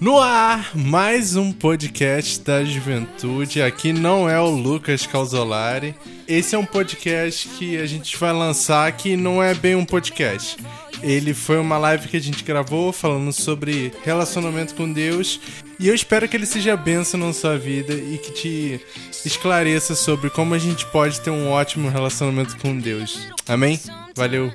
No 0.00 0.18
ar, 0.18 0.72
mais 0.74 1.36
um 1.36 1.52
podcast 1.52 2.40
da 2.40 2.64
juventude. 2.64 3.62
Aqui 3.62 3.92
não 3.92 4.28
é 4.28 4.40
o 4.40 4.50
Lucas 4.50 5.06
Calzolari. 5.06 5.94
Esse 6.26 6.56
é 6.56 6.58
um 6.58 6.64
podcast 6.64 7.48
que 7.50 7.76
a 7.78 7.86
gente 7.86 8.16
vai 8.16 8.32
lançar 8.32 8.90
que 8.92 9.16
não 9.16 9.40
é 9.40 9.54
bem 9.54 9.76
um 9.76 9.84
podcast. 9.84 10.56
Ele 11.02 11.32
foi 11.32 11.58
uma 11.58 11.78
live 11.78 12.08
que 12.08 12.16
a 12.16 12.20
gente 12.20 12.42
gravou 12.42 12.92
falando 12.92 13.32
sobre 13.32 13.92
relacionamento 14.04 14.74
com 14.74 14.92
Deus. 14.92 15.38
E 15.78 15.86
eu 15.86 15.94
espero 15.94 16.28
que 16.28 16.36
ele 16.36 16.46
seja 16.46 16.76
bênção 16.76 17.20
na 17.20 17.32
sua 17.32 17.56
vida 17.56 17.94
e 17.94 18.18
que 18.18 18.32
te 18.32 18.80
esclareça 19.24 19.94
sobre 19.94 20.30
como 20.30 20.52
a 20.54 20.58
gente 20.58 20.84
pode 20.86 21.20
ter 21.20 21.30
um 21.30 21.48
ótimo 21.48 21.88
relacionamento 21.88 22.56
com 22.56 22.76
Deus. 22.76 23.28
Amém? 23.46 23.78
Valeu! 24.16 24.52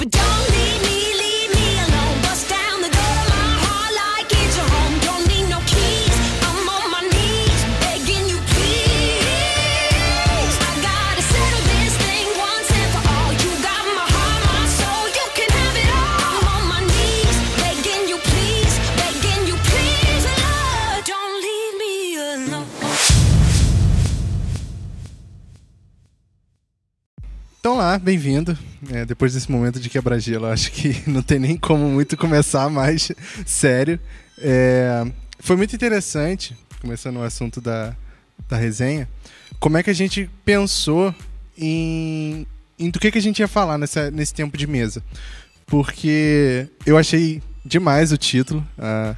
But 0.00 0.10
don't 0.12 0.50
leave 0.52 0.77
Então 27.68 27.76
lá, 27.76 27.98
bem-vindo. 27.98 28.56
É, 28.90 29.04
depois 29.04 29.34
desse 29.34 29.52
momento 29.52 29.78
de 29.78 29.90
quebra-gelo, 29.90 30.46
acho 30.46 30.72
que 30.72 31.02
não 31.06 31.20
tem 31.20 31.38
nem 31.38 31.54
como 31.54 31.86
muito 31.86 32.16
começar 32.16 32.70
mais 32.70 33.12
sério. 33.44 34.00
É, 34.38 35.04
foi 35.38 35.54
muito 35.54 35.76
interessante, 35.76 36.56
começando 36.80 37.18
o 37.18 37.22
assunto 37.22 37.60
da, 37.60 37.94
da 38.48 38.56
resenha, 38.56 39.06
como 39.60 39.76
é 39.76 39.82
que 39.82 39.90
a 39.90 39.94
gente 39.94 40.30
pensou 40.46 41.14
em, 41.58 42.46
em 42.78 42.88
do 42.88 42.98
que, 42.98 43.10
que 43.10 43.18
a 43.18 43.22
gente 43.22 43.40
ia 43.40 43.48
falar 43.48 43.76
nessa, 43.76 44.10
nesse 44.10 44.32
tempo 44.32 44.56
de 44.56 44.66
mesa. 44.66 45.04
Porque 45.66 46.66
eu 46.86 46.96
achei 46.96 47.42
demais 47.62 48.12
o 48.12 48.16
título, 48.16 48.66
a 48.78 49.14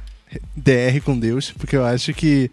DR 0.57 0.99
com 1.05 1.17
Deus, 1.17 1.53
porque 1.53 1.77
eu 1.77 1.85
acho 1.85 2.13
que 2.13 2.51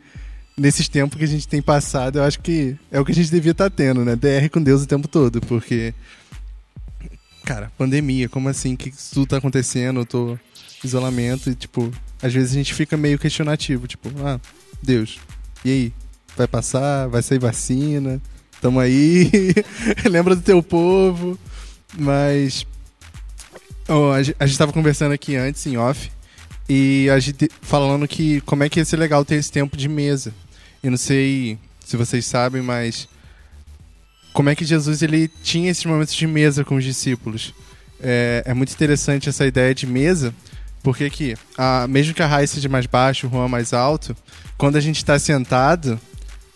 nesses 0.59 0.89
tempos 0.89 1.17
que 1.17 1.25
a 1.25 1.29
gente 1.29 1.47
tem 1.47 1.63
passado, 1.63 2.19
eu 2.19 2.25
acho 2.25 2.41
que 2.41 2.77
é 2.91 3.01
o 3.01 3.05
que 3.05 3.13
a 3.13 3.15
gente 3.15 3.31
devia 3.31 3.53
estar 3.53 3.71
tendo, 3.71 4.05
né? 4.05 4.17
DR 4.17 4.51
com 4.51 4.63
Deus 4.63 4.83
o 4.83 4.87
tempo 4.87 5.09
todo, 5.09 5.41
porque. 5.43 5.95
Cara, 7.45 7.73
pandemia, 7.79 8.29
como 8.29 8.49
assim? 8.49 8.77
Que 8.77 8.91
isso 8.91 9.15
tudo 9.15 9.29
tá 9.29 9.39
acontecendo? 9.39 10.01
Eu 10.01 10.07
tô 10.07 10.39
isolamento 10.85 11.49
e, 11.49 11.55
tipo, 11.55 11.91
às 12.23 12.33
vezes 12.33 12.53
a 12.53 12.55
gente 12.55 12.75
fica 12.75 12.97
meio 12.97 13.19
questionativo, 13.19 13.87
tipo, 13.87 14.11
ah, 14.25 14.41
Deus, 14.83 15.19
e 15.65 15.71
aí? 15.71 15.93
Vai 16.37 16.47
passar? 16.47 17.09
Vai 17.09 17.23
sair 17.23 17.39
vacina? 17.39 18.21
Tamo 18.61 18.79
aí? 18.79 19.31
Lembra 20.09 20.37
do 20.37 20.43
teu 20.43 20.63
povo? 20.63 21.39
Mas. 21.97 22.67
ó, 23.89 24.13
a, 24.13 24.23
gente, 24.23 24.37
a 24.39 24.47
gente 24.47 24.59
tava 24.59 24.73
conversando 24.73 25.13
aqui 25.13 25.35
antes, 25.35 25.65
em 25.67 25.77
off, 25.77 26.11
e 26.69 27.09
a 27.11 27.19
gente 27.19 27.51
falando 27.63 28.07
que 28.07 28.41
como 28.43 28.63
é 28.63 28.69
que 28.69 28.79
ia 28.79 28.85
ser 28.85 28.99
legal 28.99 29.25
ter 29.25 29.37
esse 29.37 29.51
tempo 29.51 29.77
de 29.77 29.89
mesa. 29.89 30.35
Eu 30.83 30.91
não 30.91 30.99
sei 30.99 31.59
se 31.85 31.97
vocês 31.97 32.27
sabem, 32.27 32.63
mas 32.63 33.09
como 34.33 34.51
é 34.51 34.55
que 34.55 34.65
Jesus 34.65 35.03
ele 35.03 35.29
tinha 35.43 35.71
esses 35.71 35.85
momentos 35.85 36.15
de 36.15 36.27
mesa 36.27 36.65
com 36.65 36.77
os 36.77 36.85
discípulos. 36.85 37.55
É, 38.01 38.43
é 38.47 38.55
muito 38.55 38.73
interessante 38.73 39.29
essa 39.29 39.45
ideia 39.45 39.75
de 39.75 39.87
mesa, 39.87 40.33
porque 40.83 41.05
aqui, 41.05 41.35
a, 41.57 41.87
mesmo 41.89 42.15
que 42.15 42.23
a 42.23 42.27
raiz 42.27 42.51
seja 42.51 42.69
mais 42.69 42.87
baixa, 42.87 43.27
o 43.27 43.31
Juan 43.31 43.49
mais 43.49 43.73
alto, 43.73 44.17
quando 44.57 44.77
a 44.77 44.81
gente 44.81 44.99
está 44.99 45.19
sentado, 45.19 45.99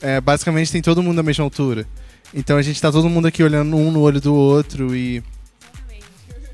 é, 0.00 0.20
basicamente 0.20 0.70
tem 0.70 0.82
todo 0.82 1.02
mundo 1.02 1.18
à 1.18 1.22
mesma 1.22 1.44
altura. 1.44 1.86
Então 2.34 2.56
a 2.56 2.62
gente 2.62 2.80
tá 2.80 2.90
todo 2.90 3.08
mundo 3.08 3.26
aqui 3.26 3.42
olhando 3.42 3.76
um 3.76 3.90
no 3.90 4.00
olho 4.00 4.20
do 4.20 4.34
outro 4.34 4.94
e. 4.94 5.22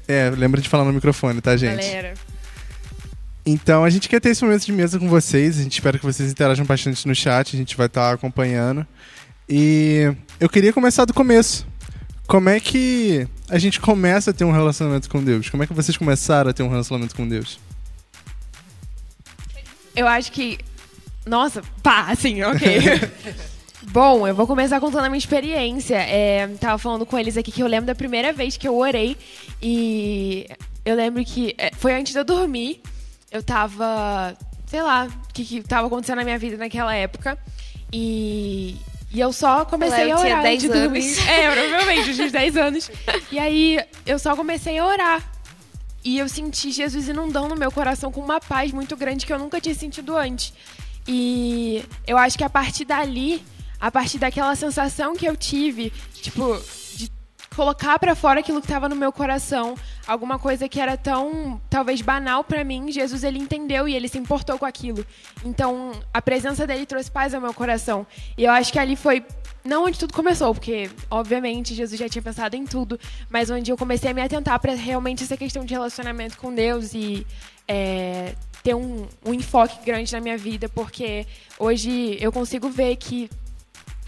É, 0.06 0.30
lembra 0.30 0.60
de 0.60 0.68
falar 0.68 0.84
no 0.84 0.92
microfone, 0.92 1.40
tá, 1.40 1.56
gente? 1.56 1.84
Galera. 1.84 2.14
Então 3.50 3.82
a 3.82 3.88
gente 3.88 4.10
quer 4.10 4.20
ter 4.20 4.28
esse 4.28 4.44
momento 4.44 4.66
de 4.66 4.72
mesa 4.72 4.98
com 4.98 5.08
vocês. 5.08 5.58
A 5.58 5.62
gente 5.62 5.72
espera 5.72 5.98
que 5.98 6.04
vocês 6.04 6.30
interajam 6.30 6.66
bastante 6.66 7.08
no 7.08 7.14
chat. 7.14 7.56
A 7.56 7.58
gente 7.58 7.78
vai 7.78 7.86
estar 7.86 8.12
acompanhando. 8.12 8.86
E 9.48 10.14
eu 10.38 10.50
queria 10.50 10.70
começar 10.70 11.06
do 11.06 11.14
começo. 11.14 11.66
Como 12.26 12.50
é 12.50 12.60
que 12.60 13.26
a 13.48 13.58
gente 13.58 13.80
começa 13.80 14.32
a 14.32 14.34
ter 14.34 14.44
um 14.44 14.52
relacionamento 14.52 15.08
com 15.08 15.24
Deus? 15.24 15.48
Como 15.48 15.62
é 15.62 15.66
que 15.66 15.72
vocês 15.72 15.96
começaram 15.96 16.50
a 16.50 16.52
ter 16.52 16.62
um 16.62 16.68
relacionamento 16.68 17.16
com 17.16 17.26
Deus? 17.26 17.58
Eu 19.96 20.06
acho 20.06 20.30
que. 20.30 20.58
Nossa, 21.24 21.62
pá, 21.82 22.08
assim, 22.10 22.42
ok. 22.42 22.80
Bom, 23.90 24.28
eu 24.28 24.34
vou 24.34 24.46
começar 24.46 24.78
contando 24.78 25.06
a 25.06 25.08
minha 25.08 25.18
experiência. 25.18 25.96
É, 25.96 26.46
tava 26.60 26.76
falando 26.76 27.06
com 27.06 27.18
eles 27.18 27.38
aqui 27.38 27.50
que 27.50 27.62
eu 27.62 27.66
lembro 27.66 27.86
da 27.86 27.94
primeira 27.94 28.30
vez 28.30 28.58
que 28.58 28.68
eu 28.68 28.76
orei. 28.76 29.16
E 29.62 30.46
eu 30.84 30.94
lembro 30.94 31.24
que 31.24 31.54
é, 31.56 31.70
foi 31.74 31.94
antes 31.94 32.12
de 32.12 32.18
eu 32.18 32.24
dormir. 32.24 32.82
Eu 33.30 33.42
tava. 33.42 34.36
Sei 34.66 34.82
lá, 34.82 35.06
o 35.06 35.32
que, 35.32 35.44
que 35.44 35.62
tava 35.62 35.86
acontecendo 35.86 36.16
na 36.16 36.24
minha 36.24 36.38
vida 36.38 36.56
naquela 36.56 36.94
época. 36.94 37.38
E. 37.92 38.76
E 39.10 39.20
eu 39.20 39.32
só 39.32 39.64
comecei 39.64 40.10
Ela 40.10 40.20
a 40.20 40.24
orar 40.24 40.42
10 40.42 40.54
antes 40.64 40.70
de 40.70 40.80
dormir. 40.82 41.00
anos. 41.00 41.18
É, 41.28 41.50
provavelmente, 41.50 42.18
eu 42.18 42.26
uns 42.26 42.32
10 42.32 42.56
anos. 42.58 42.90
E 43.32 43.38
aí 43.38 43.80
eu 44.04 44.18
só 44.18 44.36
comecei 44.36 44.78
a 44.78 44.84
orar. 44.84 45.32
E 46.04 46.18
eu 46.18 46.28
senti 46.28 46.70
Jesus 46.70 47.08
inundando 47.08 47.56
meu 47.56 47.72
coração 47.72 48.12
com 48.12 48.20
uma 48.20 48.38
paz 48.38 48.70
muito 48.70 48.96
grande 48.96 49.24
que 49.24 49.32
eu 49.32 49.38
nunca 49.38 49.60
tinha 49.60 49.74
sentido 49.74 50.14
antes. 50.16 50.52
E 51.06 51.82
eu 52.06 52.18
acho 52.18 52.36
que 52.36 52.44
a 52.44 52.50
partir 52.50 52.84
dali, 52.84 53.42
a 53.80 53.90
partir 53.90 54.18
daquela 54.18 54.54
sensação 54.54 55.16
que 55.16 55.26
eu 55.26 55.34
tive, 55.34 55.90
tipo, 56.12 56.60
colocar 57.58 57.98
pra 57.98 58.14
fora 58.14 58.38
aquilo 58.38 58.62
que 58.62 58.68
tava 58.68 58.88
no 58.88 58.94
meu 58.94 59.10
coração, 59.10 59.74
alguma 60.06 60.38
coisa 60.38 60.68
que 60.68 60.80
era 60.80 60.96
tão, 60.96 61.60
talvez 61.68 62.00
banal 62.00 62.44
pra 62.44 62.62
mim, 62.62 62.92
Jesus 62.92 63.24
ele 63.24 63.36
entendeu 63.36 63.88
e 63.88 63.96
ele 63.96 64.06
se 64.06 64.16
importou 64.16 64.56
com 64.56 64.64
aquilo. 64.64 65.04
Então, 65.44 65.90
a 66.14 66.22
presença 66.22 66.68
dele 66.68 66.86
trouxe 66.86 67.10
paz 67.10 67.34
ao 67.34 67.40
meu 67.40 67.52
coração. 67.52 68.06
E 68.36 68.44
eu 68.44 68.52
acho 68.52 68.72
que 68.72 68.78
ali 68.78 68.94
foi 68.94 69.24
não 69.64 69.86
onde 69.86 69.98
tudo 69.98 70.14
começou, 70.14 70.54
porque 70.54 70.88
obviamente 71.10 71.74
Jesus 71.74 71.98
já 71.98 72.08
tinha 72.08 72.22
pensado 72.22 72.54
em 72.54 72.64
tudo, 72.64 72.96
mas 73.28 73.50
onde 73.50 73.72
eu 73.72 73.76
comecei 73.76 74.08
a 74.08 74.14
me 74.14 74.22
atentar 74.22 74.60
para 74.60 74.74
realmente 74.74 75.24
essa 75.24 75.36
questão 75.36 75.64
de 75.64 75.74
relacionamento 75.74 76.38
com 76.38 76.54
Deus 76.54 76.94
e 76.94 77.26
é, 77.66 78.36
ter 78.62 78.74
um, 78.74 79.08
um 79.26 79.34
enfoque 79.34 79.84
grande 79.84 80.12
na 80.12 80.20
minha 80.20 80.38
vida, 80.38 80.68
porque 80.68 81.26
hoje 81.58 82.16
eu 82.20 82.30
consigo 82.30 82.70
ver 82.70 82.94
que 82.94 83.28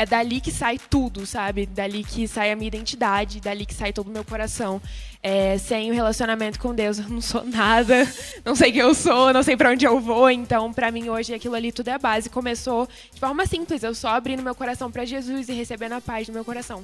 é 0.01 0.07
dali 0.07 0.41
que 0.41 0.51
sai 0.51 0.79
tudo, 0.79 1.27
sabe? 1.27 1.67
Dali 1.67 2.03
que 2.03 2.27
sai 2.27 2.51
a 2.51 2.57
minha 2.57 2.69
identidade, 2.69 3.39
dali 3.39 3.67
que 3.67 3.75
sai 3.75 3.93
todo 3.93 4.09
o 4.09 4.11
meu 4.11 4.25
coração. 4.25 4.81
É, 5.23 5.59
sem 5.59 5.91
o 5.91 5.95
relacionamento 5.95 6.59
com 6.59 6.75
Deus, 6.75 6.99
eu 6.99 7.07
não 7.07 7.21
sou 7.21 7.45
nada, 7.45 8.11
não 8.43 8.57
sei 8.57 8.73
quem 8.73 8.81
eu 8.81 8.95
sou, 8.95 9.31
não 9.31 9.43
sei 9.43 9.59
pra 9.59 9.71
onde 9.71 9.85
eu 9.85 10.01
vou. 10.01 10.31
Então, 10.31 10.73
pra 10.73 10.91
mim, 10.91 11.11
hoje, 11.11 11.35
aquilo 11.35 11.55
ali 11.55 11.71
tudo 11.71 11.89
é 11.89 11.93
a 11.93 11.99
base. 11.99 12.31
Começou 12.31 12.89
de 13.13 13.21
forma 13.21 13.45
simples, 13.45 13.83
eu 13.83 13.95
só 13.95 14.09
abrindo 14.09 14.43
meu 14.43 14.55
coração 14.55 14.91
pra 14.91 15.05
Jesus 15.05 15.51
e 15.51 15.53
recebendo 15.53 15.93
a 15.93 16.01
paz 16.01 16.27
no 16.29 16.33
meu 16.33 16.47
coração. 16.47 16.83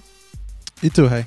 E 0.82 0.90
tu, 0.90 1.06
Rai? 1.06 1.26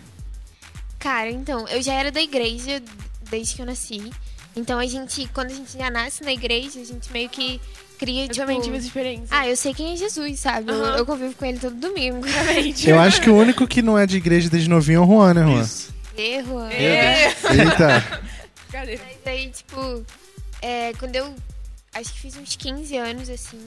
Cara, 0.99 1.31
então, 1.31 1.67
eu 1.69 1.81
já 1.81 1.95
era 1.95 2.11
da 2.11 2.21
igreja 2.21 2.83
desde 3.31 3.55
que 3.55 3.63
eu 3.63 3.65
nasci. 3.65 4.11
Então 4.55 4.79
a 4.79 4.85
gente, 4.85 5.27
quando 5.33 5.51
a 5.51 5.53
gente 5.53 5.77
já 5.77 5.89
nasce 5.89 6.23
na 6.23 6.31
igreja, 6.33 6.79
a 6.79 6.83
gente 6.83 7.11
meio 7.11 7.29
que 7.29 7.61
cria, 7.97 8.23
Eu 8.23 8.27
tipo... 8.29 8.39
também 8.39 8.61
tive 8.61 8.77
essa 8.77 8.87
experiência. 8.87 9.27
Ah, 9.29 9.47
eu 9.47 9.55
sei 9.55 9.73
quem 9.73 9.93
é 9.93 9.95
Jesus, 9.95 10.39
sabe? 10.39 10.71
Eu- 10.71 10.83
Aham. 10.83 10.97
Eu, 10.97 11.05
convivo 11.05 11.33
com 11.35 11.45
ele 11.45 11.59
todo 11.59 11.75
domingo. 11.75 12.25
Eu 12.85 12.99
acho 12.99 13.21
que 13.21 13.29
o 13.29 13.35
único 13.35 13.67
que 13.67 13.81
não 13.81 13.97
é 13.97 14.05
de 14.05 14.17
igreja 14.17 14.49
desde 14.49 14.69
novinho 14.69 15.01
é 15.01 15.05
o 15.05 15.07
Juan, 15.07 15.33
né, 15.33 15.43
Juan? 15.43 15.67
Erro. 16.17 16.61
É. 16.65 17.27
Eita! 17.51 18.21
Cadê? 18.71 18.97
Mas 18.97 19.17
aí, 19.25 19.49
tipo, 19.49 20.05
é, 20.61 20.93
quando 20.99 21.15
eu 21.15 21.33
acho 21.93 22.13
que 22.13 22.19
fiz 22.19 22.35
uns 22.37 22.55
15 22.55 22.95
anos, 22.97 23.29
assim, 23.29 23.59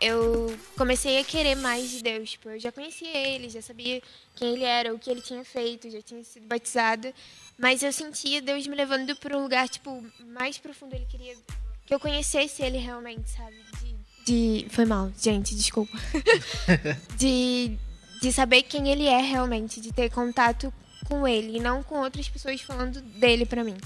eu 0.00 0.54
comecei 0.76 1.18
a 1.18 1.24
querer 1.24 1.54
mais 1.56 1.90
de 1.90 2.02
Deus. 2.02 2.30
Tipo, 2.32 2.50
eu 2.50 2.60
já 2.60 2.70
conhecia 2.72 3.16
ele, 3.16 3.48
já 3.48 3.62
sabia 3.62 4.02
quem 4.34 4.54
ele 4.54 4.64
era, 4.64 4.94
o 4.94 4.98
que 4.98 5.10
ele 5.10 5.20
tinha 5.20 5.44
feito, 5.44 5.90
já 5.90 6.00
tinha 6.02 6.22
sido 6.24 6.46
batizada. 6.46 7.12
Mas 7.60 7.82
eu 7.82 7.92
sentia 7.92 8.40
Deus 8.40 8.66
me 8.66 8.74
levando 8.74 9.14
para 9.16 9.36
um 9.36 9.42
lugar, 9.42 9.68
tipo, 9.68 10.02
mais 10.34 10.56
profundo. 10.58 10.94
Ele 10.94 11.06
queria 11.10 11.34
que 11.86 11.94
eu 11.94 12.00
conhecesse 12.00 12.62
ele 12.62 12.78
realmente, 12.78 13.28
sabe? 13.30 13.54
De. 14.24 14.62
de- 14.64 14.66
Foi 14.70 14.84
mal, 14.86 15.12
gente, 15.20 15.54
desculpa. 15.54 15.96
de, 17.18 17.76
de 18.22 18.32
saber 18.32 18.62
quem 18.62 18.88
ele 18.88 19.06
é 19.06 19.20
realmente, 19.20 19.80
de 19.80 19.92
ter 19.92 20.10
contato 20.10 20.72
com 21.06 21.26
ele 21.26 21.56
e 21.58 21.60
não 21.60 21.82
com 21.82 21.96
outras 22.00 22.28
pessoas 22.28 22.60
falando 22.60 23.00
dele 23.00 23.44
pra 23.44 23.64
mim. 23.64 23.76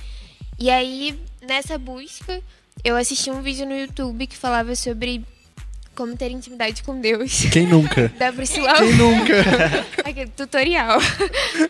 E 0.58 0.70
aí, 0.70 1.18
nessa 1.42 1.76
busca, 1.78 2.40
eu 2.84 2.96
assisti 2.96 3.30
um 3.30 3.42
vídeo 3.42 3.66
no 3.66 3.74
YouTube 3.76 4.26
que 4.26 4.36
falava 4.36 4.74
sobre 4.76 5.24
como 5.96 6.16
ter 6.16 6.30
intimidade 6.30 6.82
com 6.82 7.00
Deus. 7.00 7.42
Quem 7.52 7.66
nunca? 7.66 8.08
Da 8.18 8.32
Priscila 8.32 8.74
Quem 8.74 8.94
nunca? 8.94 9.34
Aquele 10.04 10.30
tutorial. 10.30 10.98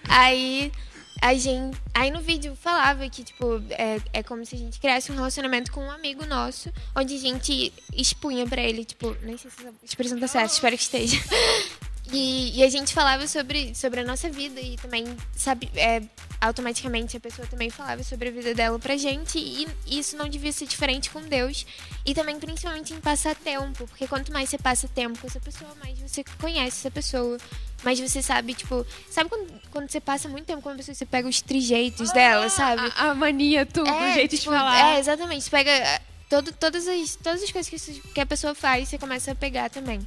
Aí 0.08 0.72
a 1.20 1.34
gente. 1.34 1.76
Aí 1.92 2.10
no 2.10 2.20
vídeo 2.20 2.56
falava 2.56 3.08
que, 3.08 3.22
tipo, 3.22 3.62
é, 3.70 4.00
é 4.12 4.22
como 4.22 4.44
se 4.44 4.54
a 4.54 4.58
gente 4.58 4.80
criasse 4.80 5.10
um 5.10 5.14
relacionamento 5.14 5.72
com 5.72 5.84
um 5.84 5.90
amigo 5.90 6.24
nosso, 6.26 6.72
onde 6.94 7.14
a 7.14 7.18
gente 7.18 7.72
expunha 7.92 8.46
pra 8.46 8.62
ele, 8.62 8.84
tipo, 8.84 9.16
nem 9.22 9.36
sei 9.36 9.50
se 9.50 9.60
essa 9.60 9.74
expressão 9.82 10.18
tá 10.18 10.28
certa, 10.28 10.52
espero 10.52 10.76
que 10.76 10.82
esteja. 10.82 11.18
E, 12.12 12.58
e 12.58 12.62
a 12.62 12.68
gente 12.68 12.92
falava 12.92 13.26
sobre, 13.26 13.74
sobre 13.74 14.00
a 14.00 14.04
nossa 14.04 14.28
vida 14.28 14.60
e 14.60 14.76
também, 14.76 15.04
sabe, 15.34 15.70
é, 15.74 16.02
automaticamente 16.40 17.16
a 17.16 17.20
pessoa 17.20 17.48
também 17.48 17.70
falava 17.70 18.02
sobre 18.02 18.28
a 18.28 18.30
vida 18.32 18.54
dela 18.54 18.78
pra 18.78 18.96
gente 18.96 19.38
e 19.38 19.66
isso 19.86 20.16
não 20.16 20.28
devia 20.28 20.52
ser 20.52 20.66
diferente 20.66 21.08
com 21.10 21.22
Deus. 21.22 21.66
E 22.04 22.14
também, 22.14 22.38
principalmente, 22.38 22.92
em 22.92 23.00
passar 23.00 23.34
tempo, 23.34 23.86
porque 23.86 24.06
quanto 24.06 24.32
mais 24.32 24.50
você 24.50 24.58
passa 24.58 24.86
tempo 24.86 25.18
com 25.18 25.26
essa 25.26 25.40
pessoa, 25.40 25.74
mais 25.82 25.98
você 25.98 26.22
conhece 26.38 26.80
essa 26.80 26.90
pessoa. 26.90 27.38
Mais 27.84 28.00
você 28.00 28.22
sabe, 28.22 28.54
tipo, 28.54 28.84
sabe 29.10 29.28
quando, 29.28 29.60
quando 29.70 29.90
você 29.90 30.00
passa 30.00 30.28
muito 30.28 30.46
tempo 30.46 30.62
com 30.62 30.70
uma 30.70 30.76
pessoa, 30.76 30.94
você 30.94 31.04
pega 31.04 31.28
os 31.28 31.42
trejeitos 31.42 32.10
dela, 32.12 32.48
sabe? 32.48 32.90
A, 32.96 33.10
a 33.10 33.14
mania, 33.14 33.66
tudo, 33.66 33.90
o 33.90 34.12
jeito 34.12 34.36
tipo, 34.36 34.50
de 34.50 34.56
falar. 34.56 34.94
É, 34.94 34.98
exatamente. 34.98 35.44
Você 35.44 35.50
pega 35.50 35.70
eh, 35.70 36.00
todo, 36.28 36.50
todas, 36.52 36.88
as, 36.88 37.16
todas 37.16 37.42
as 37.42 37.52
coisas 37.52 37.68
que, 37.68 38.00
que 38.00 38.20
a 38.20 38.26
pessoa 38.26 38.54
faz, 38.54 38.88
você 38.88 38.98
começa 38.98 39.32
a 39.32 39.34
pegar 39.34 39.68
também. 39.68 40.00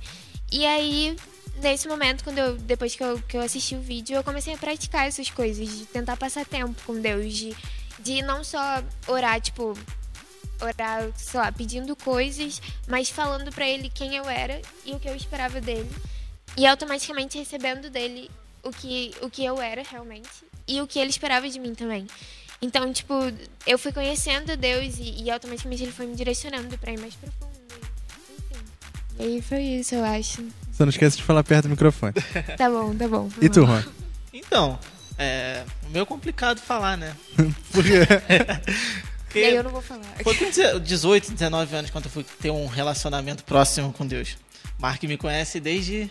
E 0.51 0.65
aí, 0.65 1.15
nesse 1.61 1.87
momento, 1.87 2.23
quando 2.23 2.39
eu, 2.39 2.57
depois 2.57 2.95
que 2.95 3.03
eu, 3.03 3.21
que 3.21 3.37
eu 3.37 3.41
assisti 3.41 3.75
o 3.75 3.81
vídeo, 3.81 4.15
eu 4.15 4.23
comecei 4.23 4.53
a 4.53 4.57
praticar 4.57 5.07
essas 5.07 5.29
coisas, 5.29 5.67
de 5.67 5.85
tentar 5.85 6.17
passar 6.17 6.45
tempo 6.45 6.81
com 6.85 6.99
Deus, 6.99 7.33
de, 7.33 7.55
de 7.99 8.21
não 8.21 8.43
só 8.43 8.83
orar, 9.07 9.39
tipo, 9.39 9.77
orar, 10.61 11.09
sei 11.15 11.39
lá, 11.39 11.51
pedindo 11.51 11.95
coisas, 11.95 12.61
mas 12.87 13.09
falando 13.09 13.51
pra 13.51 13.67
ele 13.67 13.89
quem 13.89 14.15
eu 14.15 14.27
era 14.29 14.61
e 14.85 14.93
o 14.93 14.99
que 14.99 15.07
eu 15.07 15.15
esperava 15.15 15.61
dele. 15.61 15.89
E 16.57 16.65
automaticamente 16.65 17.37
recebendo 17.37 17.89
dele 17.89 18.29
o 18.63 18.71
que, 18.71 19.13
o 19.21 19.29
que 19.29 19.45
eu 19.45 19.61
era 19.61 19.83
realmente 19.83 20.29
e 20.67 20.81
o 20.81 20.87
que 20.87 20.99
ele 20.99 21.09
esperava 21.09 21.47
de 21.47 21.59
mim 21.59 21.73
também. 21.73 22.07
Então, 22.61 22.91
tipo, 22.91 23.13
eu 23.65 23.77
fui 23.77 23.91
conhecendo 23.91 24.57
Deus 24.57 24.97
e, 24.97 25.23
e 25.23 25.31
automaticamente 25.31 25.83
ele 25.83 25.91
foi 25.91 26.07
me 26.07 26.15
direcionando 26.15 26.75
pra 26.77 26.91
ir 26.91 26.99
mais 26.99 27.13
profundo. 27.13 27.55
Enfim. 28.35 28.63
E 29.19 29.23
aí 29.23 29.41
foi 29.41 29.61
isso, 29.61 29.95
eu 29.95 30.03
acho. 30.03 30.43
Só 30.73 30.83
não 30.83 30.89
esquece 30.89 31.17
de 31.17 31.23
falar 31.23 31.43
perto 31.43 31.63
do 31.63 31.69
microfone. 31.69 32.13
Tá 32.57 32.69
bom, 32.69 32.95
tá 32.95 33.07
bom. 33.07 33.29
E 33.41 33.47
tu, 33.47 33.65
Juan? 33.65 33.85
Então, 34.33 34.79
é. 35.17 35.63
Meio 35.89 36.05
complicado 36.05 36.59
falar, 36.59 36.97
né? 36.97 37.15
Porque 37.71 37.91
E 39.35 39.43
aí 39.43 39.55
eu 39.55 39.63
não 39.63 39.71
vou 39.71 39.81
falar. 39.81 40.03
Foi 40.23 40.35
com 40.35 40.49
18, 40.79 41.31
19 41.31 41.75
anos 41.75 41.91
quando 41.91 42.05
eu 42.05 42.11
fui 42.11 42.23
ter 42.23 42.49
um 42.49 42.65
relacionamento 42.65 43.43
próximo 43.43 43.93
com 43.93 44.05
Deus. 44.05 44.35
Mark 44.79 45.01
me 45.03 45.17
conhece 45.17 45.59
desde 45.59 46.09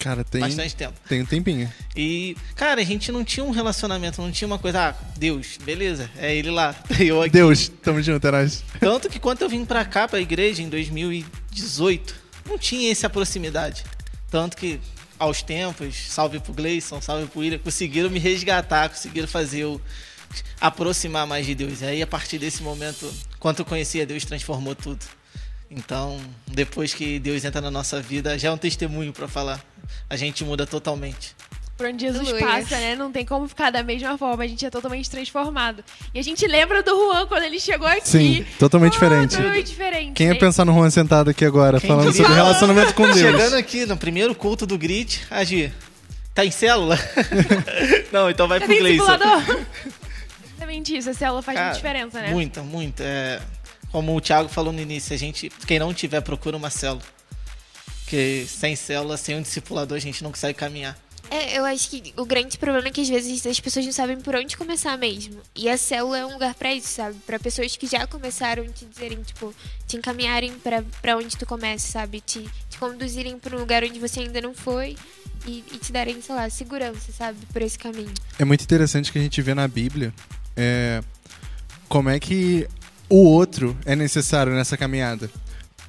Cara, 0.00 0.24
tem, 0.24 0.40
bastante 0.40 0.74
tempo. 0.74 0.94
tem 1.06 1.20
um 1.20 1.26
tempinho. 1.26 1.70
E, 1.94 2.34
cara, 2.56 2.80
a 2.80 2.84
gente 2.84 3.12
não 3.12 3.22
tinha 3.22 3.44
um 3.44 3.50
relacionamento, 3.50 4.22
não 4.22 4.32
tinha 4.32 4.48
uma 4.48 4.58
coisa, 4.58 4.88
ah, 4.88 4.94
Deus, 5.18 5.58
beleza, 5.62 6.10
é 6.16 6.34
ele 6.34 6.50
lá, 6.50 6.74
eu 6.98 7.20
aqui. 7.20 7.30
Deus, 7.30 7.68
tamo 7.68 8.02
junto, 8.02 8.26
é 8.26 8.30
nóis. 8.30 8.64
Tanto 8.80 9.10
que 9.10 9.18
quando 9.18 9.42
eu 9.42 9.48
vim 9.48 9.62
pra 9.64 9.84
cá, 9.84 10.08
pra 10.08 10.18
igreja, 10.18 10.62
em 10.62 10.70
2018, 10.70 12.14
não 12.48 12.56
tinha 12.56 12.90
essa 12.90 13.10
proximidade. 13.10 13.84
Tanto 14.30 14.56
que, 14.56 14.80
aos 15.18 15.42
tempos, 15.42 15.94
salve 16.08 16.40
pro 16.40 16.54
Gleison, 16.54 16.98
salve 17.02 17.26
pro 17.26 17.40
William, 17.40 17.58
conseguiram 17.58 18.08
me 18.08 18.18
resgatar, 18.18 18.88
conseguiram 18.88 19.28
fazer 19.28 19.60
eu 19.60 19.78
aproximar 20.58 21.26
mais 21.26 21.44
de 21.44 21.54
Deus. 21.54 21.82
E 21.82 21.84
aí, 21.84 22.02
a 22.02 22.06
partir 22.06 22.38
desse 22.38 22.62
momento, 22.62 23.12
quando 23.38 23.58
eu 23.58 23.66
conhecia 23.66 24.06
Deus, 24.06 24.24
transformou 24.24 24.74
tudo. 24.74 25.04
Então, 25.70 26.20
depois 26.48 26.92
que 26.92 27.18
Deus 27.18 27.44
entra 27.44 27.60
na 27.60 27.70
nossa 27.70 28.00
vida, 28.00 28.36
já 28.38 28.48
é 28.48 28.50
um 28.50 28.58
testemunho 28.58 29.12
pra 29.12 29.28
falar. 29.28 29.64
A 30.08 30.16
gente 30.16 30.44
muda 30.44 30.66
totalmente. 30.66 31.34
Por 31.76 31.86
onde 31.86 32.04
Jesus 32.04 32.28
Aleluia. 32.28 32.46
passa, 32.46 32.76
né? 32.76 32.94
Não 32.94 33.10
tem 33.10 33.24
como 33.24 33.48
ficar 33.48 33.70
da 33.70 33.82
mesma 33.82 34.18
forma. 34.18 34.44
A 34.44 34.46
gente 34.46 34.66
é 34.66 34.68
totalmente 34.68 35.08
transformado. 35.08 35.82
E 36.12 36.18
a 36.18 36.22
gente 36.22 36.46
lembra 36.46 36.82
do 36.82 36.90
Juan 36.90 37.26
quando 37.26 37.44
ele 37.44 37.58
chegou 37.58 37.86
aqui. 37.86 38.06
Sim, 38.06 38.44
totalmente 38.58 38.90
Ah, 38.92 38.94
diferente. 39.00 39.36
Totalmente 39.36 39.66
diferente. 39.66 40.12
Quem 40.12 40.26
ia 40.26 40.34
né? 40.34 40.38
pensar 40.38 40.66
no 40.66 40.74
Juan 40.74 40.90
sentado 40.90 41.30
aqui 41.30 41.42
agora, 41.42 41.80
Quem 41.80 41.88
falando 41.88 42.10
diria? 42.12 42.22
sobre 42.26 42.34
relacionamento 42.34 42.92
com 42.94 43.04
Deus? 43.08 43.18
Chegando 43.18 43.54
aqui 43.56 43.86
no 43.86 43.96
primeiro 43.96 44.34
culto 44.34 44.66
do 44.66 44.76
Grit, 44.76 45.22
Agi, 45.30 45.72
tá 46.34 46.44
em 46.44 46.50
célula? 46.50 46.98
Não, 48.12 48.28
então 48.28 48.46
vai 48.46 48.60
Já 48.60 48.66
pro 48.66 48.76
Gleison. 48.76 49.04
Exatamente 50.56 50.96
isso. 50.98 51.08
A 51.08 51.14
célula 51.14 51.40
faz 51.40 51.56
Cara, 51.56 51.68
muita 51.70 51.80
diferença, 51.80 52.20
né? 52.20 52.28
Muita, 52.30 52.62
muita. 52.62 53.02
É, 53.02 53.40
como 53.90 54.14
o 54.14 54.20
Thiago 54.20 54.50
falou 54.50 54.70
no 54.72 54.80
início, 54.82 55.14
a 55.14 55.18
gente, 55.18 55.50
quem 55.66 55.78
não 55.78 55.94
tiver, 55.94 56.20
procura 56.20 56.58
uma 56.58 56.68
célula. 56.68 57.00
Porque 58.10 58.44
sem 58.48 58.74
célula, 58.74 59.16
sem 59.16 59.36
um 59.36 59.42
discipulador, 59.42 59.96
a 59.96 60.00
gente 60.00 60.24
não 60.24 60.32
consegue 60.32 60.58
caminhar. 60.58 60.98
É, 61.30 61.56
eu 61.56 61.64
acho 61.64 61.88
que 61.88 62.12
o 62.16 62.24
grande 62.24 62.58
problema 62.58 62.88
é 62.88 62.90
que 62.90 63.00
às 63.00 63.08
vezes 63.08 63.46
as 63.46 63.60
pessoas 63.60 63.86
não 63.86 63.92
sabem 63.92 64.20
por 64.20 64.34
onde 64.34 64.56
começar 64.56 64.98
mesmo. 64.98 65.40
E 65.54 65.68
a 65.68 65.78
célula 65.78 66.18
é 66.18 66.26
um 66.26 66.32
lugar 66.32 66.52
pra 66.54 66.74
isso, 66.74 66.88
sabe? 66.88 67.16
Pra 67.24 67.38
pessoas 67.38 67.76
que 67.76 67.86
já 67.86 68.08
começaram 68.08 68.66
te 68.66 68.84
dizerem, 68.84 69.22
tipo, 69.22 69.54
te 69.86 69.96
encaminharem 69.96 70.54
pra, 70.54 70.82
pra 71.00 71.16
onde 71.16 71.36
tu 71.36 71.46
começa, 71.46 71.86
sabe? 71.86 72.20
Te, 72.20 72.44
te 72.68 72.78
conduzirem 72.78 73.38
pra 73.38 73.56
um 73.56 73.60
lugar 73.60 73.84
onde 73.84 74.00
você 74.00 74.18
ainda 74.18 74.40
não 74.40 74.54
foi 74.54 74.96
e, 75.46 75.62
e 75.72 75.78
te 75.78 75.92
darem, 75.92 76.20
sei 76.20 76.34
lá, 76.34 76.50
segurança, 76.50 77.12
sabe? 77.12 77.38
Por 77.52 77.62
esse 77.62 77.78
caminho. 77.78 78.12
É 78.40 78.44
muito 78.44 78.64
interessante 78.64 79.12
que 79.12 79.20
a 79.20 79.22
gente 79.22 79.40
vê 79.40 79.54
na 79.54 79.68
Bíblia 79.68 80.12
é, 80.56 81.00
como 81.88 82.10
é 82.10 82.18
que 82.18 82.66
o 83.08 83.22
outro 83.22 83.78
é 83.84 83.94
necessário 83.94 84.52
nessa 84.52 84.76
caminhada. 84.76 85.30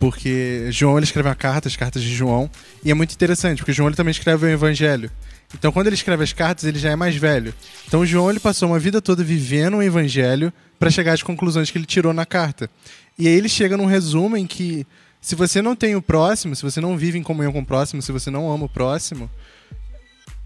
Porque 0.02 0.66
João 0.72 0.98
ele 0.98 1.04
escreve 1.04 1.30
uma 1.30 1.36
carta, 1.36 1.68
as 1.68 1.76
cartas 1.76 2.02
de 2.02 2.12
João, 2.12 2.50
e 2.84 2.90
é 2.90 2.94
muito 2.96 3.14
interessante, 3.14 3.60
porque 3.60 3.72
João 3.72 3.88
ele 3.88 3.96
também 3.96 4.10
escreve 4.10 4.48
o 4.48 4.50
Evangelho. 4.50 5.12
Então, 5.54 5.72
quando 5.72 5.86
ele 5.86 5.96
escreve 5.96 6.24
as 6.24 6.34
cartas, 6.34 6.64
ele 6.64 6.80
já 6.80 6.90
é 6.90 6.96
mais 6.96 7.16
velho. 7.16 7.54
Então, 7.88 8.04
João 8.04 8.28
ele 8.28 8.40
passou 8.40 8.70
uma 8.70 8.80
vida 8.80 9.00
toda 9.00 9.24
vivendo 9.24 9.78
o 9.78 9.84
Evangelho 9.84 10.52
para 10.80 10.90
chegar 10.90 11.14
às 11.14 11.22
conclusões 11.22 11.70
que 11.70 11.78
ele 11.78 11.86
tirou 11.86 12.14
na 12.14 12.26
carta. 12.26 12.68
E 13.16 13.28
aí 13.28 13.34
ele 13.36 13.48
chega 13.48 13.78
num 13.78 13.86
resumo 13.86 14.36
em 14.36 14.48
que 14.48 14.88
se 15.22 15.36
você 15.36 15.62
não 15.62 15.76
tem 15.76 15.96
o 15.96 16.02
próximo, 16.02 16.56
se 16.56 16.64
você 16.64 16.82
não 16.82 16.98
vive 16.98 17.20
em 17.20 17.24
comunhão 17.24 17.54
com 17.54 17.60
o 17.60 17.66
próximo, 17.66 18.02
se 18.02 18.12
você 18.12 18.32
não 18.32 18.52
ama 18.52 18.66
o 18.66 18.70
próximo, 18.70 19.30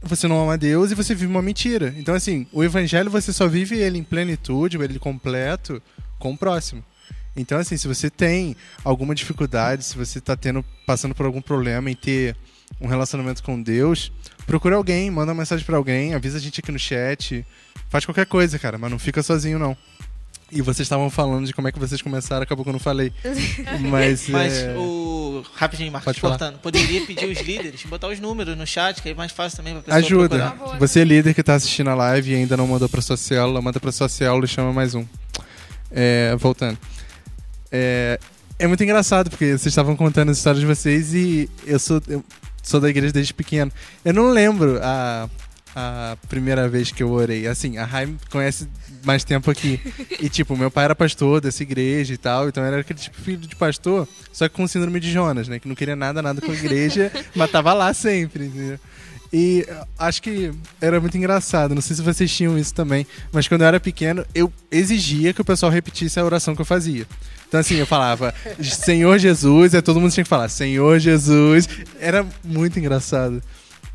você 0.03 0.27
não 0.27 0.43
ama 0.43 0.57
Deus 0.57 0.91
e 0.91 0.95
você 0.95 1.15
vive 1.15 1.31
uma 1.31 1.41
mentira. 1.41 1.95
Então, 1.97 2.13
assim, 2.13 2.45
o 2.51 2.61
evangelho 2.61 3.09
você 3.09 3.31
só 3.31 3.47
vive 3.47 3.77
ele 3.77 3.97
em 3.97 4.03
plenitude, 4.03 4.75
ele 4.75 4.99
completo, 4.99 5.81
com 6.19 6.33
o 6.33 6.37
próximo. 6.37 6.83
Então, 7.35 7.57
assim, 7.57 7.77
se 7.77 7.87
você 7.87 8.09
tem 8.09 8.55
alguma 8.83 9.13
dificuldade, 9.13 9.83
se 9.83 9.97
você 9.97 10.19
está 10.19 10.35
tendo, 10.35 10.63
passando 10.85 11.13
por 11.13 11.25
algum 11.25 11.41
problema 11.41 11.91
em 11.91 11.95
ter 11.95 12.35
um 12.79 12.87
relacionamento 12.87 13.43
com 13.43 13.61
Deus, 13.61 14.11
procura 14.45 14.75
alguém, 14.75 15.09
manda 15.11 15.31
uma 15.31 15.39
mensagem 15.39 15.65
para 15.65 15.77
alguém, 15.77 16.13
avisa 16.13 16.37
a 16.37 16.41
gente 16.41 16.59
aqui 16.59 16.71
no 16.71 16.79
chat, 16.79 17.45
faz 17.89 18.05
qualquer 18.05 18.25
coisa, 18.25 18.57
cara, 18.57 18.77
mas 18.77 18.89
não 18.89 18.99
fica 18.99 19.21
sozinho, 19.21 19.59
não. 19.59 19.77
E 20.51 20.61
vocês 20.61 20.85
estavam 20.85 21.09
falando 21.09 21.47
de 21.47 21.53
como 21.53 21.67
é 21.67 21.71
que 21.71 21.79
vocês 21.79 22.01
começaram, 22.01 22.43
acabou 22.43 22.63
que 22.63 22.69
eu 22.69 22.73
não 22.73 22.79
falei. 22.79 23.11
Mas, 23.89 24.29
Mas 24.29 24.59
é... 24.59 24.75
o. 24.77 25.43
Rapidinho, 25.55 25.91
Marcos, 25.91 26.05
Pode 26.05 26.21
cortando. 26.21 26.59
Poderia 26.59 27.03
pedir 27.05 27.25
os 27.25 27.39
líderes, 27.41 27.83
botar 27.85 28.07
os 28.07 28.19
números 28.19 28.55
no 28.55 28.65
chat, 28.65 29.01
que 29.01 29.09
é 29.09 29.13
mais 29.13 29.31
fácil 29.31 29.57
também 29.57 29.73
pra 29.73 29.81
pessoa 29.81 29.97
Ajuda. 29.97 30.51
procurar. 30.51 30.79
Você 30.79 30.99
é 31.01 31.03
líder 31.03 31.33
que 31.33 31.41
está 31.41 31.55
assistindo 31.55 31.89
a 31.89 31.95
live 31.95 32.31
e 32.31 32.35
ainda 32.35 32.55
não 32.55 32.67
mandou 32.67 32.87
para 32.87 33.01
sua 33.01 33.17
célula, 33.17 33.59
manda 33.61 33.79
para 33.79 33.91
sua 33.91 34.07
célula 34.07 34.45
e 34.45 34.47
chama 34.47 34.71
mais 34.71 34.93
um. 34.93 35.05
É, 35.91 36.35
voltando. 36.37 36.77
É, 37.71 38.19
é 38.57 38.67
muito 38.67 38.83
engraçado 38.83 39.29
porque 39.29 39.45
vocês 39.45 39.67
estavam 39.67 39.95
contando 39.95 40.31
as 40.31 40.37
histórias 40.37 40.61
de 40.61 40.65
vocês 40.65 41.13
e 41.13 41.49
eu 41.65 41.79
sou, 41.79 42.01
eu 42.07 42.23
sou 42.63 42.79
da 42.79 42.89
igreja 42.89 43.13
desde 43.13 43.33
pequeno. 43.33 43.71
Eu 44.03 44.13
não 44.13 44.29
lembro 44.29 44.79
a, 44.81 45.29
a 45.75 46.17
primeira 46.29 46.69
vez 46.69 46.91
que 46.91 47.03
eu 47.03 47.11
orei. 47.11 47.47
Assim, 47.47 47.77
a 47.77 47.85
Rai 47.85 48.05
me 48.05 48.17
conhece 48.29 48.67
mais 49.03 49.23
tempo 49.23 49.51
aqui. 49.51 49.79
E, 50.17 50.29
tipo, 50.29 50.55
meu 50.55 50.71
pai 50.71 50.85
era 50.85 50.95
pastor 50.95 51.41
dessa 51.41 51.61
igreja 51.61 52.13
e 52.13 52.17
tal, 52.17 52.47
então 52.47 52.63
era 52.63 52.79
aquele 52.79 52.97
tipo 52.97 53.19
filho 53.21 53.45
de 53.45 53.55
pastor, 53.55 54.07
só 54.31 54.47
que 54.47 54.55
com 54.55 54.65
síndrome 54.65 54.99
de 54.99 55.11
Jonas, 55.11 55.47
né? 55.47 55.59
Que 55.59 55.67
não 55.67 55.75
queria 55.75 55.95
nada, 55.95 56.21
nada 56.21 56.39
com 56.41 56.51
a 56.51 56.55
igreja, 56.55 57.11
mas 57.35 57.51
tava 57.51 57.73
lá 57.73 57.93
sempre, 57.93 58.45
entendeu? 58.45 58.79
E 59.33 59.65
uh, 59.69 59.87
acho 59.97 60.21
que 60.21 60.51
era 60.79 60.99
muito 60.99 61.17
engraçado. 61.17 61.75
Não 61.75 61.81
sei 61.81 61.95
se 61.95 62.01
vocês 62.01 62.33
tinham 62.33 62.57
isso 62.57 62.73
também, 62.73 63.05
mas 63.31 63.47
quando 63.47 63.61
eu 63.61 63.67
era 63.67 63.79
pequeno, 63.79 64.25
eu 64.33 64.51
exigia 64.71 65.33
que 65.33 65.41
o 65.41 65.45
pessoal 65.45 65.71
repetisse 65.71 66.19
a 66.19 66.25
oração 66.25 66.55
que 66.55 66.61
eu 66.61 66.65
fazia. 66.65 67.05
Então, 67.47 67.59
assim, 67.59 67.75
eu 67.75 67.85
falava, 67.85 68.33
Senhor 68.61 69.17
Jesus, 69.17 69.75
aí 69.75 69.81
todo 69.81 69.99
mundo 69.99 70.11
tinha 70.11 70.23
que 70.23 70.29
falar, 70.29 70.49
Senhor 70.49 70.99
Jesus. 70.99 71.67
Era 71.99 72.25
muito 72.43 72.79
engraçado. 72.79 73.41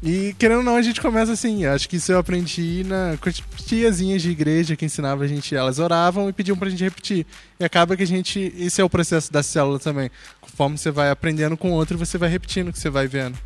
E 0.02 0.34
querendo 0.38 0.58
ou 0.58 0.64
não, 0.64 0.76
a 0.76 0.82
gente 0.82 1.00
começa 1.00 1.32
assim. 1.32 1.66
Acho 1.66 1.87
que 1.87 1.96
isso 1.96 2.10
eu 2.10 2.18
aprendi 2.18 2.84
na, 2.84 3.18
com 3.20 3.28
as 3.28 3.42
tiazinhas 3.66 4.22
de 4.22 4.30
igreja 4.30 4.75
que 4.75 4.84
ensinava 4.87 5.25
a 5.25 5.26
gente. 5.26 5.54
Elas 5.54 5.78
oravam 5.78 6.28
e 6.28 6.32
pediam 6.32 6.56
pra 6.56 6.70
gente 6.70 6.82
repetir. 6.82 7.26
E 7.58 7.64
acaba 7.64 7.96
que 7.96 8.02
a 8.02 8.06
gente. 8.06 8.52
Esse 8.56 8.80
é 8.80 8.84
o 8.84 8.88
processo 8.88 9.30
da 9.30 9.42
célula 9.42 9.78
também. 9.78 10.10
Conforme 10.40 10.78
você 10.78 10.90
vai 10.90 11.10
aprendendo 11.10 11.54
com 11.56 11.72
o 11.72 11.75
outro, 11.75 11.99
você 11.99 12.16
vai 12.16 12.30
repetindo 12.30 12.68
o 12.68 12.72
que 12.72 12.78
você 12.78 12.88
vai 12.88 13.06
vendo. 13.06 13.38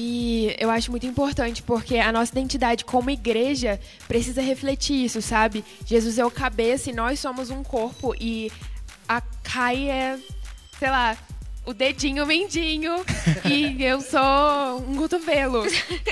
E 0.00 0.54
eu 0.60 0.70
acho 0.70 0.92
muito 0.92 1.04
importante 1.06 1.60
porque 1.60 1.96
a 1.96 2.12
nossa 2.12 2.30
identidade 2.30 2.84
como 2.84 3.10
igreja 3.10 3.80
precisa 4.06 4.40
refletir 4.40 5.04
isso, 5.04 5.20
sabe? 5.20 5.64
Jesus 5.84 6.18
é 6.18 6.24
o 6.24 6.30
cabeça 6.30 6.88
e 6.88 6.92
nós 6.92 7.18
somos 7.18 7.50
um 7.50 7.64
corpo 7.64 8.14
e 8.20 8.48
a 9.08 9.20
Kai 9.42 9.90
é, 9.90 10.16
sei 10.78 10.88
lá, 10.88 11.18
o 11.68 11.74
dedinho 11.74 12.24
mendinho 12.24 12.94
e 13.44 13.84
eu 13.84 14.00
sou 14.00 14.78
um 14.88 14.96
cotovelo. 14.96 15.64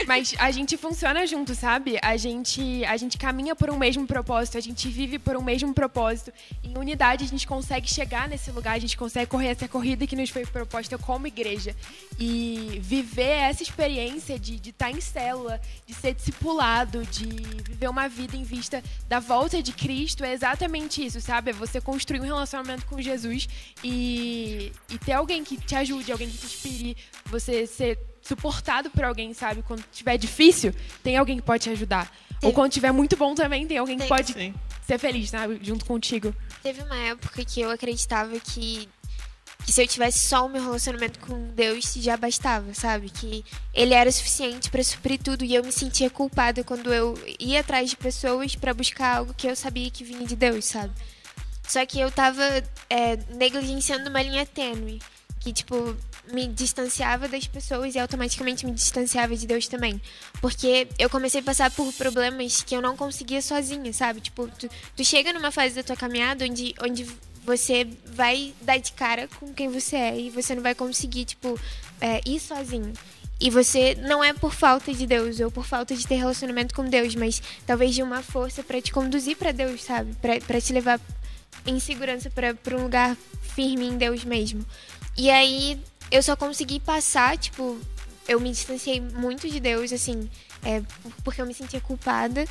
Mas 0.06 0.34
a 0.38 0.50
gente 0.50 0.76
funciona 0.76 1.26
junto, 1.26 1.54
sabe? 1.54 1.98
A 2.02 2.14
gente, 2.18 2.84
a 2.84 2.94
gente 2.98 3.16
caminha 3.16 3.56
por 3.56 3.70
um 3.70 3.78
mesmo 3.78 4.06
propósito, 4.06 4.58
a 4.58 4.60
gente 4.60 4.86
vive 4.90 5.18
por 5.18 5.34
um 5.34 5.42
mesmo 5.42 5.72
propósito. 5.72 6.30
Em 6.62 6.76
unidade 6.76 7.24
a 7.24 7.26
gente 7.26 7.46
consegue 7.46 7.88
chegar 7.88 8.28
nesse 8.28 8.50
lugar, 8.50 8.74
a 8.74 8.78
gente 8.78 8.98
consegue 8.98 9.30
correr 9.30 9.48
essa 9.48 9.66
corrida 9.66 10.06
que 10.06 10.14
nos 10.14 10.28
foi 10.28 10.44
proposta 10.44 10.98
como 10.98 11.26
igreja. 11.26 11.74
E 12.18 12.78
viver 12.82 13.38
essa 13.48 13.62
experiência 13.62 14.38
de 14.38 14.60
estar 14.68 14.90
em 14.90 15.00
célula, 15.00 15.58
de 15.86 15.94
ser 15.94 16.12
discipulado, 16.12 17.02
de 17.06 17.28
viver 17.64 17.88
uma 17.88 18.08
vida 18.08 18.36
em 18.36 18.42
vista 18.42 18.84
da 19.08 19.20
volta 19.20 19.62
de 19.62 19.72
Cristo 19.72 20.22
é 20.22 20.34
exatamente 20.34 21.04
isso, 21.04 21.18
sabe? 21.18 21.50
É 21.50 21.54
você 21.54 21.80
construir 21.80 22.20
um 22.20 22.24
relacionamento 22.24 22.84
com 22.84 23.00
Jesus 23.00 23.48
e, 23.82 24.70
e 24.90 24.98
ter 24.98 25.12
alguém 25.12 25.45
que 25.46 25.56
te 25.56 25.74
ajude, 25.74 26.10
alguém 26.10 26.28
que 26.28 26.36
te 26.36 26.46
inspire, 26.46 26.96
você 27.26 27.66
ser 27.66 27.98
suportado 28.20 28.90
por 28.90 29.04
alguém, 29.04 29.32
sabe? 29.32 29.62
Quando 29.62 29.84
tiver 29.92 30.18
difícil, 30.18 30.74
tem 31.02 31.16
alguém 31.16 31.36
que 31.36 31.42
pode 31.42 31.62
te 31.64 31.70
ajudar. 31.70 32.12
Ou 32.42 32.52
quando 32.52 32.72
tiver 32.72 32.92
muito 32.92 33.16
bom 33.16 33.34
também, 33.34 33.66
tem 33.66 33.78
alguém 33.78 33.96
que 33.96 34.06
pode 34.06 34.32
Sim. 34.32 34.54
ser 34.86 34.98
feliz, 34.98 35.30
sabe? 35.30 35.58
Junto 35.62 35.84
contigo. 35.84 36.34
Teve 36.62 36.82
uma 36.82 36.96
época 36.96 37.44
que 37.44 37.60
eu 37.60 37.70
acreditava 37.70 38.38
que, 38.40 38.88
que 39.64 39.72
se 39.72 39.82
eu 39.82 39.86
tivesse 39.86 40.26
só 40.26 40.44
o 40.44 40.48
meu 40.48 40.62
relacionamento 40.62 41.18
com 41.20 41.48
Deus 41.54 41.94
já 41.94 42.16
bastava, 42.16 42.74
sabe? 42.74 43.08
Que 43.08 43.44
ele 43.72 43.94
era 43.94 44.10
suficiente 44.10 44.68
pra 44.68 44.82
suprir 44.82 45.18
tudo 45.22 45.44
e 45.44 45.54
eu 45.54 45.64
me 45.64 45.72
sentia 45.72 46.10
culpada 46.10 46.62
quando 46.62 46.92
eu 46.92 47.14
ia 47.38 47.60
atrás 47.60 47.90
de 47.90 47.96
pessoas 47.96 48.54
pra 48.54 48.74
buscar 48.74 49.18
algo 49.18 49.32
que 49.32 49.46
eu 49.46 49.56
sabia 49.56 49.90
que 49.90 50.04
vinha 50.04 50.26
de 50.26 50.36
Deus, 50.36 50.64
sabe? 50.66 50.92
Só 51.66 51.84
que 51.86 51.98
eu 51.98 52.10
tava 52.10 52.42
é, 52.88 53.16
negligenciando 53.34 54.10
uma 54.10 54.22
linha 54.22 54.46
tênue 54.46 55.00
que 55.46 55.52
tipo 55.52 55.96
me 56.32 56.48
distanciava 56.48 57.28
das 57.28 57.46
pessoas 57.46 57.94
e 57.94 58.00
automaticamente 58.00 58.66
me 58.66 58.72
distanciava 58.72 59.36
de 59.36 59.46
Deus 59.46 59.68
também. 59.68 60.02
Porque 60.40 60.88
eu 60.98 61.08
comecei 61.08 61.40
a 61.40 61.44
passar 61.44 61.70
por 61.70 61.92
problemas 61.92 62.62
que 62.62 62.74
eu 62.74 62.82
não 62.82 62.96
conseguia 62.96 63.40
sozinha, 63.40 63.92
sabe? 63.92 64.20
Tipo, 64.20 64.48
tu, 64.48 64.68
tu 64.96 65.04
chega 65.04 65.32
numa 65.32 65.52
fase 65.52 65.76
da 65.76 65.84
tua 65.84 65.94
caminhada 65.94 66.44
onde, 66.44 66.74
onde 66.82 67.06
você 67.44 67.86
vai 68.06 68.52
dar 68.60 68.78
de 68.78 68.90
cara 68.90 69.28
com 69.38 69.54
quem 69.54 69.68
você 69.68 69.94
é 69.94 70.18
e 70.18 70.30
você 70.30 70.52
não 70.52 70.64
vai 70.64 70.74
conseguir, 70.74 71.26
tipo, 71.26 71.56
é, 72.00 72.20
ir 72.26 72.40
sozinho. 72.40 72.92
E 73.38 73.48
você 73.48 73.94
não 73.94 74.24
é 74.24 74.32
por 74.32 74.52
falta 74.52 74.92
de 74.92 75.06
Deus 75.06 75.38
ou 75.38 75.48
por 75.48 75.64
falta 75.64 75.94
de 75.94 76.04
ter 76.08 76.16
relacionamento 76.16 76.74
com 76.74 76.84
Deus, 76.86 77.14
mas 77.14 77.40
talvez 77.64 77.94
de 77.94 78.02
uma 78.02 78.20
força 78.20 78.64
pra 78.64 78.80
te 78.80 78.90
conduzir 78.90 79.36
pra 79.36 79.52
Deus, 79.52 79.84
sabe? 79.84 80.12
Pra 80.14 80.60
te 80.60 80.72
levar 80.72 80.98
em 81.64 81.78
segurança 81.78 82.30
pra 82.30 82.76
um 82.76 82.82
lugar 82.82 83.16
firme 83.56 83.86
em 83.86 83.96
Deus 83.96 84.24
mesmo. 84.24 84.64
E 85.16 85.30
aí 85.30 85.80
eu 86.10 86.22
só 86.22 86.36
consegui 86.36 86.78
passar, 86.80 87.36
tipo, 87.38 87.78
eu 88.28 88.38
me 88.40 88.50
distanciei 88.50 89.00
muito 89.00 89.48
de 89.48 89.58
Deus, 89.60 89.92
assim, 89.92 90.28
é, 90.64 90.80
por- 91.02 91.12
porque 91.24 91.40
eu 91.40 91.46
me 91.46 91.54
sentia 91.54 91.80
culpada. 91.80 92.44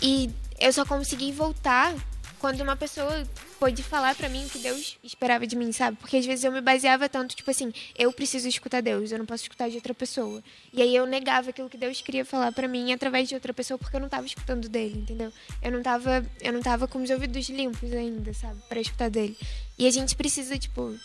E 0.00 0.30
eu 0.58 0.72
só 0.72 0.84
consegui 0.84 1.30
voltar 1.32 1.94
quando 2.38 2.60
uma 2.60 2.74
pessoa 2.74 3.24
pôde 3.60 3.84
falar 3.84 4.16
pra 4.16 4.28
mim 4.28 4.44
o 4.44 4.48
que 4.48 4.58
Deus 4.58 4.98
esperava 5.04 5.46
de 5.46 5.54
mim, 5.54 5.70
sabe? 5.70 5.96
Porque 5.98 6.16
às 6.16 6.26
vezes 6.26 6.44
eu 6.44 6.50
me 6.50 6.60
baseava 6.60 7.08
tanto, 7.08 7.36
tipo 7.36 7.48
assim, 7.48 7.72
eu 7.96 8.12
preciso 8.12 8.48
escutar 8.48 8.82
Deus, 8.82 9.12
eu 9.12 9.18
não 9.18 9.24
posso 9.24 9.44
escutar 9.44 9.68
de 9.70 9.76
outra 9.76 9.94
pessoa. 9.94 10.42
E 10.72 10.82
aí 10.82 10.96
eu 10.96 11.06
negava 11.06 11.50
aquilo 11.50 11.70
que 11.70 11.76
Deus 11.78 12.00
queria 12.00 12.24
falar 12.24 12.50
pra 12.50 12.66
mim 12.66 12.92
através 12.92 13.28
de 13.28 13.36
outra 13.36 13.54
pessoa 13.54 13.78
porque 13.78 13.94
eu 13.94 14.00
não 14.00 14.08
tava 14.08 14.26
escutando 14.26 14.68
dele, 14.68 14.98
entendeu? 15.02 15.32
Eu 15.62 15.70
não 15.70 15.80
tava, 15.84 16.26
eu 16.40 16.52
não 16.52 16.60
tava 16.60 16.88
com 16.88 17.00
os 17.00 17.10
ouvidos 17.10 17.48
limpos 17.48 17.92
ainda, 17.92 18.34
sabe? 18.34 18.60
Pra 18.68 18.80
escutar 18.80 19.08
dele. 19.08 19.38
E 19.78 19.86
a 19.86 19.90
gente 19.92 20.16
precisa, 20.16 20.58
tipo, 20.58 20.98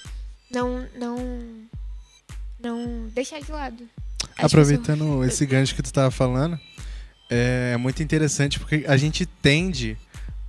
não 0.52 0.88
não 0.98 1.18
não 2.60 3.08
deixar 3.14 3.40
de 3.40 3.52
lado. 3.52 3.84
Aproveitando 4.38 5.24
esse 5.24 5.46
gancho 5.46 5.76
que 5.76 5.82
tu 5.82 5.92
tava 5.92 6.12
falando, 6.12 6.60
é 7.30 7.78
muito 7.78 8.02
interessante 8.02 8.60
porque 8.60 8.86
a 8.88 8.98
gente 8.98 9.26
tende 9.26 9.98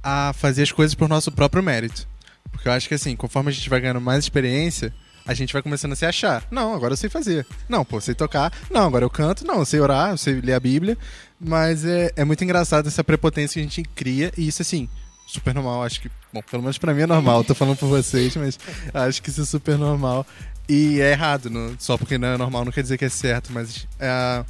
a 0.02 0.32
fazer 0.32 0.62
as 0.62 0.72
coisas 0.72 0.94
por 0.94 1.08
nosso 1.08 1.30
próprio 1.32 1.62
mérito. 1.62 2.06
Porque 2.50 2.68
eu 2.68 2.72
acho 2.72 2.88
que 2.88 2.94
assim, 2.94 3.14
conforme 3.14 3.50
a 3.50 3.52
gente 3.52 3.68
vai 3.68 3.80
ganhando 3.80 4.00
mais 4.00 4.24
experiência, 4.24 4.92
a 5.26 5.34
gente 5.34 5.52
vai 5.52 5.60
começando 5.60 5.92
a 5.92 5.96
se 5.96 6.06
achar. 6.06 6.42
Não, 6.50 6.74
agora 6.74 6.94
eu 6.94 6.96
sei 6.96 7.10
fazer. 7.10 7.46
Não, 7.68 7.84
pô, 7.84 7.98
eu 7.98 8.00
sei 8.00 8.14
tocar. 8.14 8.50
Não, 8.70 8.86
agora 8.86 9.04
eu 9.04 9.10
canto. 9.10 9.46
Não, 9.46 9.58
eu 9.58 9.64
sei 9.66 9.78
orar, 9.78 10.10
eu 10.10 10.16
sei 10.16 10.40
ler 10.40 10.54
a 10.54 10.60
Bíblia. 10.60 10.96
Mas 11.38 11.84
é, 11.84 12.10
é 12.16 12.24
muito 12.24 12.42
engraçado 12.42 12.88
essa 12.88 13.04
prepotência 13.04 13.54
que 13.54 13.60
a 13.60 13.62
gente 13.62 13.82
cria. 13.94 14.32
E 14.38 14.48
isso, 14.48 14.62
assim, 14.62 14.88
super 15.28 15.54
normal. 15.54 15.84
Acho 15.84 16.00
que, 16.00 16.10
bom, 16.32 16.42
pelo 16.42 16.62
menos 16.62 16.78
pra 16.78 16.94
mim 16.94 17.02
é 17.02 17.06
normal. 17.06 17.44
Tô 17.44 17.54
falando 17.54 17.76
por 17.76 17.88
vocês, 17.88 18.34
mas 18.36 18.58
acho 18.92 19.22
que 19.22 19.28
isso 19.30 19.42
é 19.42 19.44
super 19.44 19.76
normal. 19.78 20.26
E 20.68 21.00
é 21.00 21.12
errado, 21.12 21.48
não- 21.48 21.74
só 21.78 21.96
porque 21.96 22.18
não 22.18 22.28
é 22.28 22.36
normal 22.36 22.64
não 22.64 22.72
quer 22.72 22.82
dizer 22.82 22.98
que 22.98 23.04
é 23.04 23.08
certo, 23.08 23.52
mas 23.52 23.86
é, 24.00 24.44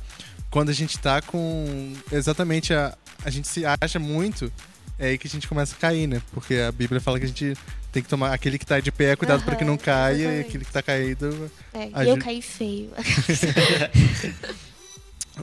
quando 0.50 0.70
a 0.70 0.72
gente 0.72 0.98
tá 0.98 1.20
com. 1.20 1.92
Exatamente, 2.10 2.72
a, 2.72 2.96
a 3.24 3.30
gente 3.30 3.46
se 3.46 3.64
acha 3.64 3.98
muito, 3.98 4.50
é 4.98 5.08
aí 5.08 5.18
que 5.18 5.26
a 5.28 5.30
gente 5.30 5.46
começa 5.46 5.74
a 5.76 5.78
cair, 5.78 6.06
né? 6.06 6.22
Porque 6.32 6.54
a 6.56 6.72
Bíblia 6.72 7.00
fala 7.00 7.18
que 7.18 7.24
a 7.24 7.28
gente 7.28 7.54
tem 7.92 8.02
que 8.02 8.08
tomar. 8.08 8.32
Aquele 8.32 8.58
que 8.58 8.66
tá 8.66 8.80
de 8.80 8.90
pé, 8.90 9.14
cuidado 9.14 9.44
para 9.44 9.54
que 9.54 9.64
não 9.64 9.76
caia, 9.76 10.16
e 10.16 10.20
exatamente. 10.22 10.48
aquele 10.48 10.64
que 10.64 10.72
tá 10.72 10.82
caído. 10.82 11.50
É, 11.72 12.04
e 12.04 12.08
eu 12.08 12.18
caí 12.18 12.42
feio. 12.42 12.90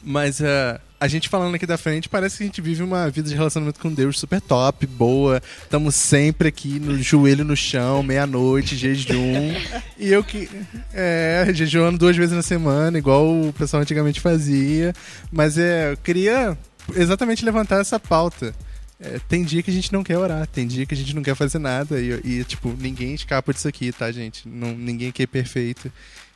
Mas 0.04 0.42
é, 0.42 0.80
a 1.00 1.08
gente 1.08 1.30
falando 1.30 1.56
aqui 1.56 1.66
da 1.66 1.78
frente, 1.78 2.10
parece 2.10 2.38
que 2.38 2.44
a 2.44 2.46
gente 2.46 2.62
vive 2.62 2.82
uma 2.82 3.10
vida 3.10 3.30
de 3.30 3.36
relacionamento 3.36 3.80
com 3.80 3.94
Deus 3.94 4.20
super 4.20 4.42
top, 4.42 4.86
boa. 4.88 5.42
Estamos 5.64 5.96
sempre 5.96 6.48
aqui 6.48 6.80
no 6.80 7.02
joelho 7.02 7.44
no 7.44 7.56
chão, 7.56 8.02
meia-noite, 8.02 8.76
jejum. 8.76 9.54
e 9.98 10.12
eu 10.12 10.24
que. 10.24 10.50
É, 10.94 11.48
jejuando 11.54 11.98
duas 11.98 12.16
vezes 12.16 12.36
na 12.36 12.42
semana, 12.42 12.98
igual 12.98 13.26
o 13.26 13.54
pessoal 13.54 13.82
antigamente 13.82 14.22
fazia. 14.22 14.94
Mas 15.32 15.58
é, 15.58 15.92
eu 15.92 15.98
queria 15.98 16.58
exatamente 16.96 17.46
levantar 17.46 17.82
essa 17.82 18.00
pauta. 18.00 18.54
É, 19.00 19.20
tem 19.28 19.44
dia 19.44 19.62
que 19.62 19.70
a 19.70 19.74
gente 19.74 19.92
não 19.92 20.04
quer 20.04 20.18
orar, 20.18 20.48
tem 20.48 20.66
dia 20.66 20.86
que 20.86 20.94
a 20.94 20.98
gente 20.98 21.14
não 21.14 21.22
quer 21.22 21.36
fazer 21.36 21.60
nada. 21.60 22.00
E, 22.00 22.22
e, 22.24 22.44
tipo, 22.46 22.74
ninguém 22.80 23.14
escapa 23.14 23.54
disso 23.54 23.68
aqui, 23.68 23.92
tá, 23.92 24.12
gente? 24.12 24.48
Não, 24.48 24.74
ninguém 24.74 25.10
aqui 25.10 25.24
é 25.24 25.28
perfeito. 25.28 25.92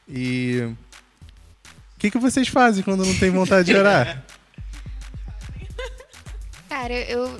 E. 0.07 0.69
O 1.99 2.01
que, 2.01 2.09
que 2.11 2.17
vocês 2.17 2.47
fazem 2.47 2.81
quando 2.81 3.03
não 3.05 3.19
tem 3.19 3.29
vontade 3.29 3.65
de 3.69 3.75
orar? 3.75 4.23
Cara, 6.69 6.93
eu. 6.93 7.37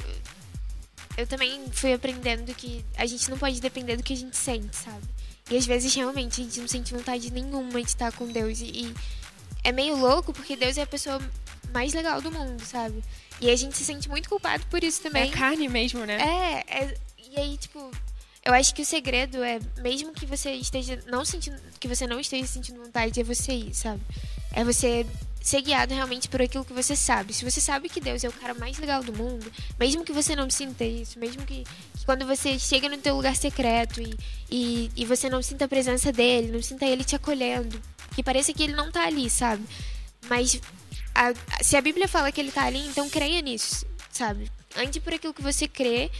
Eu 1.17 1.25
também 1.27 1.65
fui 1.71 1.93
aprendendo 1.93 2.53
que 2.53 2.83
a 2.97 3.05
gente 3.05 3.29
não 3.29 3.37
pode 3.37 3.61
depender 3.61 3.95
do 3.95 4.03
que 4.03 4.11
a 4.11 4.17
gente 4.17 4.35
sente, 4.35 4.75
sabe? 4.75 5.01
E 5.49 5.55
às 5.55 5.65
vezes 5.65 5.95
realmente 5.95 6.41
a 6.41 6.43
gente 6.43 6.59
não 6.59 6.67
sente 6.67 6.93
vontade 6.93 7.31
nenhuma 7.31 7.81
de 7.81 7.87
estar 7.87 8.11
com 8.11 8.27
Deus. 8.27 8.59
E, 8.59 8.65
e 8.65 8.93
é 9.63 9.71
meio 9.71 9.95
louco 9.95 10.33
porque 10.33 10.57
Deus 10.57 10.77
é 10.77 10.81
a 10.81 10.87
pessoa 10.87 11.21
mais 11.73 11.93
legal 11.93 12.21
do 12.21 12.29
mundo, 12.29 12.61
sabe? 12.65 13.01
E 13.39 13.49
a 13.49 13.55
gente 13.55 13.77
se 13.77 13.85
sente 13.85 14.09
muito 14.09 14.27
culpado 14.27 14.65
por 14.67 14.83
isso 14.83 14.99
É 14.99 15.03
também. 15.03 15.31
carne 15.31 15.69
mesmo, 15.69 16.05
né? 16.05 16.17
É, 16.21 16.83
é- 16.83 16.97
e 17.31 17.39
aí, 17.39 17.57
tipo, 17.57 17.91
eu 18.43 18.53
acho 18.53 18.73
que 18.75 18.81
o 18.81 18.85
segredo 18.85 19.41
é, 19.43 19.59
mesmo 19.81 20.11
que 20.13 20.25
você 20.25 20.51
esteja 20.51 21.01
não 21.07 21.23
sentindo, 21.23 21.57
que 21.79 21.87
você 21.87 22.05
não 22.07 22.19
esteja 22.19 22.45
sentindo 22.47 22.81
vontade, 22.83 23.19
é 23.19 23.23
você 23.23 23.53
ir, 23.53 23.73
sabe? 23.73 24.01
É 24.53 24.63
você 24.63 25.05
ser 25.41 25.61
guiado 25.61 25.93
realmente 25.93 26.27
por 26.27 26.41
aquilo 26.41 26.65
que 26.65 26.73
você 26.73 26.95
sabe. 26.95 27.33
Se 27.33 27.49
você 27.49 27.61
sabe 27.61 27.87
que 27.89 28.01
Deus 28.01 28.23
é 28.23 28.27
o 28.29 28.33
cara 28.33 28.53
mais 28.53 28.77
legal 28.77 29.01
do 29.03 29.13
mundo, 29.13 29.49
mesmo 29.79 30.03
que 30.03 30.11
você 30.11 30.35
não 30.35 30.49
sinta 30.49 30.83
isso, 30.83 31.17
mesmo 31.17 31.45
que, 31.45 31.63
que 31.97 32.05
quando 32.05 32.25
você 32.25 32.59
chega 32.59 32.89
no 32.89 32.97
teu 32.97 33.15
lugar 33.15 33.35
secreto 33.35 34.01
e, 34.01 34.15
e, 34.51 34.91
e 34.95 35.05
você 35.05 35.29
não 35.29 35.41
sinta 35.41 35.65
a 35.65 35.67
presença 35.67 36.11
dele, 36.11 36.51
não 36.51 36.61
sinta 36.61 36.85
ele 36.85 37.03
te 37.03 37.15
acolhendo, 37.15 37.81
que 38.15 38.21
pareça 38.21 38.53
que 38.53 38.63
ele 38.63 38.73
não 38.73 38.91
tá 38.91 39.05
ali, 39.05 39.29
sabe? 39.29 39.63
Mas 40.27 40.59
a- 41.15 41.29
a- 41.29 41.63
se 41.63 41.77
a 41.77 41.81
Bíblia 41.81 42.07
fala 42.07 42.31
que 42.31 42.41
ele 42.41 42.51
tá 42.51 42.65
ali, 42.65 42.85
então 42.87 43.09
creia 43.09 43.41
nisso, 43.41 43.85
sabe? 44.11 44.51
Ande 44.75 44.99
por 44.99 45.13
aquilo 45.13 45.33
que 45.33 45.41
você 45.41 45.67
crê 45.67 46.11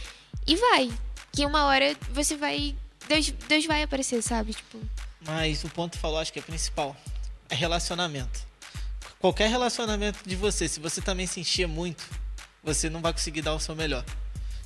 e 0.46 0.56
vai. 0.56 0.90
Que 1.32 1.44
uma 1.46 1.66
hora 1.66 1.94
você 2.10 2.36
vai. 2.36 2.74
Deus, 3.06 3.30
Deus 3.48 3.66
vai 3.66 3.82
aparecer, 3.82 4.22
sabe? 4.22 4.54
Tipo. 4.54 4.78
Mas 5.20 5.62
o 5.62 5.68
ponto 5.68 5.98
falou, 5.98 6.18
acho 6.18 6.32
que 6.32 6.38
é 6.38 6.42
principal. 6.42 6.96
É 7.50 7.54
relacionamento. 7.54 8.40
Qualquer 9.18 9.50
relacionamento 9.50 10.20
de 10.26 10.36
você, 10.36 10.66
se 10.66 10.80
você 10.80 11.02
também 11.02 11.26
se 11.26 11.40
encher 11.40 11.66
muito, 11.66 12.04
você 12.62 12.88
não 12.88 13.00
vai 13.00 13.12
conseguir 13.12 13.42
dar 13.42 13.54
o 13.54 13.60
seu 13.60 13.74
melhor. 13.74 14.04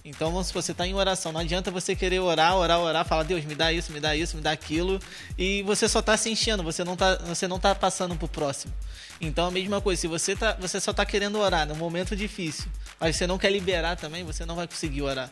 Então, 0.04 0.44
supor, 0.44 0.62
você 0.62 0.72
está 0.72 0.86
em 0.86 0.92
oração. 0.92 1.32
Não 1.32 1.40
adianta 1.40 1.70
você 1.70 1.96
querer 1.96 2.18
orar, 2.18 2.54
orar, 2.56 2.78
orar, 2.78 3.06
falar, 3.06 3.22
Deus, 3.22 3.42
me 3.46 3.54
dá 3.54 3.72
isso, 3.72 3.90
me 3.90 3.98
dá 4.00 4.14
isso, 4.14 4.36
me 4.36 4.42
dá 4.42 4.52
aquilo. 4.52 5.00
E 5.38 5.62
você 5.62 5.88
só 5.88 6.00
está 6.00 6.14
se 6.14 6.28
enchendo, 6.28 6.62
você 6.62 6.84
não 6.84 6.92
está 6.92 7.16
você 7.16 7.48
não 7.48 7.58
tá 7.58 7.74
passando 7.74 8.14
pro 8.14 8.28
próximo. 8.28 8.72
Então, 9.18 9.46
a 9.46 9.50
mesma 9.50 9.80
coisa, 9.80 10.02
se 10.02 10.06
você, 10.06 10.36
tá, 10.36 10.52
você 10.60 10.78
só 10.78 10.90
está 10.90 11.06
querendo 11.06 11.38
orar 11.38 11.66
num 11.66 11.74
momento 11.74 12.14
difícil, 12.14 12.66
mas 13.00 13.16
você 13.16 13.26
não 13.26 13.38
quer 13.38 13.50
liberar 13.50 13.96
também, 13.96 14.24
você 14.24 14.44
não 14.44 14.56
vai 14.56 14.68
conseguir 14.68 15.00
orar. 15.00 15.30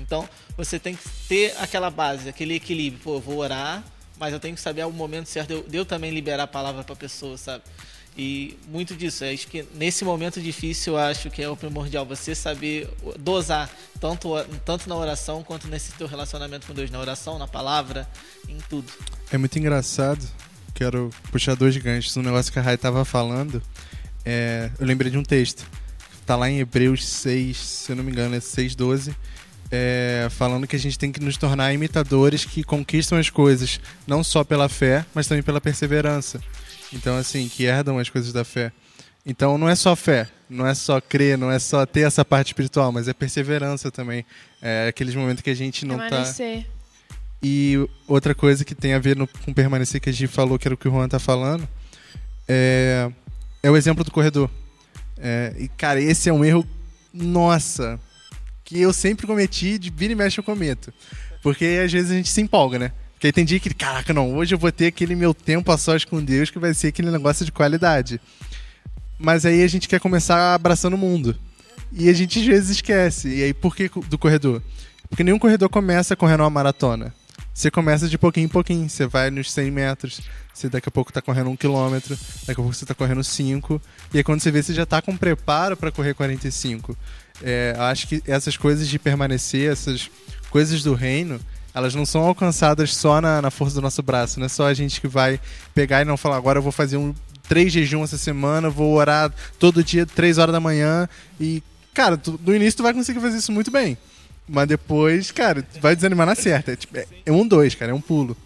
Então, 0.00 0.28
você 0.56 0.80
tem 0.80 0.96
que 0.96 1.08
ter 1.28 1.54
aquela 1.58 1.88
base, 1.88 2.28
aquele 2.28 2.54
equilíbrio. 2.54 3.00
Pô, 3.04 3.14
eu 3.14 3.20
vou 3.20 3.38
orar, 3.38 3.84
mas 4.22 4.32
eu 4.32 4.38
tenho 4.38 4.54
que 4.54 4.60
saber 4.60 4.86
o 4.86 4.92
momento 4.92 5.26
certo 5.26 5.64
de 5.68 5.76
eu, 5.76 5.84
também 5.84 6.12
liberar 6.12 6.44
a 6.44 6.46
palavra 6.46 6.84
para 6.84 6.92
a 6.92 6.96
pessoa, 6.96 7.36
sabe? 7.36 7.64
E 8.16 8.56
muito 8.68 8.94
disso, 8.94 9.24
acho 9.24 9.48
que 9.48 9.66
nesse 9.74 10.04
momento 10.04 10.40
difícil, 10.40 10.96
acho 10.96 11.28
que 11.28 11.42
é 11.42 11.48
o 11.48 11.56
primordial 11.56 12.06
você 12.06 12.32
saber 12.32 12.88
dosar, 13.18 13.68
tanto, 14.00 14.28
tanto 14.64 14.88
na 14.88 14.94
oração 14.94 15.42
quanto 15.42 15.66
nesse 15.66 15.90
teu 15.94 16.06
relacionamento 16.06 16.68
com 16.68 16.72
Deus, 16.72 16.88
na 16.88 17.00
oração, 17.00 17.36
na 17.36 17.48
palavra, 17.48 18.08
em 18.48 18.58
tudo. 18.70 18.92
É 19.32 19.36
muito 19.36 19.58
engraçado. 19.58 20.24
Quero 20.72 21.10
puxar 21.32 21.56
dois 21.56 21.76
ganchos. 21.76 22.16
Um 22.16 22.22
negócio 22.22 22.52
que 22.52 22.60
a 22.60 22.62
Rai 22.62 22.78
tava 22.78 23.04
falando. 23.04 23.60
é, 24.24 24.70
eu 24.78 24.86
lembrei 24.86 25.10
de 25.10 25.18
um 25.18 25.24
texto. 25.24 25.66
Tá 26.24 26.36
lá 26.36 26.48
em 26.48 26.60
Hebreus 26.60 27.04
6, 27.08 27.56
se 27.56 27.90
eu 27.90 27.96
não 27.96 28.04
me 28.04 28.12
engano, 28.12 28.36
é 28.36 28.38
6,12. 28.38 29.12
É, 29.74 30.28
falando 30.30 30.66
que 30.66 30.76
a 30.76 30.78
gente 30.78 30.98
tem 30.98 31.10
que 31.10 31.18
nos 31.18 31.38
tornar 31.38 31.72
imitadores 31.72 32.44
que 32.44 32.62
conquistam 32.62 33.16
as 33.18 33.30
coisas, 33.30 33.80
não 34.06 34.22
só 34.22 34.44
pela 34.44 34.68
fé, 34.68 35.06
mas 35.14 35.26
também 35.26 35.42
pela 35.42 35.62
perseverança. 35.62 36.42
Então, 36.92 37.16
assim, 37.16 37.48
que 37.48 37.64
herdam 37.64 37.98
as 37.98 38.10
coisas 38.10 38.34
da 38.34 38.44
fé. 38.44 38.70
Então, 39.24 39.56
não 39.56 39.66
é 39.68 39.74
só 39.74 39.96
fé, 39.96 40.28
não 40.50 40.66
é 40.66 40.74
só 40.74 41.00
crer, 41.00 41.38
não 41.38 41.50
é 41.50 41.58
só 41.58 41.86
ter 41.86 42.02
essa 42.02 42.22
parte 42.22 42.48
espiritual, 42.48 42.92
mas 42.92 43.08
é 43.08 43.14
perseverança 43.14 43.90
também. 43.90 44.26
É 44.60 44.88
aqueles 44.88 45.14
momentos 45.14 45.42
que 45.42 45.48
a 45.48 45.54
gente 45.56 45.86
não 45.86 45.96
tá. 45.96 46.08
Permanecer. 46.08 46.66
E 47.42 47.88
outra 48.06 48.34
coisa 48.34 48.64
que 48.66 48.74
tem 48.74 48.92
a 48.92 48.98
ver 48.98 49.16
no- 49.16 49.26
com 49.26 49.54
permanecer, 49.54 50.02
que 50.02 50.10
a 50.10 50.12
gente 50.12 50.26
falou, 50.28 50.58
que 50.58 50.68
era 50.68 50.74
o 50.74 50.76
que 50.76 50.86
o 50.86 50.90
Juan 50.92 51.08
tá 51.08 51.18
falando, 51.18 51.66
é, 52.46 53.10
é 53.62 53.70
o 53.70 53.76
exemplo 53.76 54.04
do 54.04 54.10
corredor. 54.10 54.50
É, 55.16 55.54
e, 55.58 55.68
cara, 55.68 55.98
esse 56.00 56.28
é 56.28 56.32
um 56.32 56.44
erro, 56.44 56.66
nossa, 57.14 57.98
que 58.72 58.80
eu 58.80 58.92
sempre 58.92 59.26
cometi, 59.26 59.78
de 59.78 59.90
vira 59.90 60.14
e 60.14 60.16
mexe 60.16 60.40
eu 60.40 60.44
cometo. 60.44 60.92
Porque 61.42 61.80
às 61.84 61.92
vezes 61.92 62.10
a 62.10 62.14
gente 62.14 62.30
se 62.30 62.40
empolga, 62.40 62.78
né? 62.78 62.92
Porque 63.12 63.26
aí 63.26 63.32
tem 63.32 63.44
dia 63.44 63.60
que, 63.60 63.72
caraca, 63.74 64.14
não, 64.14 64.34
hoje 64.34 64.54
eu 64.54 64.58
vou 64.58 64.72
ter 64.72 64.86
aquele 64.86 65.14
meu 65.14 65.34
tempo 65.34 65.70
a 65.70 65.76
sós 65.76 66.04
com 66.04 66.24
Deus, 66.24 66.50
que 66.50 66.58
vai 66.58 66.72
ser 66.72 66.88
aquele 66.88 67.10
negócio 67.10 67.44
de 67.44 67.52
qualidade. 67.52 68.20
Mas 69.18 69.44
aí 69.44 69.62
a 69.62 69.68
gente 69.68 69.88
quer 69.88 70.00
começar 70.00 70.54
abraçando 70.54 70.94
o 70.94 70.98
mundo. 70.98 71.36
E 71.92 72.08
a 72.08 72.12
gente 72.12 72.40
às 72.40 72.46
vezes 72.46 72.70
esquece. 72.70 73.28
E 73.28 73.42
aí, 73.42 73.54
por 73.54 73.76
que 73.76 73.90
do 74.08 74.16
corredor? 74.16 74.62
Porque 75.08 75.22
nenhum 75.22 75.38
corredor 75.38 75.68
começa 75.68 76.16
correndo 76.16 76.40
uma 76.40 76.50
maratona. 76.50 77.14
Você 77.52 77.70
começa 77.70 78.08
de 78.08 78.16
pouquinho 78.16 78.46
em 78.46 78.48
pouquinho. 78.48 78.88
Você 78.88 79.06
vai 79.06 79.30
nos 79.30 79.52
100 79.52 79.70
metros. 79.70 80.22
Você 80.54 80.70
daqui 80.70 80.88
a 80.88 80.92
pouco 80.92 81.12
tá 81.12 81.20
correndo 81.20 81.50
um 81.50 81.56
quilômetro. 81.56 82.16
Daqui 82.46 82.52
a 82.52 82.64
pouco 82.64 82.72
você 82.72 82.86
tá 82.86 82.94
correndo 82.94 83.22
5. 83.22 83.80
E 84.14 84.18
aí 84.18 84.24
quando 84.24 84.40
você 84.40 84.50
vê, 84.50 84.62
você 84.62 84.72
já 84.72 84.86
tá 84.86 85.02
com 85.02 85.16
preparo 85.16 85.76
para 85.76 85.92
correr 85.92 86.14
45. 86.14 86.96
É, 87.42 87.74
acho 87.78 88.06
que 88.08 88.22
essas 88.26 88.56
coisas 88.56 88.88
de 88.88 88.98
permanecer, 88.98 89.70
essas 89.72 90.10
coisas 90.50 90.82
do 90.82 90.94
reino, 90.94 91.40
elas 91.74 91.94
não 91.94 92.04
são 92.06 92.22
alcançadas 92.22 92.94
só 92.94 93.20
na, 93.20 93.40
na 93.42 93.50
força 93.50 93.74
do 93.74 93.80
nosso 93.82 94.02
braço. 94.02 94.38
Não 94.38 94.46
é 94.46 94.48
só 94.48 94.66
a 94.66 94.74
gente 94.74 95.00
que 95.00 95.08
vai 95.08 95.40
pegar 95.74 96.02
e 96.02 96.04
não 96.04 96.16
falar, 96.16 96.36
agora 96.36 96.58
eu 96.58 96.62
vou 96.62 96.72
fazer 96.72 96.96
um 96.96 97.14
três 97.48 97.72
jejum 97.72 98.04
essa 98.04 98.16
semana, 98.18 98.70
vou 98.70 98.94
orar 98.94 99.32
todo 99.58 99.82
dia, 99.82 100.06
três 100.06 100.38
horas 100.38 100.52
da 100.52 100.60
manhã. 100.60 101.08
E, 101.40 101.62
cara, 101.92 102.16
tu- 102.16 102.38
no 102.44 102.54
início 102.54 102.78
tu 102.78 102.82
vai 102.82 102.92
conseguir 102.94 103.20
fazer 103.20 103.38
isso 103.38 103.52
muito 103.52 103.70
bem. 103.70 103.96
Mas 104.48 104.68
depois, 104.68 105.30
cara, 105.30 105.62
tu 105.62 105.80
vai 105.80 105.94
desanimar 105.96 106.26
na 106.26 106.34
certa. 106.34 106.72
É, 106.72 106.76
tipo, 106.76 106.96
é- 106.96 107.06
é 107.26 107.32
um 107.32 107.46
dois, 107.46 107.74
cara, 107.74 107.90
é 107.92 107.94
um 107.94 108.00
pulo. 108.00 108.36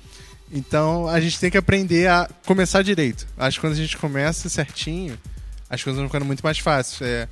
Então 0.52 1.08
a 1.08 1.20
gente 1.20 1.38
tem 1.40 1.50
que 1.50 1.58
aprender 1.58 2.08
a 2.08 2.28
começar 2.44 2.82
direito. 2.82 3.26
Acho 3.36 3.58
que 3.58 3.66
quando 3.66 3.72
a 3.72 3.76
gente 3.76 3.96
começa 3.96 4.48
certinho, 4.48 5.18
as 5.68 5.82
coisas 5.82 5.98
vão 5.98 6.08
ficando 6.08 6.24
muito 6.24 6.42
mais 6.42 6.58
fáceis. 6.58 7.00
É, 7.02 7.28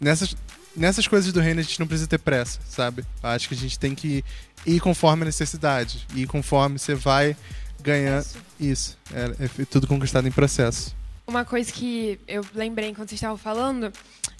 nessas, 0.00 0.34
nessas 0.76 1.06
coisas 1.06 1.32
do 1.32 1.40
reino 1.40 1.60
a 1.60 1.62
gente 1.62 1.78
não 1.80 1.86
precisa 1.86 2.08
ter 2.08 2.18
pressa, 2.18 2.58
sabe? 2.68 3.04
Acho 3.22 3.48
que 3.48 3.54
a 3.54 3.58
gente 3.58 3.78
tem 3.78 3.94
que 3.94 4.24
ir 4.66 4.80
conforme 4.80 5.22
a 5.22 5.26
necessidade. 5.26 6.06
Ir 6.14 6.26
conforme 6.26 6.78
você 6.78 6.94
vai 6.94 7.36
ganhando. 7.82 8.26
Isso. 8.58 8.96
É, 9.12 9.44
é 9.44 9.64
tudo 9.64 9.86
conquistado 9.86 10.26
em 10.28 10.32
processo. 10.32 10.94
Uma 11.26 11.44
coisa 11.44 11.72
que 11.72 12.18
eu 12.26 12.44
lembrei 12.54 12.88
enquanto 12.90 13.08
vocês 13.08 13.18
estavam 13.18 13.38
falando 13.38 13.92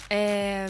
é 0.09 0.67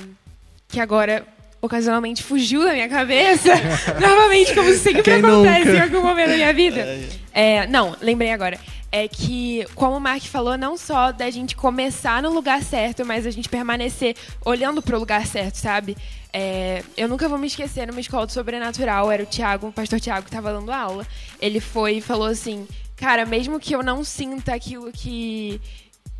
que 0.67 0.79
agora 0.79 1.25
ocasionalmente 1.61 2.23
fugiu 2.23 2.63
da 2.63 2.73
minha 2.73 2.89
cabeça. 2.89 3.49
Novamente, 3.99 4.53
como 4.53 4.73
sempre 4.73 5.03
Quem 5.03 5.15
acontece 5.15 5.65
nunca? 5.65 5.77
em 5.77 5.81
algum 5.81 6.01
momento 6.01 6.29
da 6.29 6.35
minha 6.35 6.53
vida. 6.53 6.99
É, 7.33 7.67
não, 7.67 7.95
lembrei 8.01 8.31
agora. 8.31 8.59
É 8.91 9.07
que, 9.07 9.65
como 9.73 9.95
o 9.95 10.01
Mark 10.01 10.23
falou, 10.23 10.57
não 10.57 10.75
só 10.75 11.13
da 11.13 11.29
gente 11.29 11.55
começar 11.55 12.21
no 12.21 12.29
lugar 12.29 12.61
certo, 12.61 13.05
mas 13.05 13.25
a 13.25 13.31
gente 13.31 13.47
permanecer 13.47 14.17
olhando 14.45 14.81
pro 14.81 14.99
lugar 14.99 15.25
certo, 15.25 15.55
sabe? 15.55 15.95
É, 16.33 16.83
eu 16.97 17.07
nunca 17.07 17.29
vou 17.29 17.37
me 17.37 17.47
esquecer 17.47 17.87
numa 17.87 18.01
escola 18.01 18.27
de 18.27 18.33
sobrenatural, 18.33 19.09
era 19.09 19.23
o 19.23 19.25
Tiago, 19.25 19.67
o 19.67 19.71
pastor 19.71 19.99
Tiago, 19.99 20.23
que 20.23 20.29
estava 20.29 20.51
dando 20.51 20.71
aula. 20.71 21.07
Ele 21.39 21.59
foi 21.59 21.97
e 21.97 22.01
falou 22.01 22.27
assim: 22.27 22.67
Cara, 22.95 23.25
mesmo 23.25 23.59
que 23.59 23.73
eu 23.73 23.81
não 23.81 24.03
sinta 24.03 24.53
aquilo 24.53 24.91
que, 24.91 25.59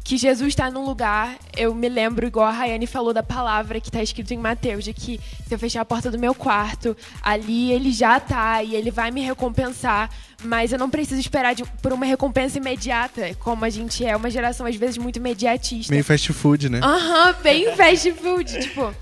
que 0.04 0.18
Jesus 0.18 0.50
está 0.50 0.70
num 0.70 0.84
lugar, 0.84 1.38
eu 1.56 1.74
me 1.76 1.88
lembro, 1.88 2.26
igual 2.26 2.48
a 2.48 2.52
Rayane 2.52 2.88
falou, 2.88 3.14
da 3.14 3.22
palavra 3.24 3.80
que 3.80 3.88
está 3.90 4.02
escrito 4.02 4.34
em 4.34 4.38
Mateus, 4.38 4.84
de 4.84 4.94
que 4.94 5.20
se 5.48 5.54
eu 5.54 5.60
fechar 5.60 5.82
a 5.82 5.86
porta 5.86 6.10
do 6.10 6.18
meu 6.18 6.34
quarto, 6.34 6.98
ali 7.22 7.72
ele 7.72 7.92
já 7.92 8.20
tá 8.20 8.64
e 8.64 8.76
ele 8.76 8.90
vai 8.92 9.12
me 9.12 9.22
recompensar, 9.22 10.10
mas 10.44 10.74
eu 10.74 10.80
não 10.80 10.90
preciso 10.90 11.22
esperar 11.22 11.54
de- 11.54 11.64
por 11.82 11.94
uma 11.94 12.06
recompensa 12.06 12.58
imediata, 12.58 13.34
como 13.40 13.64
a 13.64 13.70
gente 13.70 14.04
é 14.04 14.16
uma 14.16 14.30
geração 14.30 14.66
às 14.66 14.76
vezes 14.76 14.98
muito 14.98 15.18
imediatista. 15.18 15.94
Meio 15.94 16.04
fast 16.04 16.34
food, 16.34 16.68
né? 16.68 16.80
Aham, 16.84 17.36
bem 17.44 17.76
fast 17.76 18.12
food, 18.14 18.60
tipo. 18.60 18.94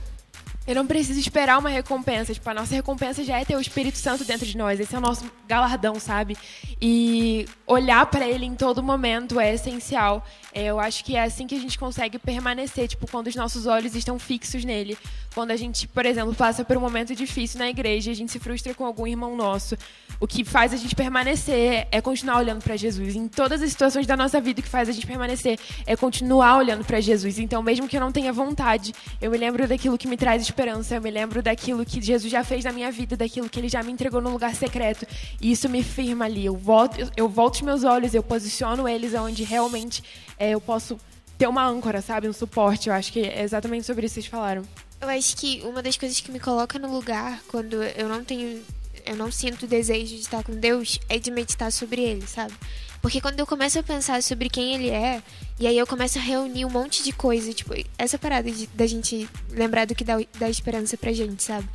Eu 0.69 0.75
não 0.75 0.85
preciso 0.85 1.19
esperar 1.19 1.57
uma 1.57 1.69
recompensa. 1.69 2.31
Tipo, 2.31 2.47
a 2.47 2.53
nossa 2.53 2.75
recompensa 2.75 3.23
já 3.23 3.39
é 3.39 3.43
ter 3.43 3.55
o 3.55 3.59
Espírito 3.59 3.97
Santo 3.97 4.23
dentro 4.23 4.45
de 4.45 4.55
nós. 4.55 4.79
Esse 4.79 4.93
é 4.93 4.99
o 4.99 5.01
nosso 5.01 5.25
galardão, 5.47 5.99
sabe? 5.99 6.37
E 6.79 7.47
olhar 7.65 8.05
pra 8.05 8.27
ele 8.27 8.45
em 8.45 8.53
todo 8.53 8.83
momento 8.83 9.39
é 9.39 9.51
essencial. 9.51 10.23
É, 10.53 10.65
eu 10.65 10.79
acho 10.79 11.03
que 11.03 11.15
é 11.15 11.23
assim 11.23 11.47
que 11.47 11.55
a 11.55 11.59
gente 11.59 11.77
consegue 11.79 12.19
permanecer, 12.19 12.87
tipo, 12.87 13.09
quando 13.09 13.25
os 13.25 13.35
nossos 13.35 13.65
olhos 13.65 13.95
estão 13.95 14.19
fixos 14.19 14.63
nele. 14.63 14.95
Quando 15.33 15.49
a 15.49 15.55
gente, 15.55 15.87
por 15.87 16.05
exemplo, 16.05 16.35
passa 16.35 16.63
por 16.63 16.77
um 16.77 16.81
momento 16.81 17.15
difícil 17.15 17.57
na 17.59 17.69
igreja, 17.69 18.11
a 18.11 18.13
gente 18.13 18.31
se 18.31 18.39
frustra 18.39 18.73
com 18.75 18.85
algum 18.85 19.07
irmão 19.07 19.35
nosso. 19.35 19.75
O 20.19 20.27
que 20.27 20.43
faz 20.43 20.73
a 20.73 20.77
gente 20.77 20.95
permanecer 20.95 21.87
é 21.91 22.01
continuar 22.01 22.37
olhando 22.37 22.61
pra 22.61 22.75
Jesus. 22.75 23.15
Em 23.15 23.27
todas 23.27 23.61
as 23.61 23.69
situações 23.69 24.05
da 24.05 24.17
nossa 24.17 24.41
vida, 24.41 24.59
o 24.59 24.63
que 24.63 24.69
faz 24.69 24.89
a 24.89 24.91
gente 24.91 25.07
permanecer 25.07 25.57
é 25.87 25.95
continuar 25.95 26.57
olhando 26.57 26.83
pra 26.83 26.99
Jesus. 26.99 27.39
Então, 27.39 27.63
mesmo 27.63 27.87
que 27.87 27.95
eu 27.95 28.01
não 28.01 28.11
tenha 28.11 28.33
vontade, 28.33 28.93
eu 29.21 29.31
me 29.31 29.37
lembro 29.37 29.67
daquilo 29.67 29.97
que 29.97 30.07
me 30.07 30.17
traz 30.17 30.45
esperança, 30.59 30.95
eu 30.95 31.01
me 31.01 31.09
lembro 31.09 31.41
daquilo 31.41 31.85
que 31.85 32.01
Jesus 32.01 32.29
já 32.29 32.43
fez 32.43 32.65
na 32.65 32.73
minha 32.73 32.91
vida, 32.91 33.15
daquilo 33.15 33.47
que 33.47 33.57
ele 33.57 33.69
já 33.69 33.81
me 33.81 33.93
entregou 33.93 34.19
no 34.19 34.29
lugar 34.29 34.53
secreto. 34.53 35.07
E 35.39 35.51
isso 35.51 35.69
me 35.69 35.81
firma 35.81 36.25
ali. 36.25 36.45
Eu 36.45 36.57
volto, 36.57 36.99
eu, 36.99 37.09
eu 37.15 37.29
volto 37.29 37.55
os 37.55 37.61
meus 37.61 37.83
olhos, 37.85 38.13
eu 38.13 38.21
posiciono 38.21 38.87
eles 38.87 39.13
onde 39.13 39.43
realmente 39.43 40.03
é, 40.37 40.49
eu 40.49 40.59
posso 40.59 40.99
ter 41.37 41.47
uma 41.47 41.65
âncora, 41.65 42.01
sabe? 42.01 42.27
Um 42.27 42.33
suporte. 42.33 42.89
Eu 42.89 42.95
acho 42.95 43.13
que 43.13 43.21
é 43.21 43.41
exatamente 43.41 43.85
sobre 43.85 44.05
isso 44.05 44.15
que 44.15 44.21
vocês 44.21 44.31
falaram. 44.31 44.63
Eu 44.99 45.07
acho 45.07 45.37
que 45.37 45.61
uma 45.63 45.81
das 45.81 45.95
coisas 45.95 46.19
que 46.19 46.29
me 46.29 46.41
coloca 46.41 46.77
no 46.77 46.91
lugar 46.91 47.41
quando 47.47 47.81
eu 47.81 48.09
não 48.09 48.21
tenho. 48.21 48.61
Eu 49.09 49.15
não 49.15 49.31
sinto 49.31 49.65
desejo 49.65 50.15
de 50.15 50.21
estar 50.21 50.43
com 50.43 50.53
Deus 50.53 50.99
é 51.09 51.17
de 51.17 51.31
meditar 51.31 51.71
sobre 51.71 52.01
Ele, 52.01 52.25
sabe? 52.27 52.53
Porque 53.01 53.19
quando 53.21 53.39
eu 53.39 53.47
começo 53.47 53.79
a 53.79 53.83
pensar 53.83 54.21
sobre 54.21 54.49
quem 54.49 54.75
Ele 54.75 54.89
é, 54.89 55.23
e 55.59 55.65
aí 55.65 55.77
eu 55.77 55.87
começo 55.87 56.19
a 56.19 56.21
reunir 56.21 56.65
um 56.65 56.69
monte 56.69 57.01
de 57.01 57.11
coisa, 57.11 57.51
tipo, 57.53 57.73
essa 57.97 58.19
parada 58.19 58.51
de- 58.51 58.67
da 58.67 58.85
gente 58.85 59.27
lembrar 59.49 59.85
do 59.85 59.95
que 59.95 60.03
dá, 60.03 60.15
dá 60.37 60.49
esperança 60.49 60.95
pra 60.97 61.11
gente, 61.13 61.41
sabe? 61.41 61.67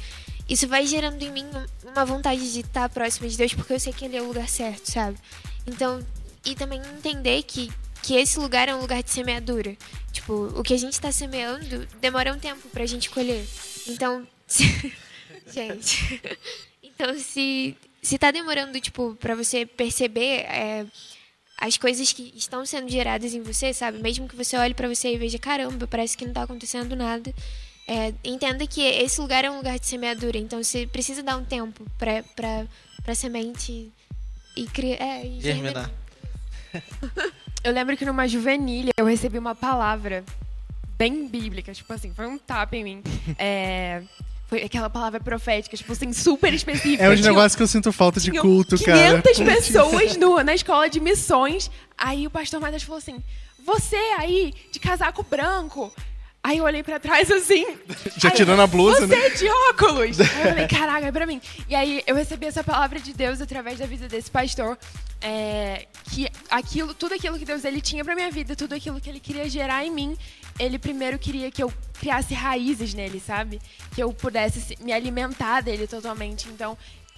Isso 0.48 0.68
vai 0.68 0.86
gerando 0.86 1.20
em 1.22 1.32
mim 1.32 1.44
um- 1.44 1.90
uma 1.90 2.04
vontade 2.04 2.52
de 2.52 2.60
estar 2.60 2.88
próxima 2.90 3.28
de 3.28 3.36
Deus, 3.36 3.54
porque 3.54 3.72
eu 3.72 3.80
sei 3.80 3.92
que 3.92 4.04
Ele 4.04 4.16
é 4.16 4.22
o 4.22 4.26
lugar 4.28 4.48
certo, 4.48 4.92
sabe? 4.92 5.16
Então, 5.66 6.04
e 6.44 6.54
também 6.54 6.80
entender 6.96 7.42
que, 7.42 7.72
que 8.02 8.14
esse 8.14 8.38
lugar 8.38 8.68
é 8.68 8.74
um 8.74 8.80
lugar 8.80 9.02
de 9.02 9.10
semeadura. 9.10 9.74
Tipo, 10.12 10.52
o 10.54 10.62
que 10.62 10.74
a 10.74 10.78
gente 10.78 11.00
tá 11.00 11.10
semeando 11.10 11.88
demora 12.00 12.32
um 12.32 12.38
tempo 12.38 12.68
pra 12.68 12.84
gente 12.86 13.08
colher. 13.10 13.44
Então, 13.88 14.26
gente. 15.52 16.20
Então, 16.94 17.18
se 17.18 17.76
se 18.02 18.18
tá 18.18 18.30
demorando, 18.30 18.78
tipo, 18.80 19.14
pra 19.16 19.34
você 19.34 19.64
perceber 19.64 20.40
é, 20.40 20.84
as 21.58 21.78
coisas 21.78 22.12
que 22.12 22.32
estão 22.36 22.66
sendo 22.66 22.90
geradas 22.90 23.32
em 23.32 23.40
você, 23.42 23.72
sabe? 23.72 23.98
Mesmo 23.98 24.28
que 24.28 24.36
você 24.36 24.56
olhe 24.58 24.74
pra 24.74 24.88
você 24.88 25.14
e 25.14 25.18
veja, 25.18 25.38
caramba, 25.38 25.86
parece 25.86 26.16
que 26.16 26.26
não 26.26 26.32
tá 26.34 26.42
acontecendo 26.42 26.94
nada. 26.94 27.32
é, 27.88 28.12
entenda 28.22 28.66
que 28.66 28.82
esse 28.82 29.20
lugar 29.20 29.44
é 29.44 29.50
um 29.50 29.56
lugar 29.56 29.78
de 29.78 29.86
semeadura. 29.86 30.36
Então, 30.38 30.62
você 30.62 30.86
precisa 30.86 31.22
dar 31.22 31.36
um 31.38 31.44
tempo 31.44 31.84
pra, 31.98 32.22
pra, 32.36 32.66
pra 33.02 33.14
semente 33.14 33.90
e 34.56 34.66
criar. 34.66 34.96
É, 35.02 35.26
e 35.26 35.40
Germinar. 35.40 35.90
Eu 37.64 37.72
lembro 37.72 37.96
que 37.96 38.04
numa 38.04 38.28
juvenilha 38.28 38.90
eu 38.98 39.06
recebi 39.06 39.38
uma 39.38 39.54
palavra 39.54 40.22
bem 40.98 41.26
bíblica, 41.26 41.72
tipo 41.72 41.90
assim, 41.94 42.12
foi 42.12 42.26
um 42.26 42.36
tapa 42.36 42.76
em 42.76 42.84
mim. 42.84 43.02
É, 43.38 44.02
foi 44.54 44.62
aquela 44.62 44.88
palavra 44.88 45.18
profética, 45.18 45.76
tipo 45.76 45.92
assim, 45.92 46.12
super 46.12 46.52
específica. 46.54 47.02
É 47.02 47.10
um 47.10 47.14
negócio 47.14 47.56
que 47.56 47.62
eu 47.62 47.66
sinto 47.66 47.90
falta 47.92 48.20
de 48.20 48.30
culto, 48.30 48.76
cara. 48.84 49.20
500 49.20 49.40
pessoas 49.40 50.16
no- 50.16 50.42
na 50.44 50.54
escola 50.54 50.88
de 50.88 51.00
missões. 51.00 51.68
Aí 51.98 52.24
o 52.26 52.30
pastor 52.30 52.60
Matheus 52.60 52.84
falou 52.84 52.98
assim: 52.98 53.16
Você 53.66 53.96
aí, 54.18 54.52
de 54.70 54.78
casaco 54.78 55.24
branco, 55.28 55.92
Aí 56.46 56.58
eu 56.58 56.64
olhei 56.64 56.82
pra 56.82 57.00
trás 57.00 57.30
assim. 57.30 57.64
Já 58.18 58.28
aí, 58.28 58.34
tirando 58.36 58.60
a 58.60 58.66
blusa, 58.66 59.00
Você 59.00 59.06
né? 59.06 59.26
é 59.26 59.30
de 59.30 59.48
óculos! 59.48 60.20
Aí 60.20 60.26
eu 60.42 60.48
falei, 60.50 60.68
caraca, 60.68 61.06
é 61.06 61.10
pra 61.12 61.26
mim. 61.26 61.40
E 61.68 61.74
aí 61.74 62.02
eu 62.06 62.14
recebi 62.14 62.44
essa 62.44 62.62
palavra 62.62 63.00
de 63.00 63.14
Deus 63.14 63.40
através 63.40 63.78
da 63.78 63.86
vida 63.86 64.06
desse 64.06 64.30
pastor. 64.30 64.76
é, 65.22 65.86
que 66.12 66.28
aquilo, 66.50 66.92
tudo 66.92 67.14
aquilo 67.14 67.38
que 67.38 67.46
Deus 67.46 67.64
ele 67.64 67.80
tinha 67.80 68.04
pra 68.04 68.14
minha 68.14 68.30
vida, 68.30 68.54
tudo 68.54 68.74
aquilo 68.74 69.00
que 69.00 69.08
ele 69.08 69.20
queria 69.20 69.48
gerar 69.48 69.86
em 69.86 69.90
mim, 69.90 70.18
ele 70.58 70.78
primeiro 70.78 71.18
queria 71.18 71.50
que 71.50 71.62
eu 71.62 71.72
criasse 71.98 72.34
raízes 72.34 72.92
nele, 72.92 73.18
sabe? 73.26 73.58
Que 73.94 74.02
eu 74.02 74.12
pudesse 74.12 74.60
se- 74.60 74.76
me 74.82 74.92
alimentar 74.92 75.62
dele 75.62 75.86
totalmente. 75.86 76.46
Então, 76.48 76.76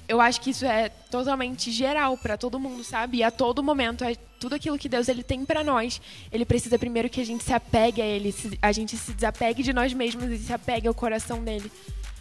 eu 0.08 0.20
acho 0.20 0.40
que 0.40 0.50
isso 0.50 0.64
é 0.64 0.88
totalmente 1.10 1.72
geral 1.72 2.16
pra 2.16 2.36
todo 2.36 2.60
mundo, 2.60 2.84
sabe? 2.84 3.16
E 3.18 3.22
a 3.24 3.30
todo 3.32 3.60
momento, 3.60 4.04
é 4.04 4.14
tudo 4.38 4.54
aquilo 4.54 4.78
que 4.78 4.88
Deus 4.88 5.08
ele 5.08 5.22
tem 5.22 5.44
pra 5.44 5.62
nós, 5.64 6.00
ele 6.32 6.44
precisa 6.44 6.78
primeiro 6.78 7.08
que 7.08 7.20
a 7.20 7.24
gente 7.26 7.42
se 7.44 7.52
apegue 7.52 8.00
a 8.02 8.04
ele, 8.06 8.32
se- 8.32 8.58
a 8.62 8.72
gente 8.72 8.96
se 8.96 9.12
desapegue 9.12 9.62
de 9.62 9.72
nós 9.72 9.92
mesmos 9.92 10.24
e 10.30 10.38
se 10.38 10.52
apegue 10.52 10.86
ao 10.88 10.94
coração 10.94 11.42
dele. 11.42 11.70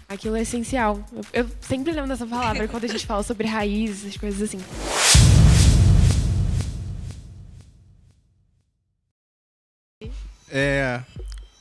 Aquilo 0.08 0.36
é 0.36 0.42
essencial. 0.42 1.04
Eu, 1.34 1.44
eu 1.46 1.52
sempre 1.62 1.92
lembro 1.92 2.10
dessa 2.10 2.28
palavra 2.28 2.68
quando 2.70 2.84
a 2.84 2.88
gente 2.88 3.06
fala 3.06 3.24
sobre 3.24 3.48
raízes, 3.48 4.06
essas 4.06 4.18
coisas 4.18 4.42
assim. 4.42 4.60
É, 10.50 11.02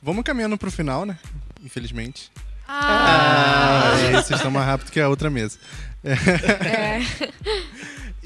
vamos 0.01 0.23
caminhando 0.23 0.57
pro 0.57 0.71
final, 0.71 1.05
né? 1.05 1.17
Infelizmente. 1.63 2.31
Ah! 2.67 3.93
Ah, 3.93 3.99
é, 3.99 4.11
vocês 4.13 4.39
estão 4.39 4.51
mais 4.51 4.65
rápido 4.65 4.91
que 4.91 4.99
a 4.99 5.09
outra 5.09 5.29
mesa. 5.29 5.57
É. 6.03 6.99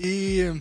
E 0.02 0.54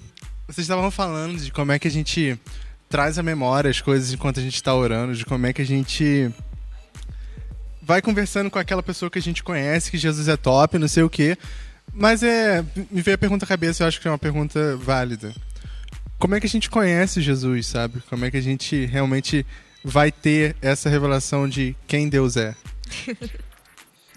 vocês 0.48 0.64
estavam 0.64 0.90
falando 0.90 1.38
de 1.38 1.52
como 1.52 1.72
é 1.72 1.78
que 1.78 1.86
a 1.86 1.90
gente 1.90 2.40
traz 2.88 3.18
à 3.18 3.22
memória 3.22 3.70
as 3.70 3.82
coisas 3.82 4.12
enquanto 4.12 4.40
a 4.40 4.42
gente 4.42 4.54
está 4.54 4.74
orando, 4.74 5.14
de 5.14 5.26
como 5.26 5.46
é 5.46 5.52
que 5.52 5.60
a 5.60 5.66
gente 5.66 6.30
vai 7.82 8.00
conversando 8.00 8.50
com 8.50 8.58
aquela 8.58 8.82
pessoa 8.82 9.10
que 9.10 9.18
a 9.18 9.22
gente 9.22 9.44
conhece, 9.44 9.90
que 9.90 9.98
Jesus 9.98 10.26
é 10.26 10.36
top, 10.38 10.78
não 10.78 10.88
sei 10.88 11.02
o 11.02 11.10
quê. 11.10 11.36
Mas 11.92 12.22
é. 12.22 12.64
Me 12.90 13.02
veio 13.02 13.14
a 13.14 13.18
pergunta 13.18 13.44
à 13.44 13.48
cabeça, 13.48 13.82
eu 13.82 13.88
acho 13.88 14.00
que 14.00 14.08
é 14.08 14.10
uma 14.10 14.18
pergunta 14.18 14.76
válida. 14.76 15.34
Como 16.18 16.34
é 16.34 16.40
que 16.40 16.46
a 16.46 16.50
gente 16.50 16.70
conhece 16.70 17.20
Jesus, 17.20 17.66
sabe? 17.66 18.02
Como 18.08 18.24
é 18.24 18.30
que 18.30 18.36
a 18.36 18.42
gente 18.42 18.86
realmente 18.86 19.46
vai 19.84 20.10
ter 20.10 20.56
essa 20.62 20.88
revelação 20.88 21.48
de 21.48 21.76
quem 21.86 22.08
Deus 22.08 22.36
é? 22.36 22.54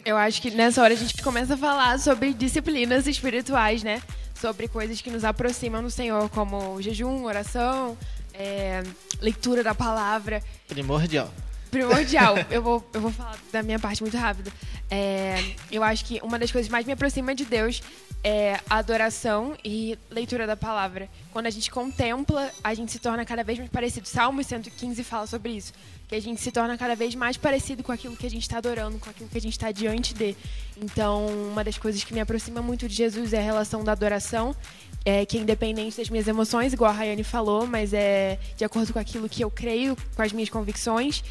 Eu 0.05 0.17
acho 0.17 0.41
que 0.41 0.51
nessa 0.51 0.81
hora 0.81 0.93
a 0.93 0.97
gente 0.97 1.21
começa 1.21 1.53
a 1.53 1.57
falar 1.57 1.99
sobre 1.99 2.33
disciplinas 2.33 3.07
espirituais, 3.07 3.83
né? 3.83 4.01
Sobre 4.33 4.67
coisas 4.67 5.01
que 5.01 5.11
nos 5.11 5.23
aproximam 5.23 5.83
do 5.83 5.91
Senhor, 5.91 6.29
como 6.29 6.81
jejum, 6.81 7.23
oração, 7.23 7.97
é, 8.33 8.81
leitura 9.21 9.63
da 9.63 9.75
palavra. 9.75 10.41
Primordial. 10.67 11.31
Primordial. 11.71 12.35
eu, 12.51 12.61
vou, 12.61 12.87
eu 12.93 13.01
vou 13.01 13.11
falar 13.11 13.37
da 13.51 13.63
minha 13.63 13.79
parte 13.79 14.01
muito 14.01 14.17
rápido. 14.17 14.51
É, 14.89 15.35
eu 15.71 15.83
acho 15.83 16.03
que 16.03 16.19
uma 16.21 16.37
das 16.37 16.51
coisas 16.51 16.69
mais 16.69 16.85
me 16.85 16.91
aproxima 16.91 17.33
de 17.33 17.45
Deus 17.45 17.81
é 18.23 18.59
a 18.69 18.77
adoração 18.77 19.55
e 19.63 19.97
leitura 20.09 20.45
da 20.45 20.55
palavra. 20.55 21.09
Quando 21.31 21.47
a 21.47 21.49
gente 21.49 21.71
contempla, 21.71 22.51
a 22.63 22.73
gente 22.73 22.91
se 22.91 22.99
torna 22.99 23.25
cada 23.25 23.43
vez 23.43 23.57
mais 23.57 23.71
parecido. 23.71 24.07
Salmo 24.07 24.43
115 24.43 25.03
fala 25.03 25.25
sobre 25.25 25.53
isso. 25.53 25.73
Que 26.07 26.15
a 26.15 26.21
gente 26.21 26.41
se 26.41 26.51
torna 26.51 26.77
cada 26.77 26.93
vez 26.93 27.15
mais 27.15 27.37
parecido 27.37 27.81
com 27.81 27.91
aquilo 27.91 28.17
que 28.17 28.27
a 28.27 28.29
gente 28.29 28.43
está 28.43 28.57
adorando, 28.57 28.99
com 28.99 29.09
aquilo 29.09 29.29
que 29.29 29.37
a 29.37 29.41
gente 29.41 29.53
está 29.53 29.71
diante 29.71 30.13
de. 30.13 30.35
Então, 30.79 31.25
uma 31.27 31.63
das 31.63 31.77
coisas 31.77 32.03
que 32.03 32.13
me 32.13 32.19
aproxima 32.19 32.61
muito 32.61 32.87
de 32.87 32.93
Jesus 32.93 33.31
é 33.31 33.39
a 33.39 33.43
relação 33.43 33.83
da 33.83 33.93
adoração 33.93 34.55
é, 35.03 35.25
que 35.25 35.37
é 35.37 35.41
independente 35.41 35.97
das 35.97 36.09
minhas 36.09 36.27
emoções, 36.27 36.73
igual 36.73 36.91
a 36.91 36.93
Rayane 36.93 37.23
falou, 37.23 37.65
mas 37.65 37.93
é 37.93 38.37
de 38.55 38.63
acordo 38.63 38.93
com 38.93 38.99
aquilo 38.99 39.27
que 39.27 39.43
eu 39.43 39.49
creio, 39.49 39.97
com 40.15 40.21
as 40.21 40.31
minhas 40.31 40.49
convicções. 40.49 41.23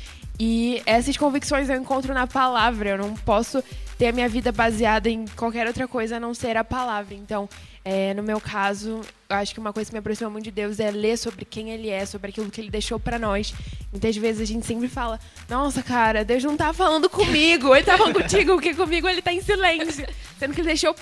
E 0.42 0.82
essas 0.86 1.18
convicções 1.18 1.68
eu 1.68 1.76
encontro 1.76 2.14
na 2.14 2.26
palavra. 2.26 2.88
Eu 2.88 2.98
não 2.98 3.14
posso 3.14 3.62
ter 3.98 4.06
a 4.06 4.12
minha 4.12 4.26
vida 4.26 4.50
baseada 4.50 5.10
em 5.10 5.26
qualquer 5.36 5.66
outra 5.66 5.86
coisa 5.86 6.16
a 6.16 6.20
não 6.20 6.32
ser 6.32 6.56
a 6.56 6.64
palavra. 6.64 7.14
Então, 7.14 7.46
é, 7.84 8.14
no 8.14 8.22
meu 8.22 8.40
caso, 8.40 9.02
eu 9.28 9.36
acho 9.36 9.52
que 9.52 9.60
uma 9.60 9.70
coisa 9.70 9.90
que 9.90 9.94
me 9.94 9.98
aproxima 9.98 10.30
muito 10.30 10.44
de 10.44 10.50
Deus 10.50 10.80
é 10.80 10.90
ler 10.90 11.18
sobre 11.18 11.44
quem 11.44 11.68
Ele 11.68 11.90
é, 11.90 12.06
sobre 12.06 12.30
aquilo 12.30 12.50
que 12.50 12.58
Ele 12.58 12.70
deixou 12.70 12.98
pra 12.98 13.18
nós. 13.18 13.52
Muitas 13.92 14.16
vezes 14.16 14.40
a 14.40 14.46
gente 14.46 14.64
sempre 14.64 14.88
fala: 14.88 15.20
Nossa, 15.46 15.82
cara, 15.82 16.24
Deus 16.24 16.42
não 16.42 16.56
tá 16.56 16.72
falando 16.72 17.10
comigo, 17.10 17.76
Ele 17.76 17.84
tá 17.84 17.98
falando 17.98 18.22
contigo, 18.22 18.54
porque 18.54 18.72
comigo 18.72 19.06
Ele 19.06 19.20
tá 19.20 19.34
em 19.34 19.42
silêncio. 19.42 20.06
Sendo 20.38 20.54
que 20.54 20.62
Ele 20.62 20.68
deixou 20.68 20.96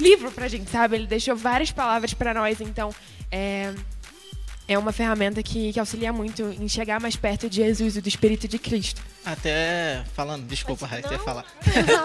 livro 0.00 0.32
pra 0.32 0.48
gente, 0.48 0.68
sabe? 0.68 0.96
Ele 0.96 1.06
deixou 1.06 1.36
várias 1.36 1.70
palavras 1.70 2.12
pra 2.12 2.34
nós, 2.34 2.60
então 2.60 2.92
é, 3.30 3.72
é 4.68 4.78
uma 4.78 4.92
ferramenta 4.92 5.42
que, 5.42 5.72
que 5.72 5.80
auxilia 5.80 6.12
muito 6.12 6.42
em 6.60 6.68
chegar 6.68 7.00
mais 7.00 7.16
perto 7.16 7.48
de 7.48 7.56
Jesus 7.56 7.96
e 7.96 8.00
do 8.00 8.08
Espírito 8.08 8.46
de 8.46 8.58
Cristo. 8.58 9.00
Até 9.24 10.04
falando, 10.14 10.46
desculpa, 10.46 10.86
Raíssa, 10.86 11.12
ia 11.12 11.18
falar. 11.18 11.44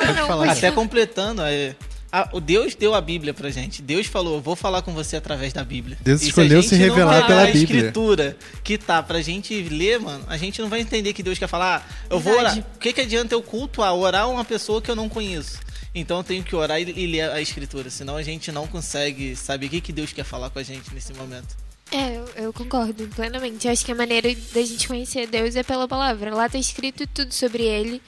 Não, 0.08 0.16
não, 0.16 0.28
falar. 0.28 0.50
Até 0.52 0.72
completando, 0.72 1.42
é, 1.44 1.76
a- 2.12 2.30
o 2.32 2.40
Deus 2.40 2.74
deu 2.76 2.96
a 2.96 3.02
Bíblia 3.02 3.34
pra 3.34 3.50
gente. 3.50 3.82
Deus 3.82 4.08
falou, 4.08 4.36
eu 4.36 4.42
vou 4.42 4.56
falar 4.56 4.82
com 4.82 4.94
você 4.94 5.16
através 5.18 5.52
da 5.54 5.64
Bíblia. 5.64 5.98
Deus 6.02 6.22
E 6.22 6.24
se 6.26 6.30
escolheu 6.30 6.60
a 6.60 6.62
gente 6.62 6.70
se 6.70 6.78
não 6.78 6.86
revelar 6.96 7.28
pela 7.28 7.42
a 7.44 7.46
Bíblia. 7.48 7.64
escritura 7.64 8.38
que 8.64 8.78
tá 8.78 9.04
pra 9.04 9.22
gente 9.22 9.62
ler, 9.64 10.00
mano, 10.00 10.24
a 10.28 10.38
gente 10.38 10.62
não 10.62 10.70
vai 10.70 10.80
entender 10.80 11.12
que 11.14 11.22
Deus 11.24 11.38
quer 11.38 11.48
falar, 11.48 11.86
ah, 11.86 11.94
eu 12.10 12.20
vou 12.20 12.34
Verdade. 12.36 12.60
orar. 12.60 12.72
O 12.76 12.80
que, 12.80 12.94
que 12.94 13.02
adianta 13.02 13.36
eu 13.36 13.42
cultuar, 13.44 13.94
orar 13.94 14.30
uma 14.30 14.46
pessoa 14.46 14.82
que 14.82 14.90
eu 14.90 14.96
não 14.96 15.10
conheço? 15.10 15.60
Então 15.96 16.18
eu 16.18 16.24
tenho 16.24 16.44
que 16.44 16.56
orar 16.56 16.80
e, 16.82 16.84
e 16.90 17.08
ler 17.08 17.30
a 17.30 17.40
escritura, 17.42 17.90
senão 17.90 18.16
a 18.18 18.24
gente 18.24 18.52
não 18.52 18.66
consegue 18.68 19.36
saber 19.36 19.68
o 19.68 19.70
que, 19.70 19.82
que 19.82 19.92
Deus 19.94 20.12
quer 20.14 20.24
falar 20.24 20.50
com 20.50 20.58
a 20.60 20.64
gente 20.64 20.92
nesse 20.94 21.14
momento. 21.14 21.56
É, 21.92 22.18
eu, 22.18 22.26
eu 22.46 22.54
concordo 22.54 23.08
plenamente. 23.10 23.68
Eu 23.68 23.74
acho 23.74 23.86
que 23.86 23.92
a 23.92 23.96
maneira 23.96 24.34
da 24.54 24.62
gente 24.62 24.88
conhecer 24.88 25.28
Deus 25.28 25.56
é 25.56 25.64
pela 25.64 25.88
palavra. 25.88 26.34
Lá 26.34 26.50
tá 26.50 26.58
escrito 26.58 27.06
tudo 27.08 27.34
sobre 27.34 27.64
ele. 27.64 28.02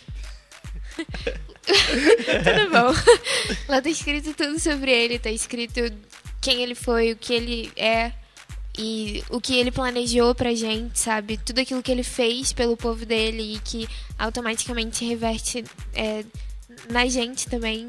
tudo 1.66 2.72
bom. 2.72 2.94
Lá 3.68 3.82
tá 3.82 3.90
escrito 3.90 4.34
tudo 4.34 4.60
sobre 4.60 4.92
ele, 4.92 5.20
tá 5.20 5.30
escrito 5.30 5.82
quem 6.42 6.62
ele 6.62 6.76
foi, 6.76 7.12
o 7.12 7.16
que 7.16 7.34
ele 7.34 7.72
é 7.76 8.12
e 8.78 9.24
o 9.30 9.40
que 9.40 9.58
ele 9.58 9.72
planejou 9.72 10.36
pra 10.36 10.54
gente, 10.54 11.00
sabe? 11.00 11.38
Tudo 11.38 11.60
aquilo 11.60 11.82
que 11.82 11.92
ele 11.92 12.04
fez 12.04 12.52
pelo 12.52 12.76
povo 12.76 13.06
dele 13.06 13.56
e 13.56 13.60
que 13.60 13.88
automaticamente 14.18 15.06
reverte 15.06 15.64
é, 15.94 16.24
na 16.90 17.06
gente 17.08 17.48
também. 17.48 17.88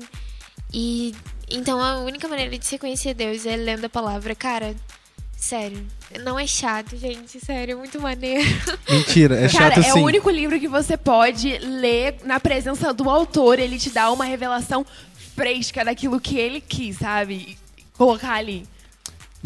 E 0.72 1.14
então 1.51 1.81
a 1.81 1.99
única 2.01 2.29
maneira 2.29 2.57
de 2.57 2.66
se 2.66 2.79
conhecer 2.79 3.14
Deus 3.14 3.46
é 3.46 3.57
lendo 3.57 3.85
a 3.85 3.88
palavra. 3.88 4.35
Cara, 4.35 4.75
sério, 5.46 5.87
não 6.24 6.37
é 6.38 6.46
chato, 6.46 6.96
gente, 6.96 7.38
sério, 7.38 7.72
é 7.72 7.76
muito 7.76 8.00
maneiro. 8.00 8.44
Mentira, 8.90 9.37
é 9.37 9.48
Cara, 9.48 9.74
chato 9.76 9.78
é 9.78 9.92
sim. 9.92 10.00
o 10.00 10.04
único 10.04 10.28
livro 10.28 10.59
que 10.59 10.66
você 10.66 10.96
pode 10.96 11.56
ler 11.59 12.16
na 12.24 12.40
presença 12.40 12.92
do 12.92 13.09
autor. 13.09 13.61
Ele 13.61 13.78
te 13.78 13.90
dá 13.90 14.11
uma 14.11 14.24
revelação 14.24 14.85
fresca 15.37 15.85
daquilo 15.85 16.20
que 16.20 16.37
ele 16.37 16.61
quis, 16.61 16.98
sabe? 16.98 17.56
Colocar 17.96 18.35
ali. 18.35 18.66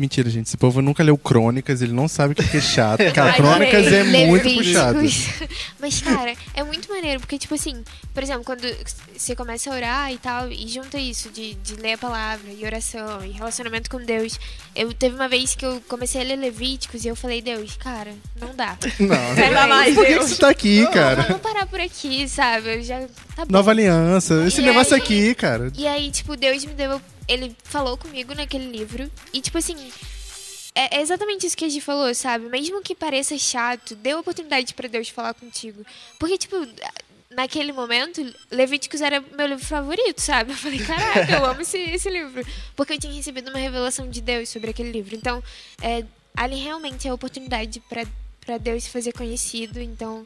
Mentira, 0.01 0.31
gente. 0.31 0.47
Esse 0.47 0.57
povo 0.57 0.81
nunca 0.81 1.03
leu 1.03 1.19
Crônicas, 1.19 1.83
ele 1.83 1.93
não 1.93 2.09
sabe 2.09 2.33
o 2.33 2.35
que 2.35 2.57
é 2.57 2.61
chato. 2.61 3.01
Cara, 3.13 3.31
Ai, 3.33 3.37
Crônicas 3.37 3.87
é 3.87 4.05
gente, 4.05 4.27
muito 4.27 4.45
Levíticos. 4.45 4.67
puxado. 4.67 5.51
Mas, 5.81 6.01
cara, 6.01 6.35
é 6.55 6.63
muito 6.63 6.89
maneiro, 6.91 7.21
porque, 7.21 7.39
tipo 7.39 7.55
assim, 7.55 7.83
por 8.15 8.23
exemplo, 8.23 8.45
quando 8.45 8.63
você 9.17 9.35
começa 9.37 9.71
a 9.71 9.75
orar 9.75 10.13
e 10.13 10.19
tal, 10.19 10.51
e 10.51 10.67
junta 10.69 10.99
isso 10.99 11.31
de, 11.31 11.55
de 11.55 11.75
ler 11.77 11.95
a 11.95 11.99
palavra, 11.99 12.51
e 12.51 12.65
oração, 12.65 13.25
e 13.25 13.31
relacionamento 13.31 13.91
com 13.91 13.99
Deus. 14.05 14.39
Eu 14.75 14.93
teve 14.93 15.15
uma 15.17 15.29
vez 15.29 15.55
que 15.55 15.65
eu 15.67 15.83
comecei 15.89 16.21
a 16.21 16.25
ler 16.25 16.37
Levíticos 16.37 17.05
e 17.05 17.09
eu 17.09 17.17
falei, 17.17 17.43
Deus, 17.43 17.77
cara, 17.79 18.13
não 18.41 18.55
dá. 18.55 18.77
Não, 19.01 19.51
lá 19.53 19.67
mais, 19.67 19.95
por 19.95 20.07
que, 20.07 20.15
você 20.17 20.37
tá 20.37 20.49
aqui, 20.51 20.83
Não, 20.83 20.91
cara? 20.93 21.23
Vamos 21.23 21.43
parar 21.43 21.67
por 21.67 21.81
aqui, 21.81 22.29
sabe? 22.29 22.77
Eu 22.77 22.83
já. 22.83 23.01
Tá 23.35 23.45
bom. 23.45 23.53
Nova 23.53 23.71
aliança, 23.71 24.45
esse 24.47 24.61
E 24.61 24.65
negócio 24.65 24.95
aí- 24.95 25.01
aqui, 25.01 25.35
cara. 25.35 25.73
E 25.77 25.87
aí, 25.87 26.11
tipo, 26.11 26.37
Deus 26.37 26.65
me 26.65 26.75
deu. 26.75 27.01
Ele 27.31 27.57
falou 27.63 27.97
comigo 27.97 28.35
naquele 28.35 28.67
livro. 28.67 29.11
E, 29.33 29.41
tipo 29.41 29.57
assim. 29.57 29.93
É 30.75 30.99
é 30.99 31.01
exatamente 31.01 31.47
isso 31.47 31.57
que 31.57 31.65
a 31.65 31.69
gente 31.69 31.83
falou, 31.83 32.15
sabe? 32.15 32.49
Mesmo 32.49 32.81
que 32.81 32.95
pareça 32.95 33.37
chato, 33.39 33.95
dê 33.97 34.15
oportunidade 34.15 34.73
pra 34.75 34.89
Deus 34.89 35.09
falar 35.09 35.35
contigo. 35.35 35.85
Porque, 36.19 36.39
tipo, 36.39 36.57
naquele 37.31 37.73
momento, 37.73 38.21
Levíticos 38.51 39.01
era 39.01 39.21
meu 39.21 39.47
livro 39.47 39.65
favorito, 39.65 40.21
sabe? 40.21 40.53
Eu 40.53 40.57
falei, 40.57 40.79
caraca, 40.79 41.33
eu 41.33 41.45
amo 41.45 41.61
esse, 41.63 41.79
esse 41.79 42.11
livro. 42.11 42.45
Porque 42.77 42.95
eu 42.95 42.99
tinha 42.99 43.13
recebido 43.13 43.51
uma 43.51 43.59
revelação 43.59 44.09
de 44.09 44.21
Deus 44.21 44.49
sobre 44.49 44.71
aquele 44.71 44.91
livro. 44.91 45.15
Então, 45.15 45.43
é, 45.81 46.05
ali 46.37 46.57
realmente 46.57 47.07
é 47.07 47.11
a 47.11 47.15
oportunidade 47.15 47.81
pra 47.89 48.59
Deus 48.59 48.85
se 48.85 48.91
fazer 48.91 49.13
conhecido. 49.13 49.81
Então, 49.81 50.25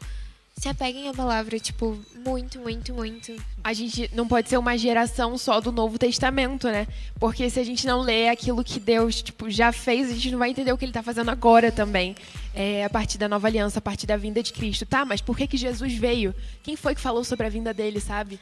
se 0.57 0.69
apeguem 0.69 1.09
à 1.09 1.13
palavra, 1.13 1.59
tipo, 1.59 1.99
muito, 2.25 2.59
muito, 2.61 2.95
muito. 2.95 3.35
A 3.63 3.73
gente 3.73 4.11
não 4.15 4.27
pode 4.27 4.49
ser 4.49 4.57
uma 4.57 4.79
geração 4.79 5.37
só 5.37 5.61
do 5.61 5.73
Novo 5.73 5.99
Testamento, 5.99 6.69
né? 6.69 6.87
Porque 7.19 7.51
se 7.51 7.59
a 7.59 7.65
gente 7.65 7.87
não 7.87 8.01
lê 8.01 8.29
aquilo 8.29 8.63
que 8.63 8.79
Deus 8.79 9.23
tipo, 9.23 9.51
já 9.51 9.73
fez, 9.73 10.11
a 10.11 10.15
gente 10.15 10.31
não 10.31 10.39
vai 10.39 10.51
entender 10.51 10.73
o 10.73 10.79
que 10.79 10.85
ele 10.85 10.91
está 10.91 11.03
fazendo 11.03 11.31
agora 11.31 11.73
também. 11.73 12.15
É, 12.55 12.85
a 12.85 12.91
partir 12.91 13.19
da 13.19 13.29
nova 13.29 13.49
aliança, 13.49 13.79
a 13.79 13.83
partir 13.83 14.07
da 14.07 14.17
vinda 14.17 14.43
de 14.43 14.53
Cristo. 14.53 14.87
Tá, 14.87 15.05
mas 15.05 15.21
por 15.21 15.37
que, 15.37 15.47
que 15.47 15.57
Jesus 15.57 15.93
veio? 15.95 16.35
Quem 16.63 16.77
foi 16.77 16.95
que 16.95 17.01
falou 17.01 17.25
sobre 17.25 17.47
a 17.47 17.51
vinda 17.51 17.75
dele, 17.75 18.01
sabe? 18.01 18.39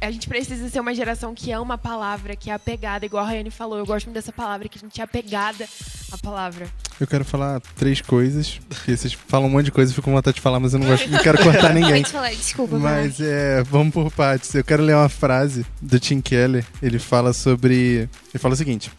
A 0.00 0.10
gente 0.10 0.28
precisa 0.28 0.68
ser 0.68 0.80
uma 0.80 0.94
geração 0.94 1.34
que 1.34 1.50
ama 1.50 1.74
a 1.74 1.78
palavra, 1.78 2.36
que 2.36 2.50
é 2.50 2.54
apegada, 2.54 3.04
igual 3.04 3.24
a 3.24 3.26
Rayane 3.26 3.50
falou. 3.50 3.78
Eu 3.78 3.86
gosto 3.86 4.06
muito 4.06 4.14
dessa 4.14 4.32
palavra, 4.32 4.68
que 4.68 4.78
a 4.78 4.80
gente 4.80 5.00
é 5.00 5.04
apegada 5.04 5.66
à 6.12 6.18
palavra. 6.18 6.68
Eu 7.00 7.06
quero 7.06 7.24
falar 7.24 7.60
três 7.76 8.00
coisas, 8.00 8.60
porque 8.68 8.96
vocês 8.96 9.12
falam 9.12 9.48
um 9.48 9.50
monte 9.50 9.66
de 9.66 9.72
coisa, 9.72 9.90
eu 9.90 9.94
fico 9.94 10.04
com 10.04 10.12
vontade 10.12 10.36
de 10.36 10.40
falar, 10.40 10.60
mas 10.60 10.72
eu 10.72 10.78
não, 10.78 10.86
gosto, 10.86 11.08
não 11.08 11.18
quero 11.20 11.42
cortar 11.42 11.72
ninguém. 11.74 12.02
Pode 12.02 12.12
falar, 12.12 12.30
desculpa. 12.30 12.78
Mas 12.78 13.20
é, 13.20 13.62
vamos 13.64 13.92
por 13.92 14.10
partes. 14.12 14.54
Eu 14.54 14.64
quero 14.64 14.82
ler 14.82 14.94
uma 14.94 15.08
frase 15.08 15.66
do 15.80 15.98
Tim 15.98 16.20
Keller. 16.20 16.64
Ele 16.82 16.98
fala 16.98 17.32
sobre. 17.32 18.08
Ele 18.32 18.38
fala 18.38 18.54
o 18.54 18.56
seguinte: 18.56 18.90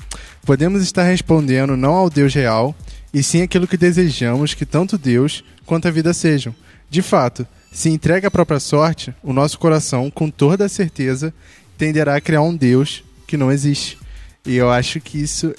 Podemos 0.46 0.82
estar 0.82 1.04
respondendo 1.04 1.78
não 1.78 1.94
ao 1.94 2.10
Deus 2.10 2.34
real, 2.34 2.76
e 3.14 3.24
sim 3.24 3.42
aquilo 3.42 3.68
que 3.68 3.78
desejamos 3.78 4.54
que 4.54 4.66
tanto 4.66 4.98
Deus 4.98 5.44
quanto 5.66 5.88
a 5.88 5.92
vida 5.92 6.14
sejam. 6.14 6.54
De 6.90 7.02
fato, 7.02 7.46
se 7.72 7.90
entrega 7.90 8.28
à 8.28 8.32
própria 8.32 8.60
sorte, 8.60 9.14
o 9.22 9.32
nosso 9.32 9.60
coração, 9.60 10.10
com 10.10 10.30
toda 10.30 10.66
a 10.66 10.70
certeza, 10.70 11.34
tenderá 11.78 12.16
a 12.16 12.22
criar 12.22 12.42
um 12.42 12.56
Deus 12.56 13.04
que 13.28 13.38
não 13.38 13.52
existe. 13.52 13.98
E 14.46 14.56
eu 14.56 14.70
acho 14.70 15.00
que 15.00 15.20
isso 15.20 15.54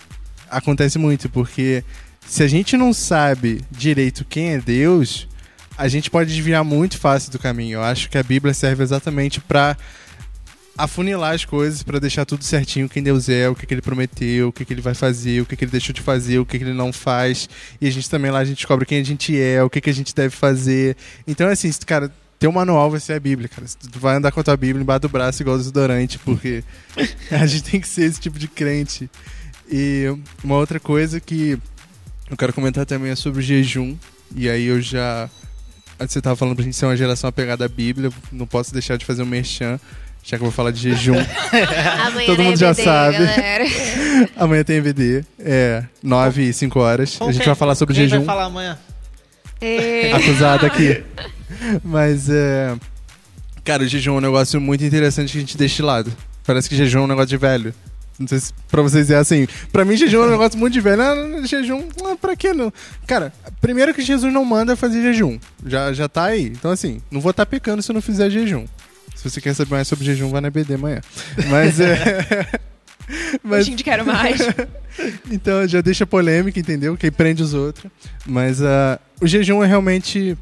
acontece 0.51 0.99
muito, 0.99 1.29
porque 1.29 1.85
se 2.27 2.43
a 2.43 2.49
gente 2.49 2.77
não 2.77 2.93
sabe 2.93 3.63
direito 3.71 4.25
quem 4.25 4.51
é 4.51 4.59
Deus, 4.59 5.29
a 5.77 5.89
gente 5.89 6.11
pode 6.11 6.35
desviar 6.35 6.65
muito 6.65 6.99
fácil 6.99 7.33
do 7.33 7.39
caminho. 7.39 7.79
Eu 7.79 7.83
acho 7.83 8.11
que 8.11 8.19
a 8.19 8.23
Bíblia 8.23 8.53
serve 8.53 8.83
exatamente 8.83 9.41
para 9.41 9.77
afunilar 10.77 11.35
as 11.35 11.45
coisas, 11.45 11.83
para 11.83 11.99
deixar 11.99 12.25
tudo 12.25 12.45
certinho 12.45 12.89
quem 12.89 13.03
Deus 13.03 13.29
é, 13.29 13.49
o 13.49 13.55
que, 13.55 13.67
que 13.67 13.75
ele 13.75 13.83
prometeu, 13.83 14.49
o 14.49 14.53
que, 14.53 14.65
que 14.65 14.73
ele 14.73 14.81
vai 14.81 14.95
fazer, 14.95 15.43
o 15.43 15.47
que, 15.47 15.57
que 15.57 15.65
ele 15.65 15.71
deixou 15.71 15.93
de 15.93 16.01
fazer, 16.01 16.39
o 16.39 16.47
que, 16.47 16.59
que 16.59 16.65
ele 16.65 16.75
não 16.75 16.93
faz. 16.93 17.49
E 17.81 17.87
a 17.87 17.91
gente 17.91 18.09
também 18.09 18.31
lá 18.31 18.39
a 18.39 18.45
gente 18.45 18.57
descobre 18.57 18.87
quem 18.87 19.01
a 19.01 19.05
gente 19.05 19.39
é, 19.39 19.63
o 19.63 19.71
que, 19.71 19.81
que 19.81 19.91
a 19.91 19.95
gente 19.95 20.15
deve 20.15 20.35
fazer. 20.35 20.97
Então, 21.27 21.49
assim, 21.49 21.71
se, 21.71 21.85
cara, 21.85 22.13
teu 22.39 22.51
manual 22.51 22.91
vai 22.91 22.99
ser 22.99 23.13
a 23.13 23.21
Bíblia, 23.21 23.49
cara. 23.49 23.67
Tu 23.93 23.99
vai 23.99 24.17
andar 24.17 24.33
com 24.33 24.41
a 24.41 24.43
tua 24.43 24.57
Bíblia 24.57 24.83
embaixo 24.83 25.03
do 25.03 25.09
braço 25.11 25.43
igual 25.43 25.59
desodorante, 25.59 26.19
porque 26.19 26.65
a 27.31 27.47
gente 27.47 27.71
tem 27.71 27.81
que 27.81 27.87
ser 27.87 28.05
esse 28.05 28.19
tipo 28.19 28.39
de 28.39 28.49
crente. 28.49 29.11
E 29.71 30.07
uma 30.43 30.57
outra 30.57 30.81
coisa 30.81 31.21
que 31.21 31.59
eu 32.31 32.37
quero 32.37 32.55
comentar 32.55 32.87
também 32.87 33.13
é 33.13 33.17
sobre 33.17 33.41
o 33.41 33.43
jejum. 33.43 33.95
E 34.35 34.49
aí 34.49 34.65
eu 34.65 34.81
já. 34.81 35.29
Você 35.99 36.21
tava 36.23 36.35
falando 36.35 36.57
pra 36.57 36.65
gente 36.65 36.77
ser 36.77 36.87
uma 36.87 36.97
geração 36.97 37.29
apegada 37.29 37.67
à 37.67 37.69
Bíblia. 37.69 38.11
Não 38.33 38.47
posso 38.47 38.73
deixar 38.73 38.97
de 38.97 39.05
fazer 39.05 39.23
um 39.23 39.27
merchan, 39.27 39.79
já 40.23 40.37
que 40.37 40.43
eu 40.43 40.47
vou 40.47 40.51
falar 40.53 40.71
de 40.71 40.81
jejum. 40.81 41.15
Amanhã 42.07 42.27
Todo 42.27 42.43
mundo 42.43 42.57
já 42.57 42.69
EBD, 42.71 42.83
sabe. 42.85 43.19
galera. 43.19 43.65
Amanhã 44.37 44.65
tem 44.65 44.77
EVD. 44.77 45.25
É, 45.39 45.85
9 46.03 46.43
e 46.49 46.53
5 46.53 46.79
horas. 46.79 47.17
Com 47.17 47.25
a 47.25 47.33
gente 47.33 47.41
quem- 47.43 47.47
vai 47.47 47.55
falar 47.57 47.75
sobre 47.75 47.95
quem 47.95 48.05
jejum. 48.09 48.25
vai 48.25 48.27
falar 48.35 48.45
amanhã? 48.47 48.79
É. 49.61 50.13
acusado 50.13 50.67
aqui. 50.67 51.03
Mas 51.85 52.29
é. 52.31 52.75
Cara, 53.65 53.83
o 53.83 53.87
jejum 53.89 54.15
é 54.15 54.19
um 54.19 54.21
negócio 54.21 54.61
muito 54.61 54.85
interessante 54.85 55.33
que 55.33 55.39
a 55.39 55.41
gente 55.41 55.57
deixa 55.57 55.77
de 55.77 55.83
lado. 55.83 56.13
Parece 56.47 56.69
que 56.69 56.75
jejum 56.77 57.01
é 57.01 57.03
um 57.03 57.07
negócio 57.07 57.29
de 57.29 57.37
velho. 57.37 57.75
Não 58.19 58.27
sei 58.29 58.39
se 58.39 58.53
pra 58.71 58.83
vocês 58.83 59.11
é 59.11 59.17
assim. 59.17 59.47
Pra 59.73 59.85
mim, 59.85 59.97
jejum 59.97 60.23
é 60.23 60.27
um 60.27 60.31
negócio 60.31 60.59
muito 60.59 60.73
de 60.75 60.81
velho. 60.81 61.01
Ah, 61.03 61.47
jejum, 61.47 61.85
ah, 62.05 62.17
pra 62.21 62.37
que 62.37 62.53
não? 62.53 62.73
Cara, 63.07 63.33
primeiro 63.61 63.95
que 63.95 64.03
Jesus 64.03 64.33
não 64.33 64.45
manda 64.45 64.77
fazer 64.77 65.01
jejum. 65.03 65.39
Já, 65.67 65.93
já 65.93 66.09
tá 66.09 66.25
aí. 66.25 66.45
Então, 66.47 66.71
assim, 66.71 67.01
não 67.11 67.21
vou 67.21 67.31
estar 67.31 67.47
pecando 67.47 67.83
se 67.83 67.91
eu 67.91 67.95
não 67.95 68.03
fizer 68.03 68.29
jejum. 68.31 68.65
Se 69.21 69.29
você 69.29 69.39
quer 69.39 69.53
saber 69.53 69.73
mais 69.73 69.87
sobre 69.87 70.07
jejum, 70.07 70.31
vai 70.31 70.41
na 70.41 70.49
BD 70.49 70.75
amanhã. 70.75 71.03
Mas 71.51 71.79
é. 71.79 72.49
Mas, 73.45 73.69
Hoje 73.69 73.77
quero 73.83 74.07
mais. 74.07 74.41
então 75.31 75.69
já 75.69 75.83
deixa 75.83 76.07
polêmica, 76.07 76.59
entendeu? 76.59 76.97
Quem 76.97 77.13
prende 77.13 77.43
os 77.43 77.53
outros. 77.53 77.93
Mas 78.25 78.63
ah, 78.63 78.99
o 79.21 79.27
jejum 79.27 79.63
é 79.63 79.67
realmente 79.67 80.39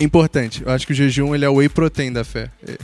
importante. 0.00 0.64
Eu 0.66 0.72
acho 0.72 0.84
que 0.84 0.92
o 0.92 0.96
jejum 0.96 1.36
ele 1.36 1.44
é 1.44 1.48
o 1.48 1.54
whey 1.54 1.68
protein 1.68 2.12
da 2.12 2.24
fé. 2.24 2.50
É, 2.66 2.78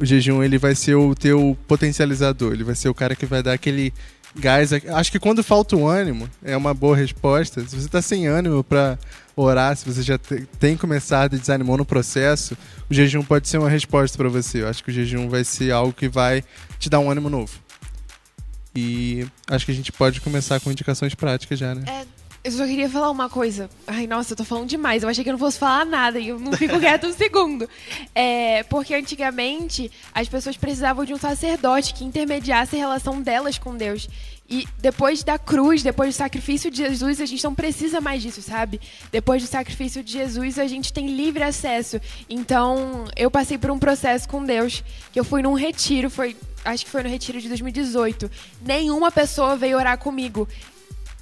O 0.00 0.04
jejum 0.04 0.44
ele 0.44 0.58
vai 0.58 0.76
ser 0.76 0.94
o 0.94 1.12
teu 1.12 1.58
potencializador. 1.66 2.52
Ele 2.52 2.62
vai 2.62 2.76
ser 2.76 2.88
o 2.88 2.94
cara 2.94 3.16
que 3.16 3.26
vai 3.26 3.42
dar 3.42 3.54
aquele 3.54 3.92
gás. 4.36 4.70
Acho 4.72 5.10
que 5.12 5.18
quando 5.18 5.42
falta 5.42 5.76
o 5.76 5.86
ânimo 5.88 6.28
é 6.42 6.56
uma 6.56 6.72
boa 6.74 6.96
resposta. 6.96 7.60
Se 7.66 7.76
você 7.76 7.88
tá 7.88 8.00
sem 8.02 8.26
ânimo 8.26 8.62
para 8.64 8.98
orar, 9.36 9.76
se 9.76 9.84
você 9.84 10.02
já 10.02 10.18
te- 10.18 10.46
tem 10.58 10.76
começado 10.76 11.34
e 11.36 11.38
desanimou 11.38 11.76
no 11.76 11.84
processo, 11.84 12.56
o 12.90 12.94
jejum 12.94 13.22
pode 13.22 13.48
ser 13.48 13.58
uma 13.58 13.68
resposta 13.70 14.16
para 14.18 14.28
você. 14.28 14.62
Eu 14.62 14.68
acho 14.68 14.82
que 14.84 14.90
o 14.90 14.92
jejum 14.92 15.28
vai 15.28 15.44
ser 15.44 15.72
algo 15.72 15.92
que 15.92 16.08
vai 16.08 16.44
te 16.78 16.88
dar 16.90 16.98
um 17.00 17.10
ânimo 17.10 17.30
novo. 17.30 17.52
E 18.74 19.26
acho 19.48 19.66
que 19.66 19.72
a 19.72 19.74
gente 19.74 19.90
pode 19.90 20.20
começar 20.20 20.60
com 20.60 20.70
indicações 20.70 21.14
práticas 21.14 21.58
já, 21.58 21.74
né? 21.74 21.82
Eu 22.42 22.52
só 22.52 22.64
queria 22.64 22.88
falar 22.88 23.10
uma 23.10 23.28
coisa. 23.28 23.68
Ai, 23.86 24.06
nossa, 24.06 24.32
eu 24.32 24.36
tô 24.36 24.44
falando 24.44 24.66
demais. 24.66 25.02
Eu 25.02 25.10
achei 25.10 25.22
que 25.22 25.28
eu 25.28 25.34
não 25.34 25.38
fosse 25.38 25.58
falar 25.58 25.84
nada 25.84 26.18
e 26.18 26.28
eu 26.28 26.38
não 26.38 26.52
fico 26.52 26.78
quieto 26.80 27.06
um 27.06 27.12
segundo. 27.12 27.68
É, 28.14 28.62
porque 28.62 28.94
antigamente 28.94 29.90
as 30.14 30.26
pessoas 30.26 30.56
precisavam 30.56 31.04
de 31.04 31.12
um 31.12 31.18
sacerdote 31.18 31.92
que 31.92 32.02
intermediasse 32.02 32.76
a 32.76 32.78
relação 32.78 33.20
delas 33.20 33.58
com 33.58 33.76
Deus. 33.76 34.08
E 34.52 34.66
depois 34.78 35.22
da 35.22 35.38
cruz, 35.38 35.80
depois 35.80 36.12
do 36.12 36.18
sacrifício 36.18 36.72
de 36.72 36.78
Jesus, 36.78 37.20
a 37.20 37.26
gente 37.26 37.44
não 37.44 37.54
precisa 37.54 38.00
mais 38.00 38.20
disso, 38.20 38.42
sabe? 38.42 38.80
Depois 39.12 39.42
do 39.42 39.48
sacrifício 39.48 40.02
de 40.02 40.10
Jesus, 40.10 40.58
a 40.58 40.66
gente 40.66 40.92
tem 40.92 41.14
livre 41.14 41.44
acesso. 41.44 42.00
Então, 42.28 43.04
eu 43.16 43.30
passei 43.30 43.58
por 43.58 43.70
um 43.70 43.78
processo 43.78 44.28
com 44.28 44.44
Deus, 44.44 44.82
que 45.12 45.20
eu 45.20 45.24
fui 45.24 45.40
num 45.40 45.54
retiro, 45.54 46.10
foi, 46.10 46.36
acho 46.64 46.84
que 46.84 46.90
foi 46.90 47.04
no 47.04 47.08
retiro 47.08 47.40
de 47.40 47.46
2018. 47.46 48.28
Nenhuma 48.60 49.12
pessoa 49.12 49.54
veio 49.54 49.76
orar 49.76 49.96
comigo. 49.98 50.48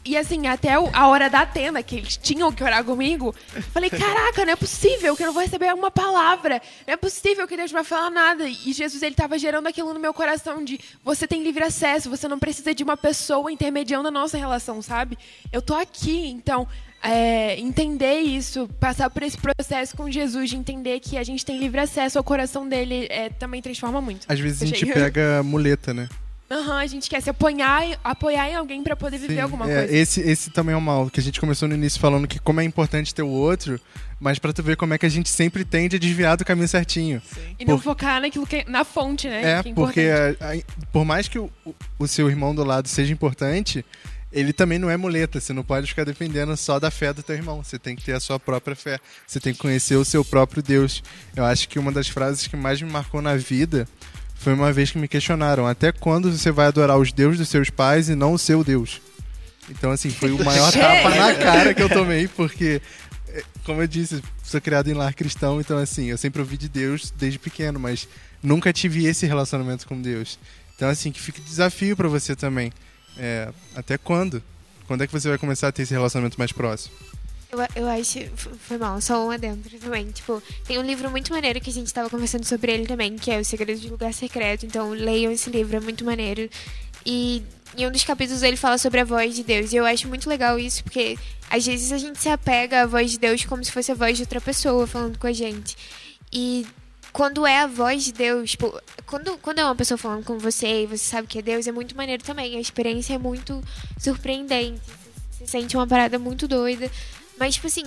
E 0.08 0.16
assim, 0.16 0.46
até 0.46 0.72
a 0.72 1.06
hora 1.06 1.28
da 1.28 1.44
tenda, 1.44 1.82
que 1.82 1.96
eles 1.96 2.16
tinham 2.16 2.50
que 2.50 2.64
orar 2.64 2.82
comigo, 2.82 3.34
falei, 3.74 3.90
caraca, 3.90 4.44
não 4.46 4.54
é 4.54 4.56
possível 4.56 5.14
que 5.14 5.22
eu 5.22 5.26
não 5.26 5.34
vou 5.34 5.42
receber 5.42 5.74
uma 5.74 5.90
palavra. 5.90 6.62
Não 6.86 6.94
é 6.94 6.96
possível 6.96 7.46
que 7.46 7.56
Deus 7.56 7.70
não 7.70 7.76
vai 7.76 7.84
falar 7.84 8.10
nada. 8.10 8.48
E 8.48 8.72
Jesus, 8.72 9.02
ele 9.02 9.14
tava 9.14 9.38
gerando 9.38 9.66
aquilo 9.66 9.92
no 9.92 10.00
meu 10.00 10.14
coração 10.14 10.64
de 10.64 10.80
você 11.04 11.26
tem 11.26 11.42
livre 11.42 11.62
acesso, 11.62 12.08
você 12.08 12.26
não 12.26 12.38
precisa 12.38 12.74
de 12.74 12.82
uma 12.82 12.96
pessoa 12.96 13.52
intermediando 13.52 14.08
a 14.08 14.10
nossa 14.10 14.38
relação, 14.38 14.80
sabe? 14.80 15.18
Eu 15.52 15.60
tô 15.60 15.74
aqui, 15.74 16.28
então... 16.28 16.66
é, 17.02 17.56
entender 17.60 18.20
isso, 18.20 18.66
passar 18.80 19.08
por 19.10 19.22
esse 19.22 19.36
processo 19.36 19.96
com 19.96 20.10
Jesus, 20.10 20.50
de 20.50 20.56
entender 20.56 20.98
que 21.00 21.16
a 21.16 21.22
gente 21.22 21.44
tem 21.44 21.58
livre 21.58 21.80
acesso 21.80 22.18
ao 22.18 22.24
coração 22.24 22.68
dele, 22.68 23.06
é, 23.10 23.28
também 23.28 23.62
transforma 23.62 24.00
muito. 24.00 24.26
Às 24.28 24.40
vezes 24.40 24.62
a 24.62 24.66
gente 24.66 24.86
pega 24.86 25.42
muleta, 25.44 25.94
né? 25.94 26.08
Aham, 26.50 26.78
a 26.78 26.86
gente 26.86 27.10
quer 27.10 27.20
se 27.20 27.28
apoiar, 27.28 27.82
apoiar 28.02 28.48
em 28.48 28.54
alguém 28.54 28.82
pra 28.82 28.96
poder 28.96 29.18
viver 29.18 29.34
Sim, 29.34 29.40
alguma 29.40 29.70
é, 29.70 29.74
coisa. 29.80 29.94
Esse, 29.94 30.20
esse 30.22 30.50
também 30.50 30.74
é 30.74 30.78
um 30.78 30.80
mal, 30.80 31.10
que 31.10 31.20
a 31.20 31.22
gente 31.22 31.38
começou 31.38 31.68
no 31.68 31.74
início 31.74 32.00
falando 32.00 32.26
que 32.26 32.38
como 32.38 32.58
é 32.60 32.64
importante 32.64 33.14
ter 33.14 33.20
o 33.22 33.28
outro, 33.28 33.78
mas 34.18 34.38
pra 34.38 34.50
tu 34.52 34.62
ver 34.62 34.74
como 34.76 34.94
é 34.94 34.98
que 34.98 35.04
a 35.04 35.10
gente 35.10 35.28
sempre 35.28 35.62
tende 35.62 35.96
a 35.96 35.98
desviar 35.98 36.38
do 36.38 36.46
caminho 36.46 36.66
certinho. 36.66 37.20
E 37.58 37.66
não 37.66 37.76
Por- 37.76 37.82
focar 37.84 38.20
naquilo 38.22 38.46
que 38.46 38.64
na 38.66 38.82
fonte, 38.82 39.28
né? 39.28 39.42
É, 39.42 39.68
é 39.68 39.72
porque 39.74 40.08
a- 40.40 40.52
a- 40.52 40.86
por 40.90 41.04
mais 41.04 41.28
que 41.28 41.38
o, 41.38 41.50
o- 41.66 41.74
o 41.98 42.08
seu 42.08 42.30
irmão 42.30 42.54
do 42.54 42.64
lado 42.64 42.88
seja 42.88 43.12
importante, 43.12 43.84
ele 44.32 44.54
também 44.54 44.78
não 44.78 44.88
é 44.88 44.96
muleta. 44.96 45.40
Você 45.40 45.52
não 45.52 45.62
pode 45.62 45.86
ficar 45.86 46.04
dependendo 46.04 46.56
só 46.56 46.80
da 46.80 46.90
fé 46.90 47.12
do 47.12 47.22
teu 47.22 47.36
irmão. 47.36 47.62
Você 47.62 47.78
tem 47.78 47.94
que 47.94 48.02
ter 48.04 48.12
a 48.14 48.20
sua 48.20 48.40
própria 48.40 48.74
fé. 48.74 48.98
Você 49.26 49.38
tem 49.38 49.52
que 49.52 49.58
conhecer 49.58 49.96
o 49.96 50.04
seu 50.04 50.24
próprio 50.24 50.62
Deus. 50.62 51.02
Eu 51.36 51.44
acho 51.44 51.68
que 51.68 51.78
uma 51.78 51.92
das 51.92 52.08
frases 52.08 52.46
que 52.46 52.56
mais 52.56 52.80
me 52.80 52.90
marcou 52.90 53.20
na 53.20 53.36
vida 53.36 53.86
foi 54.38 54.54
uma 54.54 54.72
vez 54.72 54.90
que 54.90 54.98
me 54.98 55.08
questionaram: 55.08 55.66
até 55.66 55.92
quando 55.92 56.30
você 56.30 56.50
vai 56.50 56.66
adorar 56.66 56.96
os 56.98 57.12
deuses 57.12 57.38
dos 57.38 57.48
seus 57.48 57.68
pais 57.68 58.08
e 58.08 58.14
não 58.14 58.32
o 58.32 58.38
seu 58.38 58.64
Deus? 58.64 59.00
Então, 59.68 59.90
assim, 59.90 60.08
foi 60.08 60.30
o 60.30 60.42
maior 60.42 60.72
tapa 60.72 61.10
na 61.10 61.34
cara 61.34 61.74
que 61.74 61.82
eu 61.82 61.90
tomei, 61.90 62.26
porque, 62.28 62.80
é, 63.28 63.42
como 63.64 63.82
eu 63.82 63.86
disse, 63.86 64.22
sou 64.42 64.60
criado 64.60 64.88
em 64.88 64.94
lar 64.94 65.12
cristão, 65.12 65.60
então, 65.60 65.76
assim, 65.76 66.06
eu 66.06 66.16
sempre 66.16 66.40
ouvi 66.40 66.56
de 66.56 66.68
Deus 66.70 67.12
desde 67.18 67.38
pequeno, 67.38 67.78
mas 67.78 68.08
nunca 68.42 68.72
tive 68.72 69.04
esse 69.04 69.26
relacionamento 69.26 69.86
com 69.86 70.00
Deus. 70.00 70.38
Então, 70.74 70.88
assim, 70.88 71.12
que 71.12 71.20
fica 71.20 71.42
desafio 71.42 71.96
pra 71.96 72.08
você 72.08 72.34
também. 72.34 72.72
É, 73.18 73.48
até 73.74 73.98
quando? 73.98 74.42
Quando 74.86 75.02
é 75.02 75.06
que 75.06 75.12
você 75.12 75.28
vai 75.28 75.36
começar 75.36 75.68
a 75.68 75.72
ter 75.72 75.82
esse 75.82 75.92
relacionamento 75.92 76.38
mais 76.38 76.52
próximo? 76.52 76.94
Eu, 77.50 77.58
eu 77.74 77.88
acho. 77.88 78.20
Foi 78.36 78.76
mal, 78.76 79.00
só 79.00 79.26
um 79.26 79.30
adentro 79.30 79.78
também. 79.78 80.10
Tipo, 80.10 80.42
tem 80.66 80.78
um 80.78 80.82
livro 80.82 81.10
muito 81.10 81.32
maneiro 81.32 81.60
que 81.60 81.70
a 81.70 81.72
gente 81.72 81.92
tava 81.92 82.10
conversando 82.10 82.44
sobre 82.44 82.72
ele 82.72 82.86
também, 82.86 83.16
que 83.16 83.30
é 83.30 83.38
O 83.38 83.44
Segredo 83.44 83.80
de 83.80 83.88
Lugar 83.88 84.12
Secreto. 84.12 84.66
Então, 84.66 84.90
leiam 84.90 85.32
esse 85.32 85.48
livro, 85.50 85.76
é 85.76 85.80
muito 85.80 86.04
maneiro. 86.04 86.48
E 87.06 87.42
em 87.76 87.86
um 87.86 87.90
dos 87.90 88.04
capítulos 88.04 88.42
ele 88.42 88.56
fala 88.56 88.78
sobre 88.78 89.00
a 89.00 89.04
voz 89.04 89.34
de 89.34 89.42
Deus. 89.42 89.72
E 89.72 89.76
eu 89.76 89.86
acho 89.86 90.08
muito 90.08 90.28
legal 90.28 90.58
isso, 90.58 90.82
porque 90.84 91.18
às 91.50 91.64
vezes 91.64 91.92
a 91.92 91.98
gente 91.98 92.18
se 92.18 92.28
apega 92.28 92.82
à 92.82 92.86
voz 92.86 93.10
de 93.12 93.18
Deus 93.18 93.44
como 93.44 93.64
se 93.64 93.72
fosse 93.72 93.90
a 93.92 93.94
voz 93.94 94.16
de 94.16 94.22
outra 94.22 94.40
pessoa 94.40 94.86
falando 94.86 95.18
com 95.18 95.26
a 95.26 95.32
gente. 95.32 95.76
E 96.32 96.66
quando 97.12 97.46
é 97.46 97.60
a 97.60 97.66
voz 97.66 98.04
de 98.04 98.12
Deus, 98.12 98.50
tipo, 98.50 98.78
quando, 99.06 99.38
quando 99.38 99.58
é 99.58 99.64
uma 99.64 99.74
pessoa 99.74 99.96
falando 99.96 100.24
com 100.24 100.38
você 100.38 100.82
e 100.82 100.86
você 100.86 101.04
sabe 101.04 101.26
que 101.26 101.38
é 101.38 101.42
Deus, 101.42 101.66
é 101.66 101.72
muito 101.72 101.96
maneiro 101.96 102.22
também. 102.22 102.56
A 102.56 102.60
experiência 102.60 103.14
é 103.14 103.18
muito 103.18 103.62
surpreendente. 103.98 104.80
Você 105.30 105.46
sente 105.46 105.76
uma 105.76 105.86
parada 105.86 106.18
muito 106.18 106.46
doida. 106.46 106.90
Mas, 107.38 107.54
tipo 107.54 107.66
assim, 107.66 107.84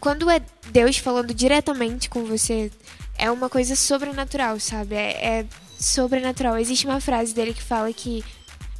quando 0.00 0.28
é 0.30 0.40
Deus 0.70 0.98
falando 0.98 1.32
diretamente 1.32 2.08
com 2.08 2.24
você, 2.24 2.70
é 3.16 3.30
uma 3.30 3.48
coisa 3.48 3.74
sobrenatural, 3.74 4.60
sabe? 4.60 4.94
É, 4.94 5.38
é 5.40 5.46
sobrenatural. 5.78 6.58
Existe 6.58 6.86
uma 6.86 7.00
frase 7.00 7.34
dele 7.34 7.54
que 7.54 7.62
fala 7.62 7.92
que. 7.92 8.24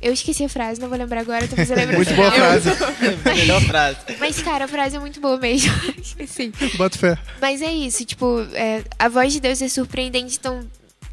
Eu 0.02 0.12
esqueci 0.12 0.44
a 0.44 0.50
frase, 0.50 0.78
não 0.78 0.90
vou 0.90 0.98
lembrar 0.98 1.20
agora, 1.20 1.48
talvez 1.48 1.70
eu 1.70 1.76
lembre 1.76 1.96
Muito 1.96 2.14
boa 2.14 2.30
frase. 2.30 2.68
Melhor 3.24 3.62
frase. 3.62 3.96
Mas, 4.20 4.42
cara, 4.42 4.66
a 4.66 4.68
frase 4.68 4.96
é 4.96 4.98
muito 4.98 5.18
boa 5.18 5.38
mesmo. 5.38 5.72
Esqueci. 5.96 6.52
Bota 6.76 6.98
fé. 6.98 7.18
Mas 7.40 7.62
é 7.62 7.72
isso, 7.72 8.04
tipo, 8.04 8.46
é, 8.52 8.84
a 8.98 9.08
voz 9.08 9.32
de 9.32 9.40
Deus 9.40 9.62
é 9.62 9.68
surpreendente, 9.68 10.36
então 10.36 10.60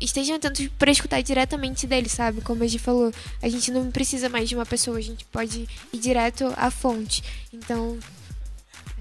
estejam 0.02 0.36
atentos 0.36 0.68
para 0.78 0.92
escutar 0.92 1.22
diretamente 1.22 1.88
dele, 1.88 2.10
sabe? 2.10 2.42
Como 2.42 2.64
a 2.64 2.68
gente 2.68 2.84
falou, 2.84 3.14
a 3.42 3.48
gente 3.48 3.72
não 3.72 3.90
precisa 3.92 4.28
mais 4.28 4.50
de 4.50 4.56
uma 4.56 4.66
pessoa, 4.66 4.98
a 4.98 5.02
gente 5.02 5.24
pode 5.26 5.70
ir 5.94 5.98
direto 5.98 6.52
à 6.58 6.70
fonte. 6.70 7.24
Então. 7.54 7.98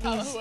É 0.03 0.23
isso. 0.23 0.39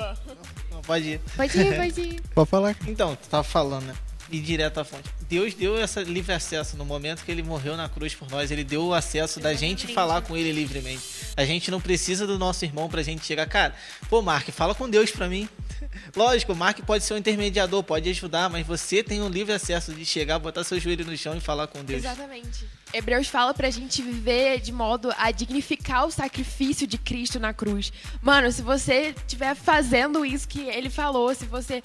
Não, 0.72 0.82
pode 0.82 1.06
ir. 1.06 1.22
Pode 1.36 1.60
ir, 1.60 1.76
pode 1.78 2.02
ir. 2.02 2.22
Pode 2.34 2.50
falar. 2.50 2.76
Então, 2.88 3.16
tu 3.16 3.28
tava 3.28 3.44
falando, 3.44 3.86
né? 3.86 3.96
E 4.32 4.40
direto 4.40 4.80
à 4.80 4.86
fonte. 4.86 5.10
Deus 5.28 5.56
deu 5.56 5.82
esse 5.84 6.04
livre 6.04 6.34
acesso 6.34 6.78
no 6.78 6.86
momento 6.86 7.24
que 7.24 7.32
ele 7.32 7.42
morreu 7.42 7.76
na 7.76 7.90
cruz 7.90 8.14
por 8.14 8.30
nós. 8.30 8.52
Ele 8.52 8.64
deu 8.64 8.86
o 8.86 8.94
acesso 8.94 9.40
da 9.40 9.56
gente 9.56 9.88
falar 9.88 10.22
com 10.22 10.38
ele 10.38 10.52
livremente. 10.52 11.02
A 11.36 11.44
gente 11.46 11.72
não 11.72 11.82
precisa 11.82 12.28
do 12.28 12.38
nosso 12.38 12.64
irmão 12.64 12.88
pra 12.88 13.02
gente 13.02 13.26
chegar. 13.26 13.48
Cara, 13.48 13.74
pô, 14.08 14.22
Mark, 14.22 14.48
fala 14.50 14.76
com 14.76 14.88
Deus 14.88 15.10
pra 15.10 15.28
mim. 15.28 15.50
Lógico, 16.16 16.54
o 16.54 16.56
Mark 16.56 16.80
pode 16.82 17.04
ser 17.04 17.14
um 17.14 17.18
intermediador, 17.18 17.84
pode 17.84 18.10
ajudar, 18.10 18.50
mas 18.50 18.66
você 18.66 19.04
tem 19.04 19.22
um 19.22 19.30
livre 19.30 19.54
acesso 19.54 19.94
de 19.94 20.06
chegar, 20.06 20.40
botar 20.40 20.64
seu 20.64 20.80
joelho 20.80 21.06
no 21.06 21.16
chão 21.18 21.36
e 21.36 21.40
falar 21.40 21.68
com 21.68 21.84
Deus. 21.84 22.00
Exatamente. 22.00 22.66
Hebreus 22.94 23.28
fala 23.28 23.54
pra 23.54 23.70
gente 23.70 24.02
viver 24.02 24.60
de 24.60 24.72
modo 24.72 25.14
a 25.18 25.32
dignificar 25.32 26.06
o 26.06 26.12
sacrifício 26.12 26.88
de 26.88 26.98
Cristo 26.98 27.40
na 27.40 27.54
cruz. 27.54 27.92
Mano, 28.22 28.52
se 28.52 28.62
você 28.62 29.14
estiver 29.16 29.56
fazendo 29.56 30.26
isso 30.26 30.48
que 30.48 30.62
ele 30.62 30.90
falou, 30.90 31.34
se 31.36 31.46
você 31.46 31.84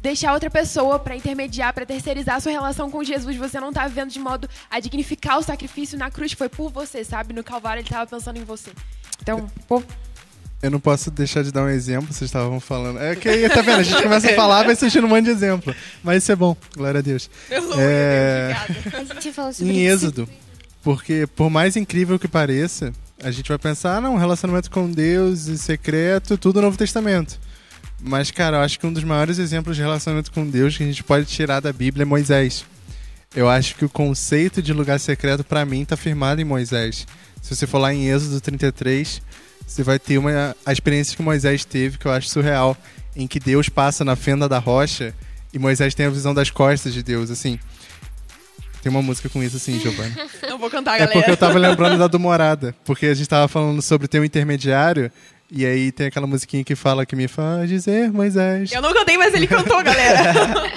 deixar 0.00 0.32
outra 0.32 0.48
pessoa 0.48 0.98
pra 0.98 1.16
intermediar, 1.16 1.74
pra 1.74 1.84
terceirizar 1.84 2.36
a 2.36 2.40
sua 2.40 2.52
relação 2.52 2.90
com 2.90 3.02
Jesus, 3.02 3.36
você 3.36 3.58
não 3.58 3.72
tá 3.72 3.86
vivendo 3.88 4.10
de 4.10 4.20
modo 4.20 4.48
a 4.70 4.78
dignificar 4.78 5.38
o 5.38 5.42
sacrifício 5.42 5.98
na 5.98 6.10
cruz 6.10 6.32
foi 6.32 6.48
por 6.48 6.70
você, 6.70 7.04
sabe? 7.04 7.34
No 7.34 7.42
Calvário 7.42 7.80
ele 7.80 7.88
tava 7.88 8.06
pensando 8.06 8.38
em 8.38 8.44
você. 8.44 8.70
Então, 9.20 9.50
pô, 9.66 9.82
Eu 10.66 10.70
não 10.70 10.80
posso 10.80 11.12
deixar 11.12 11.44
de 11.44 11.52
dar 11.52 11.62
um 11.62 11.68
exemplo, 11.68 12.12
vocês 12.12 12.28
estavam 12.28 12.58
falando. 12.58 12.98
É 13.00 13.14
que 13.14 13.28
aí, 13.28 13.48
tá 13.48 13.62
vendo? 13.62 13.78
A 13.78 13.82
gente 13.84 14.02
começa 14.02 14.30
a 14.30 14.34
falar, 14.34 14.64
vai 14.64 14.74
surgindo 14.74 15.06
um 15.06 15.08
monte 15.08 15.26
de 15.26 15.30
exemplo. 15.30 15.74
Mas 16.02 16.24
isso 16.24 16.32
é 16.32 16.36
bom, 16.36 16.56
glória 16.76 16.98
a 16.98 17.02
Deus. 17.02 17.30
É... 17.78 18.56
A 18.92 19.14
gente 19.14 19.32
falou 19.32 19.52
sobre 19.52 19.72
Em 19.72 19.86
isso. 19.86 20.06
Êxodo. 20.06 20.28
Porque, 20.82 21.26
por 21.36 21.48
mais 21.48 21.76
incrível 21.76 22.18
que 22.18 22.26
pareça, 22.26 22.92
a 23.22 23.30
gente 23.30 23.48
vai 23.48 23.58
pensar, 23.58 23.96
ah, 23.96 24.00
não, 24.00 24.16
relacionamento 24.16 24.70
com 24.70 24.90
Deus 24.90 25.46
e 25.46 25.56
secreto, 25.56 26.36
tudo 26.36 26.60
Novo 26.60 26.76
Testamento. 26.76 27.38
Mas, 28.00 28.32
cara, 28.32 28.56
eu 28.56 28.60
acho 28.60 28.78
que 28.78 28.86
um 28.86 28.92
dos 28.92 29.04
maiores 29.04 29.38
exemplos 29.38 29.76
de 29.76 29.82
relacionamento 29.82 30.32
com 30.32 30.44
Deus 30.44 30.76
que 30.76 30.82
a 30.82 30.86
gente 30.86 31.04
pode 31.04 31.26
tirar 31.26 31.60
da 31.60 31.72
Bíblia 31.72 32.02
é 32.02 32.04
Moisés. 32.04 32.64
Eu 33.34 33.48
acho 33.48 33.76
que 33.76 33.84
o 33.84 33.88
conceito 33.88 34.60
de 34.60 34.72
lugar 34.72 34.98
secreto, 34.98 35.44
pra 35.44 35.64
mim, 35.64 35.84
tá 35.84 35.96
firmado 35.96 36.40
em 36.40 36.44
Moisés. 36.44 37.06
Se 37.40 37.54
você 37.54 37.66
for 37.66 37.78
lá 37.78 37.94
em 37.94 38.08
Êxodo 38.08 38.40
33, 38.40 39.22
você 39.66 39.82
vai 39.82 39.98
ter 39.98 40.16
uma, 40.18 40.54
a 40.64 40.72
experiência 40.72 41.16
que 41.16 41.22
Moisés 41.22 41.64
teve, 41.64 41.98
que 41.98 42.06
eu 42.06 42.12
acho 42.12 42.28
surreal, 42.28 42.76
em 43.14 43.26
que 43.26 43.40
Deus 43.40 43.68
passa 43.68 44.04
na 44.04 44.14
fenda 44.16 44.48
da 44.48 44.58
rocha 44.58 45.12
e 45.52 45.58
Moisés 45.58 45.94
tem 45.94 46.06
a 46.06 46.10
visão 46.10 46.32
das 46.34 46.50
costas 46.50 46.94
de 46.94 47.02
Deus, 47.02 47.30
assim. 47.30 47.58
Tem 48.82 48.90
uma 48.90 49.02
música 49.02 49.28
com 49.28 49.42
isso, 49.42 49.56
assim, 49.56 49.80
Giovanni. 49.80 50.14
não 50.48 50.58
vou 50.58 50.70
cantar, 50.70 50.94
É 50.94 50.98
galera. 51.00 51.12
porque 51.18 51.30
eu 51.30 51.36
tava 51.36 51.58
lembrando 51.58 51.98
da 51.98 52.06
do 52.06 52.20
Morada. 52.20 52.74
Porque 52.84 53.06
a 53.06 53.14
gente 53.14 53.28
tava 53.28 53.48
falando 53.48 53.82
sobre 53.82 54.06
ter 54.06 54.20
um 54.20 54.24
intermediário. 54.24 55.10
E 55.50 55.64
aí 55.64 55.90
tem 55.92 56.06
aquela 56.08 56.26
musiquinha 56.26 56.62
que 56.64 56.74
fala 56.76 57.06
que 57.06 57.14
me 57.16 57.26
faz 57.28 57.68
dizer 57.68 58.12
Moisés. 58.12 58.70
Eu 58.72 58.82
não 58.82 58.92
cantei, 58.92 59.16
mas 59.16 59.32
ele 59.34 59.46
cantou, 59.46 59.82
galera. 59.82 60.32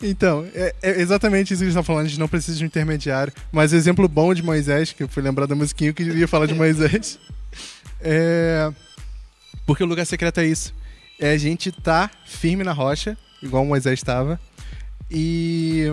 Então, 0.00 0.46
é, 0.54 0.74
é 0.82 1.00
exatamente 1.00 1.52
isso 1.52 1.62
que 1.62 1.66
a 1.66 1.70
gente 1.70 1.76
tá 1.78 1.82
falando. 1.82 2.06
A 2.06 2.08
gente 2.08 2.18
não 2.20 2.28
precisa 2.28 2.56
de 2.56 2.64
um 2.64 2.66
intermediário. 2.66 3.32
Mas 3.50 3.72
o 3.72 3.76
exemplo 3.76 4.08
bom 4.08 4.32
de 4.32 4.42
Moisés, 4.42 4.92
que 4.92 5.02
eu 5.02 5.08
fui 5.08 5.22
lembrar 5.22 5.46
da 5.46 5.54
musiquinha, 5.54 5.90
eu 5.90 5.94
queria 5.94 6.28
falar 6.28 6.46
de 6.46 6.54
Moisés. 6.54 7.18
É. 8.02 8.70
Porque 9.66 9.82
o 9.82 9.86
lugar 9.86 10.04
secreto 10.04 10.40
é 10.40 10.46
isso. 10.46 10.74
É 11.18 11.32
a 11.32 11.38
gente 11.38 11.70
tá 11.70 12.10
firme 12.26 12.64
na 12.64 12.72
rocha, 12.72 13.16
igual 13.42 13.64
Moisés 13.64 13.98
estava. 13.98 14.40
E 15.10 15.86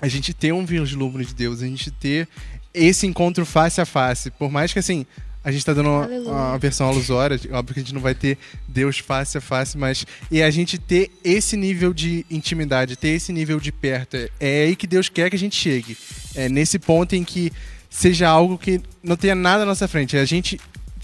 a 0.00 0.08
gente 0.08 0.34
ter 0.34 0.52
um 0.52 0.66
vislumbre 0.66 1.24
de 1.24 1.34
Deus, 1.34 1.62
a 1.62 1.66
gente 1.66 1.90
ter 1.90 2.28
esse 2.74 3.06
encontro 3.06 3.46
face 3.46 3.80
a 3.80 3.86
face. 3.86 4.30
Por 4.30 4.50
mais 4.50 4.72
que 4.72 4.78
assim, 4.78 5.06
a 5.44 5.50
gente 5.50 5.64
tá 5.64 5.72
dando 5.72 5.88
uma, 5.88 6.06
uma 6.06 6.58
versão 6.58 6.88
alusória, 6.88 7.40
óbvio 7.52 7.74
que 7.74 7.80
a 7.80 7.82
gente 7.82 7.94
não 7.94 8.00
vai 8.00 8.14
ter 8.14 8.38
Deus 8.68 8.98
face 8.98 9.38
a 9.38 9.40
face, 9.40 9.76
mas 9.76 10.06
e 10.30 10.42
a 10.42 10.50
gente 10.50 10.78
ter 10.78 11.10
esse 11.24 11.56
nível 11.56 11.92
de 11.92 12.24
intimidade, 12.30 12.96
ter 12.96 13.08
esse 13.08 13.32
nível 13.32 13.58
de 13.58 13.72
perto. 13.72 14.16
É, 14.16 14.30
é 14.40 14.64
aí 14.64 14.76
que 14.76 14.86
Deus 14.86 15.08
quer 15.08 15.30
que 15.30 15.36
a 15.36 15.38
gente 15.38 15.56
chegue. 15.56 15.96
É 16.34 16.48
nesse 16.48 16.78
ponto 16.78 17.14
em 17.14 17.24
que 17.24 17.52
seja 17.90 18.28
algo 18.28 18.56
que 18.56 18.80
não 19.02 19.16
tenha 19.16 19.34
nada 19.34 19.60
na 19.60 19.66
nossa 19.66 19.88
frente. 19.88 20.16
É 20.16 20.20
a 20.20 20.24
gente 20.24 20.60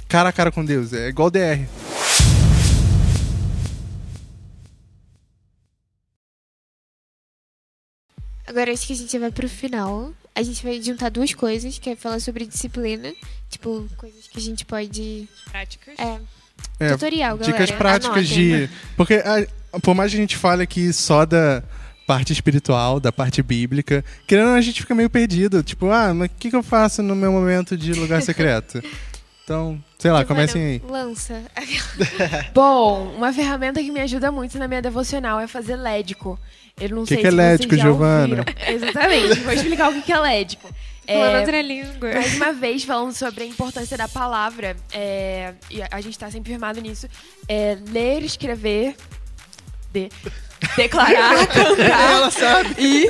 cara 0.08 0.30
a 0.30 0.32
cara 0.32 0.50
com 0.50 0.64
Deus. 0.64 0.92
É 0.92 1.08
igual 1.08 1.30
DR. 1.30 1.66
Agora 8.46 8.72
acho 8.72 8.86
que 8.86 8.94
a 8.94 8.96
gente 8.96 9.18
vai 9.18 9.30
pro 9.30 9.48
final. 9.48 10.12
A 10.34 10.42
gente 10.42 10.64
vai 10.64 10.80
juntar 10.80 11.10
duas 11.10 11.34
coisas, 11.34 11.78
que 11.78 11.90
é 11.90 11.96
falar 11.96 12.20
sobre 12.20 12.46
disciplina. 12.46 13.12
Tipo, 13.50 13.86
coisas 13.96 14.26
que 14.26 14.38
a 14.38 14.42
gente 14.42 14.64
pode. 14.64 15.28
Práticas. 15.50 15.94
É, 15.98 16.18
É, 16.80 16.92
tutorial, 16.92 17.36
galera. 17.36 17.52
Dicas 17.52 17.70
práticas 17.76 18.30
Anotem. 18.30 18.66
de. 18.66 18.70
Porque 18.96 19.14
ah, 19.16 19.46
por 19.82 19.94
mais 19.94 20.10
que 20.10 20.16
a 20.16 20.20
gente 20.20 20.36
fale 20.36 20.62
aqui 20.62 20.92
só 20.92 21.26
da 21.26 21.62
parte 22.06 22.32
espiritual, 22.32 22.98
da 22.98 23.12
parte 23.12 23.42
bíblica, 23.42 24.02
querendo 24.26 24.46
ou 24.46 24.52
não, 24.52 24.58
a 24.58 24.62
gente 24.62 24.80
fica 24.80 24.94
meio 24.94 25.10
perdido. 25.10 25.62
Tipo, 25.62 25.90
ah, 25.90 26.14
mas 26.14 26.30
o 26.30 26.34
que, 26.38 26.48
que 26.48 26.56
eu 26.56 26.62
faço 26.62 27.02
no 27.02 27.14
meu 27.14 27.30
momento 27.30 27.76
de 27.76 27.92
lugar 27.92 28.22
secreto? 28.22 28.82
Então, 29.48 29.82
sei 29.98 30.10
lá, 30.10 30.26
comecem 30.26 30.62
aí. 30.62 30.82
Lança. 30.86 31.42
Bom, 32.52 33.14
uma 33.16 33.32
ferramenta 33.32 33.82
que 33.82 33.90
me 33.90 33.98
ajuda 34.00 34.30
muito 34.30 34.58
na 34.58 34.68
minha 34.68 34.82
devocional 34.82 35.40
é 35.40 35.46
fazer 35.46 35.74
lédico. 35.76 36.38
Eu 36.78 36.90
não 36.90 37.02
Que 37.04 37.08
sei 37.14 37.16
que 37.22 37.26
é 37.28 37.30
se 37.30 37.36
lédico, 37.36 37.70
vocês 37.70 37.80
já 37.80 37.86
Giovana? 37.88 38.36
ouviram. 38.36 38.44
Exatamente. 38.68 39.40
Vou 39.40 39.52
explicar 39.54 39.90
o 39.90 40.02
que 40.02 40.12
é 40.12 40.18
lédico. 40.20 40.68
Falando 41.08 41.34
É, 41.36 41.40
outra 41.40 41.62
língua. 41.62 42.12
mais 42.12 42.34
uma 42.36 42.52
vez, 42.52 42.84
falando 42.84 43.14
sobre 43.14 43.44
a 43.44 43.46
importância 43.46 43.96
da 43.96 44.06
palavra, 44.06 44.76
é, 44.92 45.54
e 45.70 45.80
a 45.90 46.00
gente 46.02 46.12
está 46.12 46.30
sempre 46.30 46.50
firmado 46.52 46.78
nisso, 46.82 47.08
é 47.48 47.78
ler, 47.90 48.22
escrever, 48.22 48.94
de, 49.90 50.10
declarar, 50.76 51.46
cantar 51.46 52.10
Ela 52.10 52.30
sabe. 52.30 52.74
e 52.78 53.08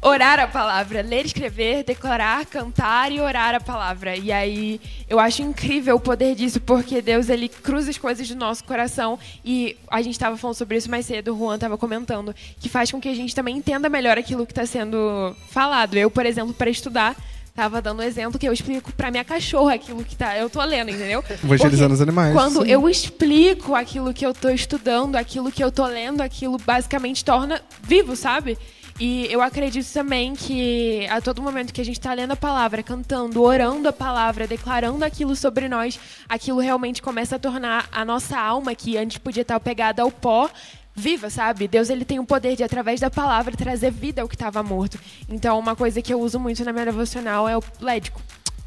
orar 0.00 0.38
a 0.38 0.46
palavra. 0.46 1.02
Ler, 1.02 1.26
escrever, 1.26 1.84
declarar, 1.84 2.46
cantar 2.46 3.10
e 3.12 3.20
orar 3.20 3.54
a 3.54 3.60
palavra. 3.60 4.16
E 4.16 4.32
aí, 4.32 4.80
eu 5.08 5.18
acho 5.18 5.42
incrível 5.42 5.96
o 5.96 6.00
poder 6.00 6.34
disso, 6.34 6.60
porque 6.60 7.02
Deus, 7.02 7.28
ele 7.28 7.48
cruza 7.48 7.90
as 7.90 7.98
coisas 7.98 8.28
do 8.28 8.36
nosso 8.36 8.64
coração. 8.64 9.18
E 9.44 9.76
a 9.88 10.00
gente 10.02 10.14
estava 10.14 10.36
falando 10.36 10.56
sobre 10.56 10.76
isso 10.76 10.90
mais 10.90 11.06
cedo, 11.06 11.34
o 11.34 11.38
Juan 11.38 11.56
estava 11.56 11.76
comentando, 11.76 12.34
que 12.60 12.68
faz 12.68 12.90
com 12.90 13.00
que 13.00 13.08
a 13.08 13.14
gente 13.14 13.34
também 13.34 13.56
entenda 13.56 13.88
melhor 13.88 14.18
aquilo 14.18 14.46
que 14.46 14.52
está 14.52 14.66
sendo 14.66 15.34
falado. 15.50 15.96
Eu, 15.96 16.10
por 16.10 16.26
exemplo, 16.26 16.54
para 16.54 16.70
estudar, 16.70 17.16
Tava 17.58 17.82
dando 17.82 17.98
um 17.98 18.04
exemplo 18.04 18.38
que 18.38 18.48
eu 18.48 18.52
explico 18.52 18.92
pra 18.92 19.10
minha 19.10 19.24
cachorra 19.24 19.74
aquilo 19.74 20.04
que 20.04 20.14
tá, 20.14 20.38
eu 20.38 20.48
tô 20.48 20.62
lendo, 20.62 20.92
entendeu? 20.92 21.24
Evangelizando 21.42 21.92
os 21.92 22.00
animais. 22.00 22.32
Quando 22.32 22.62
Sim. 22.62 22.70
eu 22.70 22.88
explico 22.88 23.74
aquilo 23.74 24.14
que 24.14 24.24
eu 24.24 24.32
tô 24.32 24.48
estudando, 24.48 25.16
aquilo 25.16 25.50
que 25.50 25.64
eu 25.64 25.72
tô 25.72 25.84
lendo, 25.84 26.20
aquilo 26.20 26.56
basicamente 26.56 27.24
torna 27.24 27.60
vivo, 27.82 28.14
sabe? 28.14 28.56
E 29.00 29.32
eu 29.32 29.40
acredito 29.40 29.86
também 29.92 30.34
que 30.34 31.06
a 31.08 31.20
todo 31.20 31.40
momento 31.40 31.72
que 31.72 31.80
a 31.80 31.84
gente 31.84 32.00
tá 32.00 32.12
lendo 32.12 32.32
a 32.32 32.36
palavra, 32.36 32.82
cantando, 32.82 33.40
orando 33.40 33.88
a 33.88 33.92
palavra, 33.92 34.46
declarando 34.46 35.04
aquilo 35.04 35.36
sobre 35.36 35.68
nós, 35.68 36.00
aquilo 36.28 36.58
realmente 36.58 37.00
começa 37.00 37.36
a 37.36 37.38
tornar 37.38 37.88
a 37.92 38.04
nossa 38.04 38.36
alma, 38.36 38.74
que 38.74 38.96
antes 38.96 39.18
podia 39.18 39.42
estar 39.42 39.60
pegada 39.60 40.02
ao 40.02 40.10
pó, 40.10 40.50
viva, 40.96 41.30
sabe? 41.30 41.68
Deus 41.68 41.90
ele 41.90 42.04
tem 42.04 42.18
o 42.18 42.24
poder 42.24 42.56
de 42.56 42.64
através 42.64 42.98
da 42.98 43.08
palavra 43.08 43.56
trazer 43.56 43.92
vida 43.92 44.20
ao 44.20 44.28
que 44.28 44.34
estava 44.34 44.64
morto. 44.64 44.98
Então, 45.28 45.56
uma 45.58 45.76
coisa 45.76 46.02
que 46.02 46.12
eu 46.12 46.20
uso 46.20 46.40
muito 46.40 46.64
na 46.64 46.72
minha 46.72 46.86
devocional 46.86 47.48
é 47.48 47.56
o 47.56 47.62
lédico. 47.80 48.20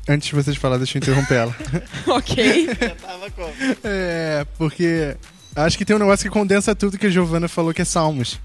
Antes 0.08 0.30
de 0.30 0.36
vocês 0.36 0.56
falar, 0.56 0.78
deixa 0.78 0.98
eu 0.98 1.02
interromper 1.02 1.36
ela. 1.36 1.56
ok. 2.08 2.68
Já 2.68 2.96
tava 2.96 3.30
como? 3.32 3.54
É, 3.84 4.46
porque 4.58 5.16
acho 5.56 5.78
que 5.78 5.84
tem 5.84 5.96
um 5.96 6.00
negócio 6.00 6.24
que 6.24 6.34
condensa 6.34 6.74
tudo 6.74 6.98
que 6.98 7.08
a 7.08 7.10
Giovana 7.10 7.50
falou, 7.50 7.74
que 7.74 7.82
é 7.82 7.86
Salmos. 7.86 8.40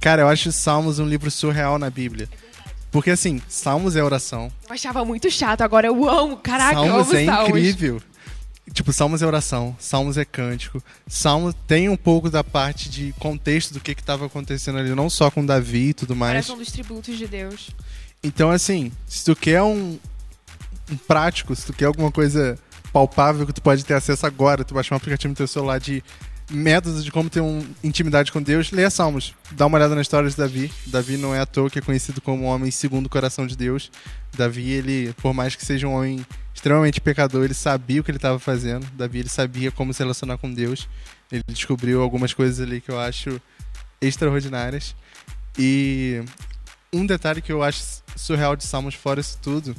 Cara, 0.00 0.22
eu 0.22 0.28
acho 0.28 0.52
Salmos 0.52 0.98
um 0.98 1.06
livro 1.06 1.30
surreal 1.30 1.78
na 1.78 1.90
Bíblia. 1.90 2.28
Porque 2.90 3.10
assim, 3.10 3.40
Salmos 3.48 3.96
é 3.96 4.02
oração. 4.02 4.50
Eu 4.68 4.74
achava 4.74 5.04
muito 5.04 5.30
chato, 5.30 5.60
agora 5.62 5.86
eu 5.86 6.08
amo. 6.08 6.36
Caraca, 6.38 6.80
eu 6.80 6.86
Salmos 6.86 7.08
amo 7.08 7.16
é 7.16 7.24
Salmos. 7.24 7.48
incrível. 7.48 8.02
Tipo, 8.72 8.92
Salmos 8.92 9.22
é 9.22 9.26
oração, 9.26 9.74
Salmos 9.78 10.16
é 10.16 10.24
cântico. 10.24 10.82
Salmos 11.06 11.54
tem 11.66 11.88
um 11.88 11.96
pouco 11.96 12.30
da 12.30 12.44
parte 12.44 12.88
de 12.88 13.14
contexto 13.18 13.72
do 13.74 13.80
que 13.80 13.92
estava 13.92 14.26
acontecendo 14.26 14.78
ali, 14.78 14.94
não 14.94 15.08
só 15.08 15.30
com 15.30 15.44
Davi 15.44 15.88
e 15.88 15.94
tudo 15.94 16.14
mais. 16.14 16.32
Parece 16.32 16.52
um 16.52 16.58
dos 16.58 16.70
tributos 16.70 17.16
de 17.16 17.26
Deus. 17.26 17.70
Então, 18.22 18.50
assim, 18.50 18.92
se 19.06 19.24
tu 19.24 19.34
quer 19.34 19.62
um, 19.62 19.98
um 20.90 20.96
prático, 20.96 21.54
se 21.54 21.66
tu 21.66 21.72
quer 21.72 21.86
alguma 21.86 22.10
coisa 22.10 22.58
palpável 22.92 23.46
que 23.46 23.52
tu 23.52 23.62
pode 23.62 23.84
ter 23.84 23.94
acesso 23.94 24.26
agora, 24.26 24.64
tu 24.64 24.74
baixa 24.74 24.94
um 24.94 24.96
aplicativo 24.96 25.30
no 25.30 25.36
teu 25.36 25.46
celular 25.46 25.78
de 25.78 26.02
métodos 26.50 27.04
de 27.04 27.10
como 27.10 27.28
ter 27.28 27.40
uma 27.40 27.62
intimidade 27.82 28.32
com 28.32 28.42
Deus, 28.42 28.70
leia 28.70 28.90
Salmos. 28.90 29.34
Dá 29.52 29.66
uma 29.66 29.76
olhada 29.76 29.94
na 29.94 30.00
história 30.00 30.28
de 30.28 30.36
Davi. 30.36 30.72
Davi 30.86 31.16
não 31.16 31.34
é 31.34 31.40
à 31.40 31.46
toa 31.46 31.68
que 31.68 31.78
é 31.78 31.82
conhecido 31.82 32.20
como 32.20 32.44
um 32.44 32.46
homem 32.46 32.70
segundo 32.70 33.06
o 33.06 33.10
coração 33.10 33.46
de 33.46 33.56
Deus. 33.56 33.90
Davi, 34.36 34.70
ele, 34.70 35.12
por 35.20 35.34
mais 35.34 35.54
que 35.54 35.64
seja 35.64 35.86
um 35.86 35.94
homem 35.94 36.24
extremamente 36.54 37.00
pecador, 37.00 37.44
ele 37.44 37.54
sabia 37.54 38.00
o 38.00 38.04
que 38.04 38.10
ele 38.10 38.18
estava 38.18 38.38
fazendo. 38.38 38.86
Davi, 38.92 39.20
ele 39.20 39.28
sabia 39.28 39.70
como 39.70 39.92
se 39.92 40.02
relacionar 40.02 40.38
com 40.38 40.52
Deus. 40.52 40.88
Ele 41.30 41.42
descobriu 41.48 42.02
algumas 42.02 42.32
coisas 42.32 42.60
ali 42.60 42.80
que 42.80 42.90
eu 42.90 42.98
acho 42.98 43.40
extraordinárias. 44.00 44.94
E 45.58 46.22
um 46.92 47.04
detalhe 47.04 47.42
que 47.42 47.52
eu 47.52 47.62
acho 47.62 48.02
surreal 48.16 48.56
de 48.56 48.64
Salmos 48.64 48.94
fora 48.94 49.20
isso 49.20 49.38
tudo 49.42 49.74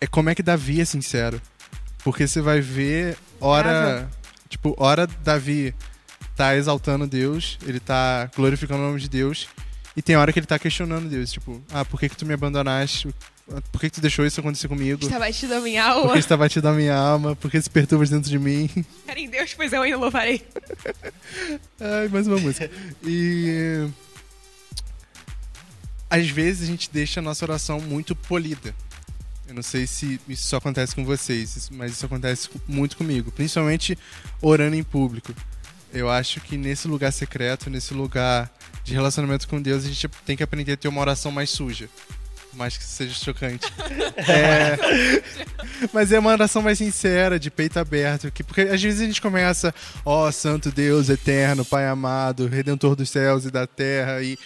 é 0.00 0.06
como 0.06 0.28
é 0.28 0.34
que 0.34 0.42
Davi 0.42 0.80
é 0.80 0.84
sincero. 0.84 1.40
Porque 2.04 2.26
você 2.26 2.40
vai 2.40 2.60
ver, 2.60 3.16
ora. 3.40 4.08
Tipo, 4.54 4.72
ora 4.78 5.08
Davi 5.24 5.74
tá 6.36 6.56
exaltando 6.56 7.08
Deus, 7.08 7.58
ele 7.66 7.80
tá 7.80 8.30
glorificando 8.36 8.84
o 8.84 8.86
nome 8.86 9.00
de 9.00 9.08
Deus. 9.08 9.48
E 9.96 10.00
tem 10.02 10.14
hora 10.14 10.32
que 10.32 10.38
ele 10.38 10.46
tá 10.46 10.56
questionando 10.60 11.08
Deus, 11.08 11.32
tipo, 11.32 11.60
ah, 11.72 11.84
por 11.84 11.98
que 11.98 12.08
que 12.08 12.16
tu 12.16 12.24
me 12.24 12.34
abandonaste? 12.34 13.12
Por 13.72 13.80
que 13.80 13.90
que 13.90 13.96
tu 13.96 14.00
deixou 14.00 14.24
isso 14.24 14.38
acontecer 14.38 14.68
comigo? 14.68 15.02
Está 15.02 15.18
batido 15.18 15.54
a 15.54 15.60
minha 15.60 15.82
Por 15.82 15.90
alma. 15.90 16.12
que 16.12 16.18
está 16.20 16.36
batido 16.36 16.68
a 16.68 16.72
minha 16.72 16.94
alma? 16.96 17.34
Por 17.34 17.50
que 17.50 17.60
se 17.60 17.68
perturbas 17.68 18.10
dentro 18.10 18.30
de 18.30 18.38
mim? 18.38 18.70
Quero 19.04 19.18
em 19.18 19.28
Deus, 19.28 19.52
pois 19.54 19.72
eu 19.72 19.82
ainda 19.82 19.98
louvarei. 19.98 20.40
Ai, 21.80 22.06
mais 22.08 22.28
uma 22.28 22.38
música. 22.38 22.70
E. 23.04 23.88
Às 26.08 26.28
vezes 26.28 26.62
a 26.62 26.66
gente 26.70 26.88
deixa 26.92 27.18
a 27.18 27.22
nossa 27.22 27.44
oração 27.44 27.80
muito 27.80 28.14
polida. 28.14 28.72
Eu 29.54 29.58
não 29.58 29.62
sei 29.62 29.86
se 29.86 30.20
isso 30.28 30.48
só 30.48 30.56
acontece 30.56 30.96
com 30.96 31.04
vocês, 31.04 31.70
mas 31.70 31.92
isso 31.92 32.04
acontece 32.04 32.50
muito 32.66 32.96
comigo. 32.96 33.30
Principalmente 33.30 33.96
orando 34.42 34.74
em 34.74 34.82
público. 34.82 35.32
Eu 35.92 36.10
acho 36.10 36.40
que 36.40 36.56
nesse 36.56 36.88
lugar 36.88 37.12
secreto, 37.12 37.70
nesse 37.70 37.94
lugar 37.94 38.52
de 38.82 38.92
relacionamento 38.92 39.46
com 39.46 39.62
Deus, 39.62 39.84
a 39.84 39.86
gente 39.86 40.08
tem 40.26 40.36
que 40.36 40.42
aprender 40.42 40.72
a 40.72 40.76
ter 40.76 40.88
uma 40.88 41.00
oração 41.00 41.30
mais 41.30 41.50
suja. 41.50 41.88
Por 42.50 42.56
mais 42.56 42.76
que 42.76 42.82
seja 42.82 43.14
chocante. 43.14 43.64
É, 44.16 44.78
mas 45.92 46.12
é 46.12 46.18
uma 46.18 46.30
oração 46.30 46.62
mais 46.62 46.78
sincera, 46.78 47.38
de 47.38 47.50
peito 47.50 47.78
aberto. 47.78 48.30
Que, 48.32 48.42
porque 48.42 48.62
às 48.62 48.82
vezes 48.82 49.02
a 49.02 49.04
gente 49.04 49.20
começa, 49.20 49.74
ó, 50.04 50.30
Santo 50.32 50.70
Deus 50.72 51.08
eterno, 51.08 51.64
Pai 51.64 51.86
amado, 51.86 52.48
Redentor 52.48 52.96
dos 52.96 53.10
céus 53.10 53.44
e 53.44 53.50
da 53.50 53.66
terra, 53.66 54.22
e 54.22 54.38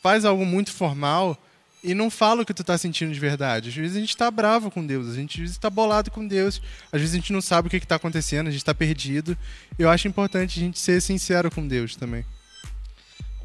faz 0.00 0.24
algo 0.24 0.44
muito 0.44 0.72
formal 0.72 1.36
e 1.82 1.94
não 1.94 2.10
fala 2.10 2.42
o 2.42 2.46
que 2.46 2.54
tu 2.54 2.62
tá 2.62 2.78
sentindo 2.78 3.12
de 3.12 3.18
verdade. 3.18 3.70
Às 3.70 3.74
vezes 3.74 3.96
a 3.96 4.00
gente 4.00 4.16
tá 4.16 4.30
bravo 4.30 4.70
com 4.70 4.86
Deus, 4.86 5.08
a 5.08 5.14
gente 5.14 5.36
às 5.36 5.42
vezes 5.42 5.58
tá 5.58 5.68
bolado 5.68 6.10
com 6.10 6.26
Deus, 6.26 6.62
às 6.92 7.00
vezes 7.00 7.14
a 7.14 7.18
gente 7.18 7.32
não 7.32 7.40
sabe 7.40 7.68
o 7.68 7.70
que, 7.70 7.80
que 7.80 7.86
tá 7.86 7.96
acontecendo, 7.96 8.48
a 8.48 8.50
gente 8.50 8.64
tá 8.64 8.74
perdido. 8.74 9.36
Eu 9.78 9.90
acho 9.90 10.06
importante 10.06 10.58
a 10.58 10.62
gente 10.62 10.78
ser 10.78 11.00
sincero 11.00 11.50
com 11.50 11.66
Deus 11.66 11.96
também. 11.96 12.24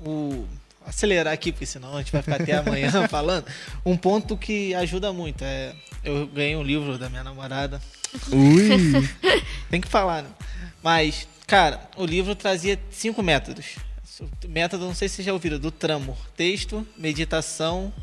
o 0.06 0.46
acelerar 0.86 1.34
aqui, 1.34 1.52
porque 1.52 1.66
senão 1.66 1.96
a 1.96 1.98
gente 1.98 2.14
vai 2.14 2.22
ficar 2.22 2.42
até 2.42 2.56
amanhã 2.58 3.08
falando. 3.10 3.46
Um 3.86 3.98
ponto 3.98 4.38
que 4.38 4.74
ajuda 4.74 5.12
muito 5.12 5.44
é 5.44 5.76
eu 6.04 6.26
ganhei 6.28 6.56
um 6.56 6.64
livro 6.64 6.98
da 6.98 7.10
minha 7.10 7.24
namorada. 7.24 7.82
Ui! 8.32 8.70
Tem 9.70 9.82
que 9.82 9.88
falar, 9.88 10.24
né? 10.24 10.30
Mas, 10.82 11.28
cara, 11.46 11.82
o 11.98 12.06
livro 12.06 12.34
trazia 12.34 12.80
cinco 12.90 13.22
métodos. 13.22 13.76
Método, 14.48 14.86
não 14.86 14.96
sei 14.96 15.10
se 15.10 15.16
vocês 15.16 15.26
já 15.26 15.34
ouviram, 15.34 15.60
do 15.60 15.70
tramo. 15.70 16.18
Texto, 16.36 16.88
meditação, 16.98 17.94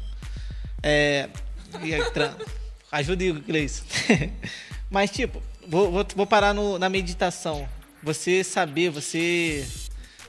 é... 0.85 1.29
e 1.83 1.95
Ajuda 2.93 3.25
aí, 3.25 3.33
Gleice. 3.33 3.83
Mas, 4.91 5.11
tipo, 5.11 5.43
vou, 5.67 5.91
vou, 5.91 6.07
vou 6.15 6.27
parar 6.27 6.53
no- 6.55 6.79
na 6.79 6.89
meditação. 6.89 7.67
Você 8.03 8.45
saber, 8.45 8.91
você... 8.91 9.67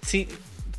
Se, 0.01 0.27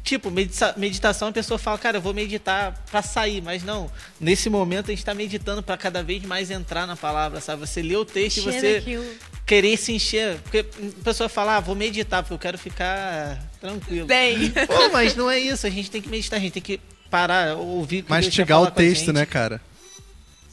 tipo, 0.02 0.30
medita- 0.30 0.74
meditação, 0.76 1.28
a 1.28 1.32
pessoa 1.32 1.58
fala, 1.58 1.76
cara, 1.78 1.98
eu 1.98 2.00
vou 2.00 2.14
meditar 2.14 2.72
pra 2.90 3.02
sair. 3.02 3.40
Mas 3.42 3.62
não, 3.62 3.90
nesse 4.18 4.48
momento 4.48 4.86
a 4.86 4.94
gente 4.94 5.04
tá 5.04 5.14
meditando 5.14 5.62
pra 5.62 5.76
cada 5.76 6.02
vez 6.02 6.22
mais 6.24 6.50
entrar 6.50 6.86
na 6.86 6.96
palavra, 6.96 7.40
sabe? 7.40 7.60
Você 7.66 7.82
lê 7.82 7.94
o 7.96 8.04
texto 8.04 8.38
e 8.38 8.40
você 8.40 8.74
daquilo. 8.80 9.04
querer 9.44 9.76
se 9.76 9.92
encher. 9.92 10.38
Porque 10.40 10.60
a 11.00 11.04
pessoa 11.04 11.28
fala, 11.28 11.56
ah, 11.56 11.60
vou 11.60 11.74
meditar, 11.76 12.22
porque 12.22 12.34
eu 12.34 12.38
quero 12.38 12.58
ficar 12.58 13.38
tranquilo. 13.60 14.06
Bem. 14.06 14.50
Pô, 14.66 14.88
mas 14.92 15.14
não 15.14 15.30
é 15.30 15.38
isso. 15.38 15.66
A 15.66 15.70
gente 15.70 15.90
tem 15.90 16.00
que 16.02 16.08
meditar, 16.08 16.38
a 16.38 16.40
gente 16.40 16.52
tem 16.54 16.62
que 16.62 16.80
parar, 17.10 17.56
ouvir. 17.56 18.00
o 18.00 18.04
que 18.04 18.10
Mastigar 18.10 18.62
o 18.62 18.70
texto, 18.70 19.12
né, 19.12 19.26
cara? 19.26 19.60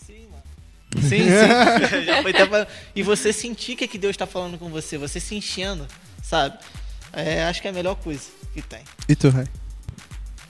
Sim, 0.06 0.28
mano. 0.30 1.08
Sim, 1.08 1.24
sim. 1.26 2.68
E 2.96 3.04
você 3.04 3.34
sentir 3.34 3.76
que, 3.76 3.86
é 3.86 3.88
que 3.88 3.98
Deus 3.98 4.16
tá 4.16 4.26
falando 4.26 4.58
com 4.58 4.70
você, 4.70 4.98
você 4.98 5.20
se 5.20 5.36
enchendo, 5.36 5.88
sabe? 6.22 6.58
É, 7.12 7.44
acho 7.46 7.62
que 7.62 7.68
é 7.68 7.72
a 7.72 7.74
melhor 7.74 7.96
coisa 7.96 8.24
que 8.54 8.62
tem. 8.62 8.82
E 9.08 9.16
tu, 9.16 9.30
Rai? 9.30 9.48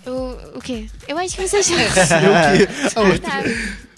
O, 0.06 0.58
o 0.58 0.62
quê? 0.62 0.90
Eu 1.08 1.18
acho 1.18 1.36
que 1.36 1.48
você 1.48 1.62
já. 1.62 1.76
Eu 2.20 2.58
que? 2.58 3.20
Tá. 3.22 3.42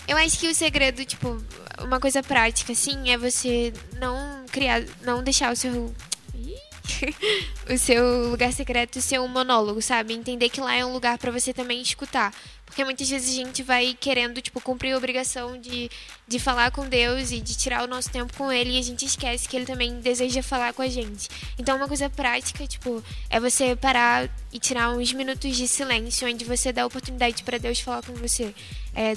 Eu 0.08 0.18
acho 0.18 0.38
que 0.39 0.47
o 0.47 0.53
segredo, 0.53 1.03
tipo, 1.03 1.41
uma 1.82 1.99
coisa 1.99 2.22
prática, 2.22 2.72
assim, 2.74 3.10
é 3.10 3.18
você 3.18 3.74
não 3.99 4.45
criar, 4.51 4.84
não 5.03 5.24
deixar 5.24 5.51
o 5.51 5.56
seu. 5.56 5.93
Ih. 6.36 6.53
o 7.70 7.78
seu 7.78 8.30
lugar 8.30 8.52
secreto 8.54 9.02
ser 9.02 9.20
um 9.20 9.28
monólogo, 9.28 9.82
sabe? 9.82 10.14
Entender 10.14 10.50
que 10.50 10.62
lá 10.62 10.76
é 10.76 10.86
um 10.86 10.94
lugar 10.94 11.18
pra 11.18 11.32
você 11.32 11.54
também 11.54 11.82
escutar. 11.82 12.34
Porque 12.66 12.84
muitas 12.84 13.10
vezes 13.10 13.30
a 13.30 13.36
gente 13.36 13.64
vai 13.64 13.96
querendo, 14.00 14.42
tipo, 14.42 14.60
cumprir 14.60 14.94
a 14.94 14.98
obrigação 14.98 15.60
de, 15.60 15.90
de 16.28 16.40
falar 16.40 16.72
com 16.72 16.88
Deus 16.88 17.32
e 17.32 17.40
de 17.40 17.56
tirar 17.56 17.84
o 17.84 17.88
nosso 17.88 18.10
tempo 18.10 18.34
com 18.36 18.52
Ele 18.52 18.72
e 18.72 18.80
a 18.80 18.82
gente 18.82 19.06
esquece 19.06 19.48
que 19.48 19.56
Ele 19.56 19.66
também 19.66 20.00
deseja 20.00 20.42
falar 20.42 20.74
com 20.74 20.82
a 20.82 20.88
gente. 20.88 21.30
Então, 21.58 21.78
uma 21.78 21.88
coisa 21.88 22.10
prática, 22.10 22.66
tipo, 22.68 23.04
é 23.30 23.40
você 23.40 23.76
parar 23.76 24.30
e 24.52 24.60
tirar 24.60 24.90
uns 24.90 25.14
minutos 25.14 25.56
de 25.56 25.68
silêncio 25.68 26.28
onde 26.28 26.44
você 26.44 26.74
dá 26.74 26.86
oportunidade 26.86 27.44
pra 27.44 27.58
Deus 27.58 27.80
falar 27.80 28.04
com 28.04 28.14
você. 28.14 28.54
É 28.94 29.16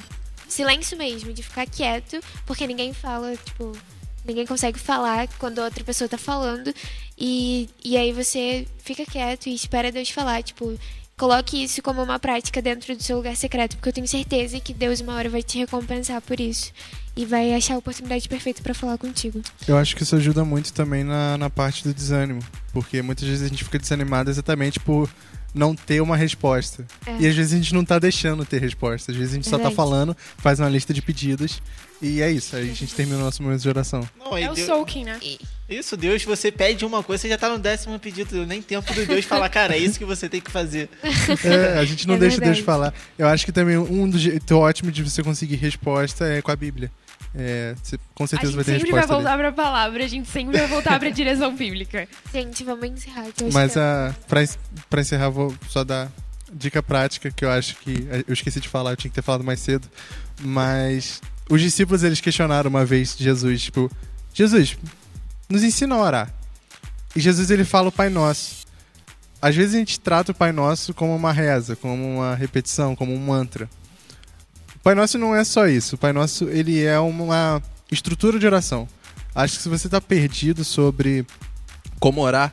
silêncio 0.48 0.96
mesmo, 0.96 1.32
de 1.32 1.42
ficar 1.42 1.66
quieto, 1.66 2.20
porque 2.46 2.66
ninguém 2.66 2.92
fala, 2.92 3.36
tipo, 3.36 3.76
ninguém 4.28 4.46
consegue 4.46 4.78
falar 4.78 5.26
quando 5.38 5.58
a 5.58 5.64
outra 5.64 5.82
pessoa 5.82 6.08
tá 6.08 6.18
falando. 6.18 6.72
E, 7.16 7.68
e 7.84 7.96
aí 7.96 8.12
você 8.12 8.66
fica 8.78 9.04
quieto 9.04 9.48
e 9.48 9.54
espera 9.54 9.90
Deus 9.90 10.10
falar, 10.10 10.42
tipo, 10.42 10.78
coloque 11.16 11.64
isso 11.64 11.82
como 11.82 12.02
uma 12.02 12.18
prática 12.18 12.62
dentro 12.62 12.94
do 12.94 13.02
seu 13.02 13.16
lugar 13.16 13.34
secreto, 13.34 13.76
porque 13.76 13.88
eu 13.88 13.92
tenho 13.92 14.06
certeza 14.06 14.60
que 14.60 14.72
Deus 14.72 15.00
uma 15.00 15.14
hora 15.14 15.28
vai 15.28 15.42
te 15.42 15.58
recompensar 15.58 16.20
por 16.20 16.38
isso 16.38 16.72
e 17.16 17.24
vai 17.26 17.52
achar 17.52 17.74
a 17.74 17.78
oportunidade 17.78 18.28
perfeita 18.28 18.62
pra 18.62 18.72
falar 18.72 18.96
contigo. 18.96 19.42
Eu 19.66 19.76
acho 19.76 19.96
que 19.96 20.04
isso 20.04 20.14
ajuda 20.14 20.44
muito 20.44 20.72
também 20.72 21.02
na, 21.02 21.36
na 21.36 21.50
parte 21.50 21.82
do 21.82 21.92
desânimo. 21.92 22.40
Porque 22.72 23.02
muitas 23.02 23.26
vezes 23.26 23.44
a 23.44 23.48
gente 23.48 23.64
fica 23.64 23.76
desanimado 23.76 24.30
exatamente 24.30 24.78
por 24.78 25.10
não 25.52 25.74
ter 25.74 26.00
uma 26.00 26.16
resposta. 26.16 26.86
É. 27.04 27.16
E 27.18 27.26
às 27.26 27.34
vezes 27.34 27.52
a 27.52 27.56
gente 27.56 27.74
não 27.74 27.84
tá 27.84 27.98
deixando 27.98 28.44
ter 28.44 28.60
resposta. 28.60 29.10
Às 29.10 29.18
vezes 29.18 29.32
a 29.32 29.34
gente 29.34 29.46
só 29.46 29.56
tá 29.56 29.64
Verdade. 29.64 29.74
falando, 29.74 30.16
faz 30.36 30.60
uma 30.60 30.68
lista 30.68 30.94
de 30.94 31.02
pedidos. 31.02 31.60
E 32.00 32.22
é 32.22 32.30
isso. 32.30 32.54
Aí 32.54 32.70
a 32.70 32.74
gente 32.74 32.94
termina 32.94 33.18
o 33.18 33.22
nosso 33.22 33.42
momento 33.42 33.60
de 33.60 33.68
oração. 33.68 34.08
Não, 34.18 34.36
É 34.36 34.50
o 34.50 34.54
Deus- 34.54 34.66
soaking, 34.66 35.04
né? 35.04 35.18
Isso, 35.68 35.96
Deus, 35.96 36.22
você 36.24 36.50
pede 36.50 36.84
uma 36.84 37.02
coisa, 37.02 37.20
você 37.22 37.28
já 37.28 37.36
tá 37.36 37.48
no 37.48 37.58
décimo 37.58 37.98
pedido. 37.98 38.46
Nem 38.46 38.62
tempo 38.62 38.92
do 38.94 39.04
Deus 39.04 39.24
falar, 39.24 39.48
cara, 39.50 39.74
é 39.74 39.78
isso 39.78 39.98
que 39.98 40.04
você 40.04 40.28
tem 40.28 40.40
que 40.40 40.50
fazer. 40.50 40.88
É, 41.44 41.78
a 41.78 41.84
gente 41.84 42.06
não 42.08 42.14
É 42.14 42.18
deixa 42.18 42.36
Deus 42.36 42.56
verdade. 42.56 42.62
falar. 42.62 42.94
Eu 43.18 43.26
acho 43.28 43.44
que 43.44 43.52
também 43.52 43.76
um 43.76 44.08
dos 44.08 44.20
jeitos 44.20 44.50
ótimos 44.56 44.94
de 44.94 45.02
você 45.02 45.22
conseguir 45.22 45.56
resposta 45.56 46.24
é 46.24 46.40
com 46.40 46.50
a 46.50 46.56
Bíblia. 46.56 46.90
É, 47.34 47.74
você 47.82 47.98
com 48.14 48.24
A 48.24 48.26
certeza 48.26 48.52
gente 48.52 48.56
vai 48.56 48.64
ter 48.64 48.72
sempre 48.78 48.90
vai 48.92 49.00
resposta 49.00 49.14
ali. 49.14 49.22
voltar 49.24 49.38
pra 49.38 49.52
palavra, 49.64 50.04
a 50.04 50.08
gente 50.08 50.28
sempre 50.30 50.56
vai 50.56 50.66
voltar 50.66 50.98
pra 50.98 51.10
direção 51.10 51.54
bíblica. 51.54 52.08
Gente, 52.32 52.64
vamos 52.64 52.86
encerrar. 52.86 53.26
Mas 53.52 53.76
é- 53.76 53.80
a, 53.80 54.14
pra, 54.26 54.40
pra 54.88 55.00
encerrar, 55.02 55.28
vou 55.28 55.54
só 55.68 55.84
dar 55.84 56.10
dica 56.50 56.82
prática 56.82 57.30
que 57.30 57.44
eu 57.44 57.50
acho 57.50 57.76
que 57.76 58.08
eu 58.26 58.32
esqueci 58.32 58.58
de 58.60 58.68
falar, 58.68 58.92
eu 58.92 58.96
tinha 58.96 59.10
que 59.10 59.14
ter 59.14 59.20
falado 59.22 59.44
mais 59.44 59.60
cedo. 59.60 59.86
Mas 60.40 61.20
os 61.48 61.60
discípulos 61.60 62.02
eles 62.02 62.20
questionaram 62.20 62.68
uma 62.68 62.84
vez 62.84 63.16
Jesus, 63.18 63.62
tipo, 63.62 63.90
Jesus, 64.34 64.76
nos 65.48 65.62
ensina 65.62 65.94
a 65.94 65.98
orar. 65.98 66.34
E 67.16 67.20
Jesus 67.20 67.50
ele 67.50 67.64
fala 67.64 67.88
o 67.88 67.92
Pai 67.92 68.08
Nosso. 68.08 68.66
Às 69.40 69.54
vezes 69.54 69.74
a 69.74 69.78
gente 69.78 69.98
trata 69.98 70.32
o 70.32 70.34
Pai 70.34 70.52
Nosso 70.52 70.92
como 70.92 71.14
uma 71.14 71.32
reza, 71.32 71.74
como 71.76 72.04
uma 72.16 72.34
repetição, 72.34 72.94
como 72.94 73.14
um 73.14 73.18
mantra. 73.18 73.68
O 74.76 74.78
Pai 74.80 74.94
Nosso 74.94 75.16
não 75.16 75.34
é 75.34 75.44
só 75.44 75.66
isso. 75.66 75.94
O 75.94 75.98
Pai 75.98 76.12
Nosso 76.12 76.44
ele 76.44 76.84
é 76.84 76.98
uma 76.98 77.62
estrutura 77.90 78.38
de 78.38 78.46
oração. 78.46 78.88
Acho 79.34 79.56
que 79.56 79.62
se 79.62 79.68
você 79.68 79.86
está 79.86 80.00
perdido 80.00 80.64
sobre 80.64 81.24
como 81.98 82.20
orar, 82.20 82.52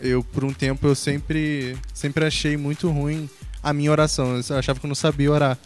eu 0.00 0.22
por 0.22 0.44
um 0.44 0.52
tempo 0.52 0.86
eu 0.86 0.94
sempre 0.94 1.76
sempre 1.92 2.24
achei 2.24 2.56
muito 2.56 2.90
ruim 2.90 3.28
a 3.62 3.72
minha 3.72 3.90
oração. 3.90 4.40
Eu 4.48 4.58
achava 4.58 4.78
que 4.78 4.86
eu 4.86 4.88
não 4.88 4.94
sabia 4.94 5.30
orar. 5.30 5.58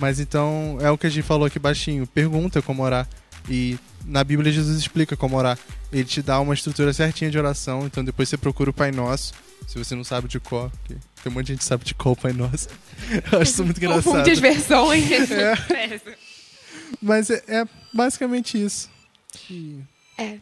Mas 0.00 0.18
então 0.18 0.78
é 0.80 0.90
o 0.90 0.96
que 0.98 1.06
a 1.06 1.10
gente 1.10 1.22
falou 1.24 1.46
aqui 1.46 1.58
baixinho. 1.58 2.06
Pergunta 2.06 2.60
como 2.62 2.82
orar. 2.82 3.06
E 3.48 3.78
na 4.04 4.24
Bíblia 4.24 4.50
Jesus 4.50 4.78
explica 4.78 5.16
como 5.16 5.36
orar. 5.36 5.58
Ele 5.92 6.04
te 6.04 6.22
dá 6.22 6.40
uma 6.40 6.54
estrutura 6.54 6.92
certinha 6.92 7.30
de 7.30 7.38
oração. 7.38 7.86
Então 7.86 8.02
depois 8.02 8.28
você 8.28 8.36
procura 8.36 8.70
o 8.70 8.72
Pai 8.72 8.90
Nosso. 8.90 9.34
Se 9.68 9.78
você 9.78 9.94
não 9.94 10.02
sabe 10.02 10.26
de 10.26 10.40
porque 10.40 10.96
tem 11.22 11.30
um 11.30 11.34
monte 11.34 11.46
de 11.46 11.52
gente 11.52 11.58
que 11.60 11.64
sabe 11.66 11.84
de 11.84 11.94
cor 11.94 12.12
o 12.12 12.16
Pai 12.16 12.32
Nosso. 12.32 12.68
Eu 13.30 13.40
acho 13.40 13.52
isso 13.52 13.64
muito 13.64 13.76
engraçado. 13.76 14.04
Confunde 14.04 14.30
as 14.30 14.38
versões. 14.38 15.04
É. 15.30 16.00
Mas 17.00 17.30
é, 17.30 17.42
é 17.46 17.64
basicamente 17.92 18.60
isso. 18.62 18.90
E- 19.50 19.78
É. 20.18 20.38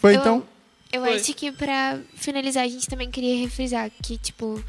Foi 0.00 0.14
Eu- 0.16 0.20
então. 0.20 0.46
Eu 0.92 1.00
Foi. 1.02 1.14
acho 1.16 1.32
que 1.34 1.50
pra 1.50 1.98
finalizar, 2.14 2.64
a 2.64 2.68
gente 2.68 2.86
também 2.86 3.10
queria 3.10 3.38
refrisar 3.38 3.90
que, 4.02 4.18
tipo, 4.18 4.62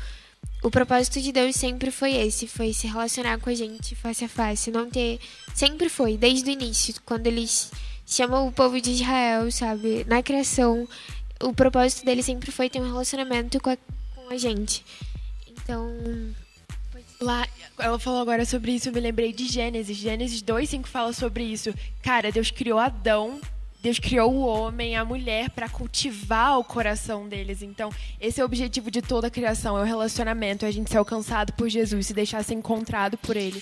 o 0.63 0.71
propósito 0.71 1.21
de 1.21 1.31
Deus 1.33 1.55
sempre 1.55 1.91
foi 1.91 2.15
esse, 2.15 2.47
foi 2.47 2.71
se 2.73 2.87
relacionar 2.87 3.37
com 3.37 3.49
a 3.49 3.53
gente 3.53 3.95
face 3.95 4.23
a 4.23 4.29
face, 4.29 4.71
não 4.71 4.89
ter. 4.89 5.19
Sempre 5.53 5.89
foi, 5.89 6.17
desde 6.17 6.49
o 6.49 6.53
início, 6.53 6.95
quando 7.05 7.27
eles 7.27 7.69
chamam 8.05 8.47
o 8.47 8.51
povo 8.51 8.79
de 8.79 8.91
Israel, 8.91 9.51
sabe? 9.51 10.05
Na 10.05 10.23
criação, 10.23 10.87
o 11.41 11.53
propósito 11.53 12.05
dele 12.05 12.23
sempre 12.23 12.49
foi 12.49 12.69
ter 12.69 12.79
um 12.79 12.87
relacionamento 12.87 13.59
com 13.59 13.71
a, 13.71 13.77
com 14.15 14.29
a 14.33 14.37
gente. 14.37 14.85
Então. 15.47 15.93
Lá, 17.19 17.47
ela 17.77 17.99
falou 17.99 18.21
agora 18.21 18.45
sobre 18.45 18.71
isso, 18.73 18.89
eu 18.89 18.93
me 18.93 18.99
lembrei 18.99 19.33
de 19.33 19.47
Gênesis. 19.47 19.97
Gênesis 19.97 20.41
2:5 20.41 20.87
fala 20.87 21.11
sobre 21.11 21.43
isso. 21.43 21.73
Cara, 22.01 22.31
Deus 22.31 22.51
criou 22.51 22.79
Adão, 22.79 23.39
Deus 23.83 23.99
criou 23.99 24.33
o 24.33 24.45
homem, 24.45 24.95
a 24.95 25.03
mulher 25.03 25.49
para 25.49 25.67
cultivar 25.67 26.57
o 26.57 26.63
coração 26.63 27.27
deles. 27.27 27.61
Então, 27.61 27.89
esse 28.17 28.39
é 28.39 28.43
o 28.43 28.45
objetivo 28.45 28.89
de 28.89 29.01
toda 29.01 29.27
a 29.27 29.29
criação, 29.29 29.77
é 29.77 29.81
o 29.81 29.83
relacionamento, 29.83 30.63
é 30.63 30.69
a 30.69 30.71
gente 30.71 30.89
ser 30.89 30.99
alcançado 30.99 31.51
por 31.51 31.67
Jesus, 31.67 32.07
se 32.07 32.13
deixar 32.13 32.41
ser 32.45 32.53
encontrado 32.53 33.17
por 33.17 33.35
ele. 33.35 33.61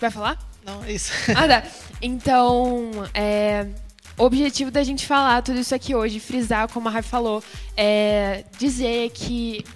Vai 0.00 0.10
falar? 0.10 0.38
Não, 0.64 0.82
é 0.84 0.92
isso. 0.92 1.12
Ah, 1.36 1.46
tá. 1.46 1.64
Então, 2.00 2.90
é, 3.12 3.68
o 4.16 4.24
objetivo 4.24 4.70
da 4.70 4.82
gente 4.82 5.06
falar 5.06 5.42
tudo 5.42 5.58
isso 5.58 5.74
aqui 5.74 5.94
hoje, 5.94 6.18
frisar, 6.18 6.66
como 6.68 6.88
a 6.88 6.90
Rafa 6.90 7.10
falou, 7.10 7.44
é 7.76 8.42
dizer 8.58 9.10
que 9.10 9.66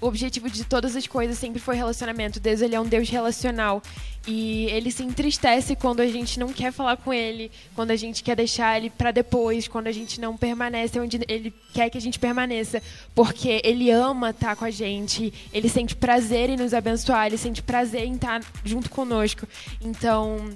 o 0.00 0.06
objetivo 0.06 0.48
de 0.48 0.64
todas 0.64 0.94
as 0.94 1.06
coisas 1.06 1.38
sempre 1.38 1.60
foi 1.60 1.76
relacionamento. 1.76 2.38
Deus, 2.38 2.60
ele 2.60 2.74
é 2.74 2.80
um 2.80 2.86
Deus 2.86 3.08
relacional. 3.08 3.82
E 4.26 4.66
ele 4.66 4.90
se 4.90 5.02
entristece 5.02 5.74
quando 5.74 6.00
a 6.00 6.06
gente 6.06 6.38
não 6.38 6.52
quer 6.52 6.70
falar 6.70 6.98
com 6.98 7.14
ele, 7.14 7.50
quando 7.74 7.92
a 7.92 7.96
gente 7.96 8.22
quer 8.22 8.36
deixar 8.36 8.76
ele 8.76 8.90
para 8.90 9.10
depois, 9.10 9.66
quando 9.66 9.86
a 9.86 9.92
gente 9.92 10.20
não 10.20 10.36
permanece 10.36 11.00
onde 11.00 11.18
ele 11.26 11.52
quer 11.72 11.88
que 11.88 11.96
a 11.96 12.00
gente 12.00 12.18
permaneça, 12.18 12.82
porque 13.14 13.62
ele 13.64 13.90
ama 13.90 14.30
estar 14.30 14.54
com 14.54 14.66
a 14.66 14.70
gente, 14.70 15.32
ele 15.52 15.68
sente 15.68 15.96
prazer 15.96 16.50
em 16.50 16.56
nos 16.56 16.74
abençoar, 16.74 17.26
ele 17.26 17.38
sente 17.38 17.62
prazer 17.62 18.04
em 18.04 18.16
estar 18.16 18.42
junto 18.64 18.90
conosco. 18.90 19.48
Então, 19.80 20.50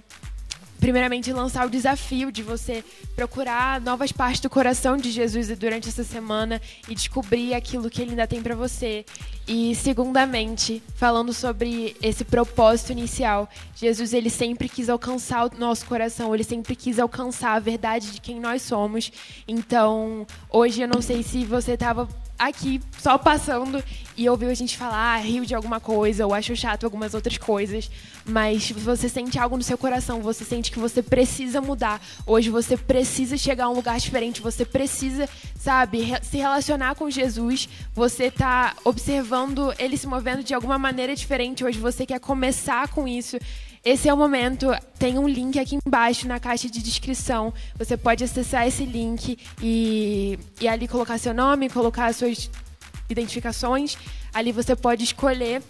primeiramente 0.82 1.32
lançar 1.32 1.64
o 1.64 1.70
desafio 1.70 2.32
de 2.32 2.42
você 2.42 2.84
procurar 3.14 3.80
novas 3.80 4.10
partes 4.10 4.40
do 4.40 4.50
coração 4.50 4.96
de 4.96 5.12
Jesus 5.12 5.46
durante 5.56 5.88
essa 5.88 6.02
semana 6.02 6.60
e 6.88 6.94
descobrir 6.96 7.54
aquilo 7.54 7.88
que 7.88 8.02
ele 8.02 8.10
ainda 8.10 8.26
tem 8.26 8.42
para 8.42 8.56
você. 8.56 9.06
E 9.46 9.76
segundamente, 9.76 10.82
falando 10.96 11.32
sobre 11.32 11.96
esse 12.02 12.24
propósito 12.24 12.90
inicial, 12.90 13.48
Jesus 13.76 14.12
ele 14.12 14.28
sempre 14.28 14.68
quis 14.68 14.88
alcançar 14.88 15.46
o 15.46 15.50
nosso 15.56 15.86
coração, 15.86 16.34
ele 16.34 16.42
sempre 16.42 16.74
quis 16.74 16.98
alcançar 16.98 17.52
a 17.52 17.60
verdade 17.60 18.10
de 18.10 18.20
quem 18.20 18.40
nós 18.40 18.62
somos. 18.62 19.12
Então, 19.46 20.26
hoje 20.50 20.82
eu 20.82 20.88
não 20.88 21.00
sei 21.00 21.22
se 21.22 21.44
você 21.44 21.74
estava 21.74 22.08
aqui 22.48 22.80
só 22.98 23.18
passando 23.18 23.82
e 24.16 24.28
ouviu 24.28 24.50
a 24.50 24.54
gente 24.54 24.76
falar, 24.76 25.14
ah, 25.14 25.16
riu 25.16 25.44
de 25.44 25.54
alguma 25.54 25.80
coisa 25.80 26.26
ou 26.26 26.34
achou 26.34 26.54
chato 26.54 26.84
algumas 26.84 27.14
outras 27.14 27.38
coisas, 27.38 27.90
mas 28.24 28.70
você 28.70 29.08
sente 29.08 29.38
algo 29.38 29.56
no 29.56 29.62
seu 29.62 29.78
coração, 29.78 30.20
você 30.20 30.44
sente 30.44 30.70
que 30.70 30.78
você 30.78 31.02
precisa 31.02 31.60
mudar. 31.60 32.00
Hoje 32.26 32.50
você 32.50 32.76
precisa 32.76 33.36
chegar 33.36 33.64
a 33.64 33.70
um 33.70 33.74
lugar 33.74 33.98
diferente, 33.98 34.42
você 34.42 34.64
precisa, 34.64 35.28
sabe, 35.58 36.12
se 36.22 36.36
relacionar 36.36 36.94
com 36.94 37.10
Jesus. 37.10 37.68
Você 37.94 38.30
tá 38.30 38.74
observando 38.84 39.72
ele 39.78 39.96
se 39.96 40.06
movendo 40.06 40.44
de 40.44 40.54
alguma 40.54 40.78
maneira 40.78 41.16
diferente. 41.16 41.64
Hoje 41.64 41.78
você 41.78 42.04
quer 42.04 42.20
começar 42.20 42.88
com 42.88 43.08
isso. 43.08 43.38
Esse 43.84 44.08
é 44.08 44.14
o 44.14 44.16
momento. 44.16 44.68
Tem 44.96 45.18
um 45.18 45.28
link 45.28 45.58
aqui 45.58 45.76
embaixo 45.84 46.28
na 46.28 46.38
caixa 46.38 46.70
de 46.70 46.80
descrição. 46.80 47.52
Você 47.76 47.96
pode 47.96 48.22
acessar 48.22 48.66
esse 48.66 48.84
link 48.84 49.36
e, 49.60 50.38
e 50.60 50.68
ali 50.68 50.86
colocar 50.86 51.18
seu 51.18 51.34
nome, 51.34 51.68
colocar 51.68 52.06
as 52.06 52.16
suas 52.16 52.48
identificações. 53.08 53.98
Ali 54.32 54.52
você 54.52 54.76
pode 54.76 55.02
escolher 55.02 55.62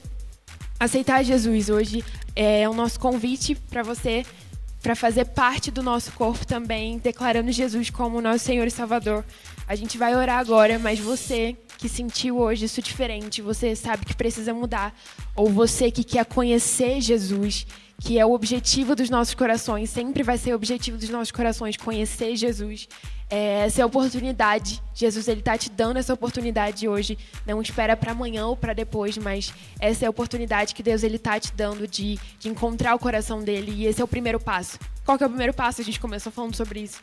aceitar 0.79 1.23
Jesus. 1.23 1.71
Hoje 1.71 2.05
é 2.37 2.69
o 2.69 2.75
nosso 2.75 3.01
convite 3.01 3.55
para 3.55 3.83
você 3.83 4.27
para 4.83 4.97
fazer 4.97 5.27
parte 5.27 5.71
do 5.71 5.81
nosso 5.81 6.11
corpo 6.13 6.45
também, 6.45 6.99
declarando 6.99 7.53
Jesus 7.53 7.89
como 7.89 8.21
nosso 8.21 8.45
Senhor 8.45 8.67
e 8.67 8.71
Salvador. 8.71 9.25
A 9.67 9.77
gente 9.77 9.97
vai 9.97 10.17
orar 10.17 10.39
agora, 10.39 10.77
mas 10.77 10.99
você 10.99 11.57
que 11.79 11.89
sentiu 11.89 12.39
hoje 12.39 12.65
isso 12.65 12.83
diferente, 12.83 13.41
você 13.41 13.77
sabe 13.77 14.05
que 14.05 14.15
precisa 14.15 14.53
mudar, 14.53 14.93
ou 15.37 15.49
você 15.49 15.91
que 15.91 16.03
quer 16.03 16.25
conhecer 16.25 17.01
Jesus, 17.01 17.65
que 18.03 18.19
é 18.19 18.27
o 18.27 18.33
objetivo 18.33 18.97
dos 18.97 19.09
nossos 19.09 19.33
corações, 19.33 19.89
sempre 19.89 20.25
vai 20.25 20.37
ser 20.37 20.53
o 20.53 20.57
objetivo 20.57 20.99
dos 20.99 21.09
nossos 21.09 21.31
corações 21.31 21.77
conhecer 21.77 22.35
Jesus. 22.35 22.89
É, 23.31 23.65
essa 23.65 23.81
é 23.81 23.83
a 23.85 23.87
oportunidade. 23.87 24.83
Jesus 24.93 25.29
ele 25.29 25.41
tá 25.41 25.57
te 25.57 25.71
dando 25.71 25.99
essa 25.99 26.13
oportunidade 26.13 26.89
hoje. 26.89 27.17
Não 27.47 27.63
espera 27.63 27.97
para 27.97 28.11
amanhã 28.11 28.47
ou 28.47 28.57
para 28.57 28.73
depois, 28.73 29.17
mas 29.17 29.55
essa 29.79 30.05
é 30.05 30.09
a 30.09 30.11
oportunidade 30.11 30.75
que 30.75 30.83
Deus 30.83 31.05
ele 31.05 31.17
tá 31.17 31.39
te 31.39 31.53
dando 31.53 31.87
de, 31.87 32.19
de 32.41 32.49
encontrar 32.49 32.97
o 32.97 32.99
coração 32.99 33.41
dele. 33.41 33.71
E 33.71 33.87
esse 33.87 34.01
é 34.01 34.05
o 34.05 34.09
primeiro 34.09 34.41
passo. 34.41 34.81
Qual 35.05 35.17
que 35.17 35.23
é 35.23 35.27
o 35.27 35.31
primeiro 35.31 35.55
passo? 35.55 35.81
A 35.81 35.85
gente 35.85 36.01
começou 36.01 36.33
falando 36.33 36.57
sobre 36.57 36.81
isso. 36.81 37.01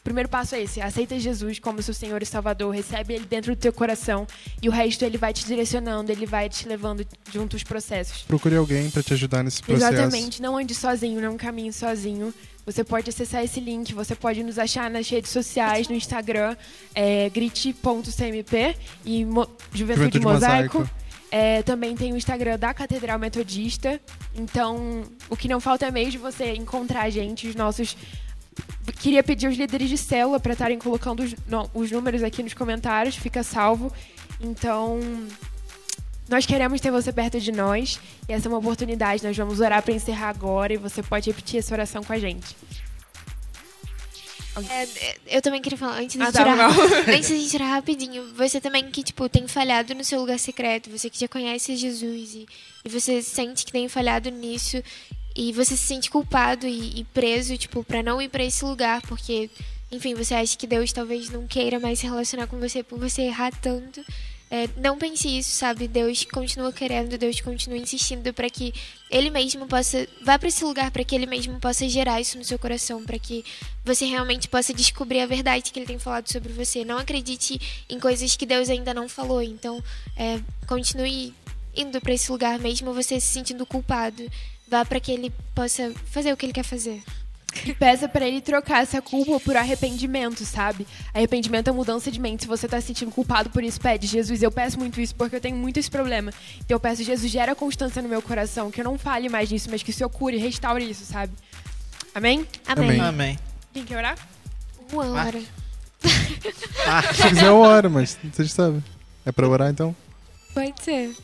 O 0.00 0.02
primeiro 0.02 0.28
passo 0.28 0.54
é 0.54 0.62
esse: 0.62 0.80
aceita 0.80 1.18
Jesus 1.20 1.58
como 1.58 1.82
seu 1.82 1.92
Senhor 1.94 2.22
e 2.22 2.26
Salvador, 2.26 2.74
recebe 2.74 3.14
Ele 3.14 3.26
dentro 3.26 3.54
do 3.54 3.58
teu 3.58 3.72
coração 3.72 4.26
e 4.62 4.68
o 4.68 4.72
resto 4.72 5.04
Ele 5.04 5.18
vai 5.18 5.32
te 5.32 5.44
direcionando, 5.44 6.10
Ele 6.10 6.24
vai 6.26 6.48
te 6.48 6.66
levando 6.66 7.06
junto 7.32 7.54
os 7.54 7.62
processos. 7.62 8.22
Procure 8.22 8.56
alguém 8.56 8.90
para 8.90 9.02
te 9.02 9.12
ajudar 9.12 9.42
nesse 9.44 9.62
processo. 9.62 9.92
Exatamente, 9.92 10.40
não 10.40 10.56
ande 10.56 10.74
sozinho, 10.74 11.20
não 11.20 11.36
caminhe 11.36 11.72
sozinho. 11.72 12.32
Você 12.64 12.84
pode 12.84 13.10
acessar 13.10 13.42
esse 13.42 13.58
link, 13.58 13.92
você 13.94 14.14
pode 14.14 14.42
nos 14.42 14.58
achar 14.58 14.88
nas 14.90 15.08
redes 15.08 15.30
sociais, 15.30 15.88
no 15.88 15.94
Instagram, 15.94 16.56
é, 16.94 17.28
grit.cmp 17.30 18.76
e 19.04 19.24
Mo- 19.24 19.48
Juventude, 19.72 19.78
Juventude 20.18 20.20
Mosaico. 20.20 20.78
Mosaico. 20.78 21.00
É, 21.32 21.62
também 21.62 21.94
tem 21.96 22.12
o 22.12 22.16
Instagram 22.16 22.58
da 22.58 22.74
Catedral 22.74 23.18
Metodista. 23.18 24.00
Então, 24.34 25.04
o 25.28 25.36
que 25.36 25.46
não 25.46 25.60
falta 25.60 25.86
é 25.86 25.90
meio 25.90 26.10
de 26.10 26.18
você 26.18 26.52
encontrar 26.54 27.02
a 27.02 27.10
gente, 27.10 27.46
os 27.48 27.54
nossos. 27.54 27.96
Queria 29.00 29.22
pedir 29.22 29.46
aos 29.46 29.56
líderes 29.56 29.88
de 29.88 29.96
célula 29.96 30.38
para 30.40 30.52
estarem 30.52 30.78
colocando 30.78 31.22
os, 31.22 31.34
no- 31.46 31.70
os 31.72 31.90
números 31.90 32.22
aqui 32.22 32.42
nos 32.42 32.54
comentários, 32.54 33.16
fica 33.16 33.42
salvo. 33.42 33.92
Então, 34.40 35.00
nós 36.28 36.44
queremos 36.46 36.80
ter 36.80 36.90
você 36.90 37.12
perto 37.12 37.40
de 37.40 37.50
nós 37.52 37.98
e 38.28 38.32
essa 38.32 38.46
é 38.46 38.48
uma 38.50 38.58
oportunidade. 38.58 39.22
Nós 39.24 39.36
vamos 39.36 39.60
orar 39.60 39.82
para 39.82 39.94
encerrar 39.94 40.28
agora 40.30 40.72
e 40.72 40.76
você 40.76 41.02
pode 41.02 41.30
repetir 41.30 41.58
essa 41.60 41.74
oração 41.74 42.02
com 42.04 42.12
a 42.12 42.18
gente. 42.18 42.54
É, 44.68 44.82
é, 44.82 45.16
eu 45.28 45.40
também 45.40 45.62
queria 45.62 45.78
falar, 45.78 45.98
antes 45.98 46.16
de 46.16 46.22
Ah, 46.22 46.32
tá, 46.32 46.40
tirar, 46.40 46.52
legal. 46.52 46.70
antes 47.16 47.28
de 47.28 47.48
tirar 47.48 47.66
rapidinho, 47.68 48.34
você 48.34 48.60
também 48.60 48.90
que, 48.90 49.02
tipo, 49.02 49.28
tem 49.28 49.46
falhado 49.46 49.94
no 49.94 50.04
seu 50.04 50.20
lugar 50.20 50.38
secreto, 50.38 50.90
você 50.90 51.08
que 51.08 51.20
já 51.20 51.28
conhece 51.28 51.76
Jesus 51.76 52.34
e, 52.34 52.46
e 52.84 52.88
você 52.88 53.22
sente 53.22 53.64
que 53.64 53.70
tem 53.72 53.88
falhado 53.88 54.28
nisso 54.30 54.82
e 55.34 55.52
você 55.52 55.76
se 55.76 55.86
sente 55.86 56.10
culpado 56.10 56.66
e, 56.66 57.00
e 57.00 57.04
preso, 57.04 57.56
tipo, 57.56 57.84
pra 57.84 58.02
não 58.02 58.20
ir 58.20 58.28
pra 58.28 58.44
esse 58.44 58.64
lugar, 58.64 59.00
porque, 59.02 59.50
enfim, 59.90 60.14
você 60.14 60.34
acha 60.34 60.56
que 60.56 60.66
Deus 60.66 60.92
talvez 60.92 61.30
não 61.30 61.46
queira 61.46 61.78
mais 61.78 61.98
se 61.98 62.06
relacionar 62.06 62.46
com 62.46 62.58
você 62.58 62.82
por 62.82 62.98
você 62.98 63.22
errar 63.22 63.52
tanto. 63.60 64.04
É, 64.52 64.68
não 64.76 64.98
pense 64.98 65.28
isso, 65.28 65.50
sabe? 65.50 65.86
Deus 65.86 66.24
continua 66.24 66.72
querendo, 66.72 67.16
Deus 67.16 67.40
continua 67.40 67.78
insistindo 67.78 68.34
para 68.34 68.50
que 68.50 68.74
Ele 69.08 69.30
mesmo 69.30 69.64
possa. 69.68 70.08
Vá 70.22 70.36
para 70.36 70.48
esse 70.48 70.64
lugar 70.64 70.90
para 70.90 71.04
que 71.04 71.14
Ele 71.14 71.24
mesmo 71.24 71.60
possa 71.60 71.88
gerar 71.88 72.20
isso 72.20 72.36
no 72.36 72.44
seu 72.44 72.58
coração, 72.58 73.04
para 73.04 73.16
que 73.16 73.44
você 73.84 74.04
realmente 74.06 74.48
possa 74.48 74.74
descobrir 74.74 75.20
a 75.20 75.26
verdade 75.26 75.70
que 75.70 75.78
Ele 75.78 75.86
tem 75.86 76.00
falado 76.00 76.26
sobre 76.26 76.52
você. 76.52 76.84
Não 76.84 76.98
acredite 76.98 77.84
em 77.88 78.00
coisas 78.00 78.34
que 78.34 78.44
Deus 78.44 78.68
ainda 78.68 78.92
não 78.92 79.08
falou. 79.08 79.40
Então, 79.40 79.80
é, 80.16 80.40
continue 80.66 81.32
indo 81.76 82.00
para 82.00 82.12
esse 82.12 82.32
lugar, 82.32 82.58
mesmo 82.58 82.92
você 82.92 83.20
se 83.20 83.28
sentindo 83.28 83.64
culpado. 83.64 84.28
Vá 84.70 84.84
para 84.84 85.00
que 85.00 85.10
Ele 85.10 85.32
possa 85.54 85.92
fazer 86.06 86.32
o 86.32 86.36
que 86.36 86.46
Ele 86.46 86.52
quer 86.52 86.64
fazer. 86.64 87.02
E 87.66 87.74
peça 87.74 88.08
para 88.08 88.26
ele 88.28 88.40
trocar 88.40 88.82
essa 88.82 89.02
culpa 89.02 89.40
por 89.40 89.56
arrependimento, 89.56 90.44
sabe? 90.44 90.86
Arrependimento 91.12 91.68
é 91.68 91.72
mudança 91.72 92.08
de 92.08 92.20
mente. 92.20 92.42
Se 92.42 92.48
você 92.48 92.68
tá 92.68 92.80
se 92.80 92.86
sentindo 92.86 93.10
culpado 93.10 93.50
por 93.50 93.64
isso, 93.64 93.80
pede, 93.80 94.06
Jesus, 94.06 94.40
eu 94.40 94.52
peço 94.52 94.78
muito 94.78 95.00
isso 95.00 95.14
porque 95.16 95.34
eu 95.34 95.40
tenho 95.40 95.56
muito 95.56 95.76
esse 95.78 95.90
problema. 95.90 96.32
Então 96.58 96.76
eu 96.76 96.80
peço, 96.80 97.02
Jesus, 97.02 97.30
gera 97.30 97.54
constância 97.56 98.00
no 98.00 98.08
meu 98.08 98.22
coração, 98.22 98.70
que 98.70 98.80
eu 98.80 98.84
não 98.84 98.96
fale 98.96 99.28
mais 99.28 99.50
nisso, 99.50 99.68
mas 99.68 99.82
que 99.82 99.90
o 99.90 99.92
Senhor 99.92 100.08
cure, 100.08 100.36
restaure 100.36 100.88
isso, 100.88 101.04
sabe? 101.04 101.32
Amém? 102.14 102.46
Amém. 102.66 103.00
Amém. 103.00 103.38
Quem 103.72 103.84
quer 103.84 103.96
orar? 103.96 104.18
Uma 104.92 105.06
hora. 105.10 105.40
Ah, 106.86 107.02
Se 107.12 107.28
quiser, 107.28 107.46
eu 107.46 107.58
oro, 107.58 107.90
mas 107.90 108.16
vocês 108.32 108.52
sabem. 108.52 108.82
É 109.26 109.32
pra 109.32 109.48
orar 109.48 109.70
então? 109.70 109.94
Pode 110.54 110.82
ser. 110.82 111.16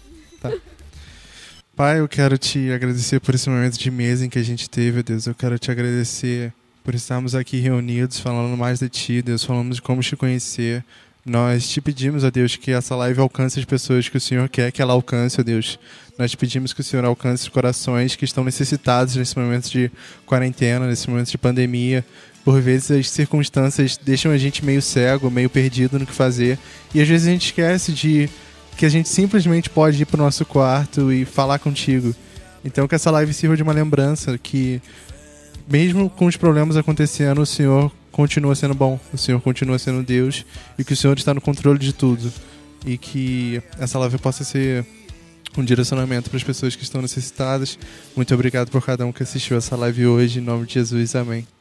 Pai, 1.77 2.01
eu 2.01 2.09
quero 2.09 2.39
te 2.39 2.72
agradecer 2.72 3.20
por 3.20 3.35
esse 3.35 3.51
momento 3.51 3.79
de 3.79 3.91
mesa 3.91 4.24
em 4.24 4.31
que 4.31 4.39
a 4.39 4.43
gente 4.43 4.68
teve, 4.68 5.03
Deus. 5.03 5.27
Eu 5.27 5.35
quero 5.35 5.59
te 5.59 5.70
agradecer 5.70 6.51
por 6.83 6.95
estarmos 6.95 7.35
aqui 7.35 7.61
reunidos, 7.61 8.18
falando 8.18 8.57
mais 8.57 8.79
de 8.79 8.89
ti, 8.89 9.20
Deus, 9.20 9.45
falando 9.45 9.74
de 9.74 9.83
como 9.83 10.01
te 10.01 10.16
conhecer. 10.16 10.83
Nós 11.22 11.68
te 11.68 11.83
pedimos, 11.83 12.24
ó 12.24 12.31
Deus, 12.31 12.57
que 12.57 12.70
essa 12.70 12.97
live 12.97 13.20
alcance 13.20 13.59
as 13.59 13.66
pessoas 13.66 14.09
que 14.09 14.16
o 14.16 14.20
Senhor 14.20 14.49
quer 14.49 14.72
que 14.72 14.81
ela 14.81 14.95
alcance, 14.95 15.39
ó 15.39 15.45
Deus. 15.45 15.79
Nós 16.18 16.31
te 16.31 16.39
pedimos 16.39 16.72
que 16.72 16.81
o 16.81 16.85
Senhor 16.85 17.05
alcance 17.05 17.43
os 17.43 17.51
corações 17.51 18.16
que 18.16 18.24
estão 18.24 18.43
necessitados 18.43 19.14
nesse 19.14 19.39
momento 19.39 19.68
de 19.68 19.91
quarentena, 20.24 20.87
nesse 20.87 21.11
momento 21.11 21.31
de 21.31 21.37
pandemia. 21.37 22.03
Por 22.43 22.59
vezes 22.59 22.91
as 22.91 23.11
circunstâncias 23.11 23.99
deixam 24.03 24.33
a 24.33 24.39
gente 24.39 24.64
meio 24.64 24.81
cego, 24.81 25.31
meio 25.31 25.51
perdido 25.51 25.99
no 25.99 26.07
que 26.07 26.12
fazer. 26.14 26.59
E 26.95 27.03
às 27.03 27.09
vezes 27.09 27.29
a 27.29 27.33
gente 27.33 27.49
esquece 27.49 27.93
de 27.93 28.31
que 28.77 28.85
a 28.85 28.89
gente 28.89 29.09
simplesmente 29.09 29.70
pode 29.70 30.01
ir 30.03 30.07
pro 30.07 30.18
nosso 30.18 30.45
quarto 30.45 31.12
e 31.12 31.24
falar 31.24 31.59
contigo. 31.59 32.14
Então 32.64 32.87
que 32.87 32.95
essa 32.95 33.11
live 33.11 33.33
sirva 33.33 33.57
de 33.57 33.62
uma 33.62 33.72
lembrança 33.72 34.37
que 34.37 34.81
mesmo 35.68 36.09
com 36.11 36.27
os 36.27 36.37
problemas 36.37 36.77
acontecendo, 36.77 37.41
o 37.41 37.47
Senhor 37.47 37.91
continua 38.12 38.55
sendo 38.55 38.74
bom, 38.74 38.99
o 39.12 39.18
Senhor 39.18 39.41
continua 39.41 39.79
sendo 39.79 40.03
Deus 40.03 40.45
e 40.79 40.85
que 40.85 40.93
o 40.93 40.97
Senhor 40.97 41.16
está 41.16 41.35
no 41.35 41.41
controle 41.41 41.79
de 41.79 41.93
tudo. 41.93 42.33
E 42.85 42.97
que 42.97 43.61
essa 43.81 43.99
live 43.99 44.16
possa 44.18 44.45
ser 44.45 44.87
um 45.59 45.64
direcionamento 45.64 46.31
para 46.31 46.37
as 46.37 46.45
pessoas 46.45 46.77
que 46.77 46.85
estão 46.85 47.03
necessitadas. 47.03 47.79
Muito 48.14 48.33
obrigado 48.33 48.70
por 48.70 48.85
cada 48.85 49.05
um 49.05 49.11
que 49.11 49.22
assistiu 49.22 49.57
essa 49.57 49.74
live 49.74 50.07
hoje. 50.07 50.39
Em 50.39 50.43
nome 50.43 50.66
de 50.66 50.74
Jesus, 50.74 51.16
amém. 51.16 51.56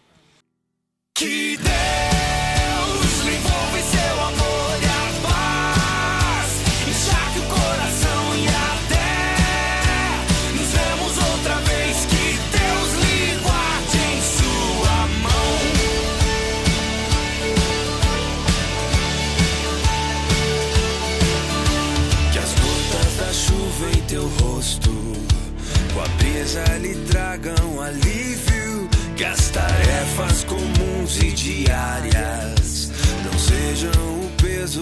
tarefas 30.15 30.43
comuns 30.45 31.17
e 31.21 31.31
diárias 31.31 32.91
não 33.23 33.37
sejam 33.37 33.91
o 33.91 34.31
peso 34.41 34.81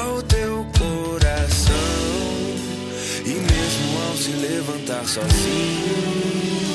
ao 0.00 0.22
teu 0.22 0.64
coração. 0.78 1.74
E 3.24 3.30
mesmo 3.30 4.08
ao 4.08 4.16
se 4.16 4.30
levantar 4.30 5.04
sozinho. 5.06 6.69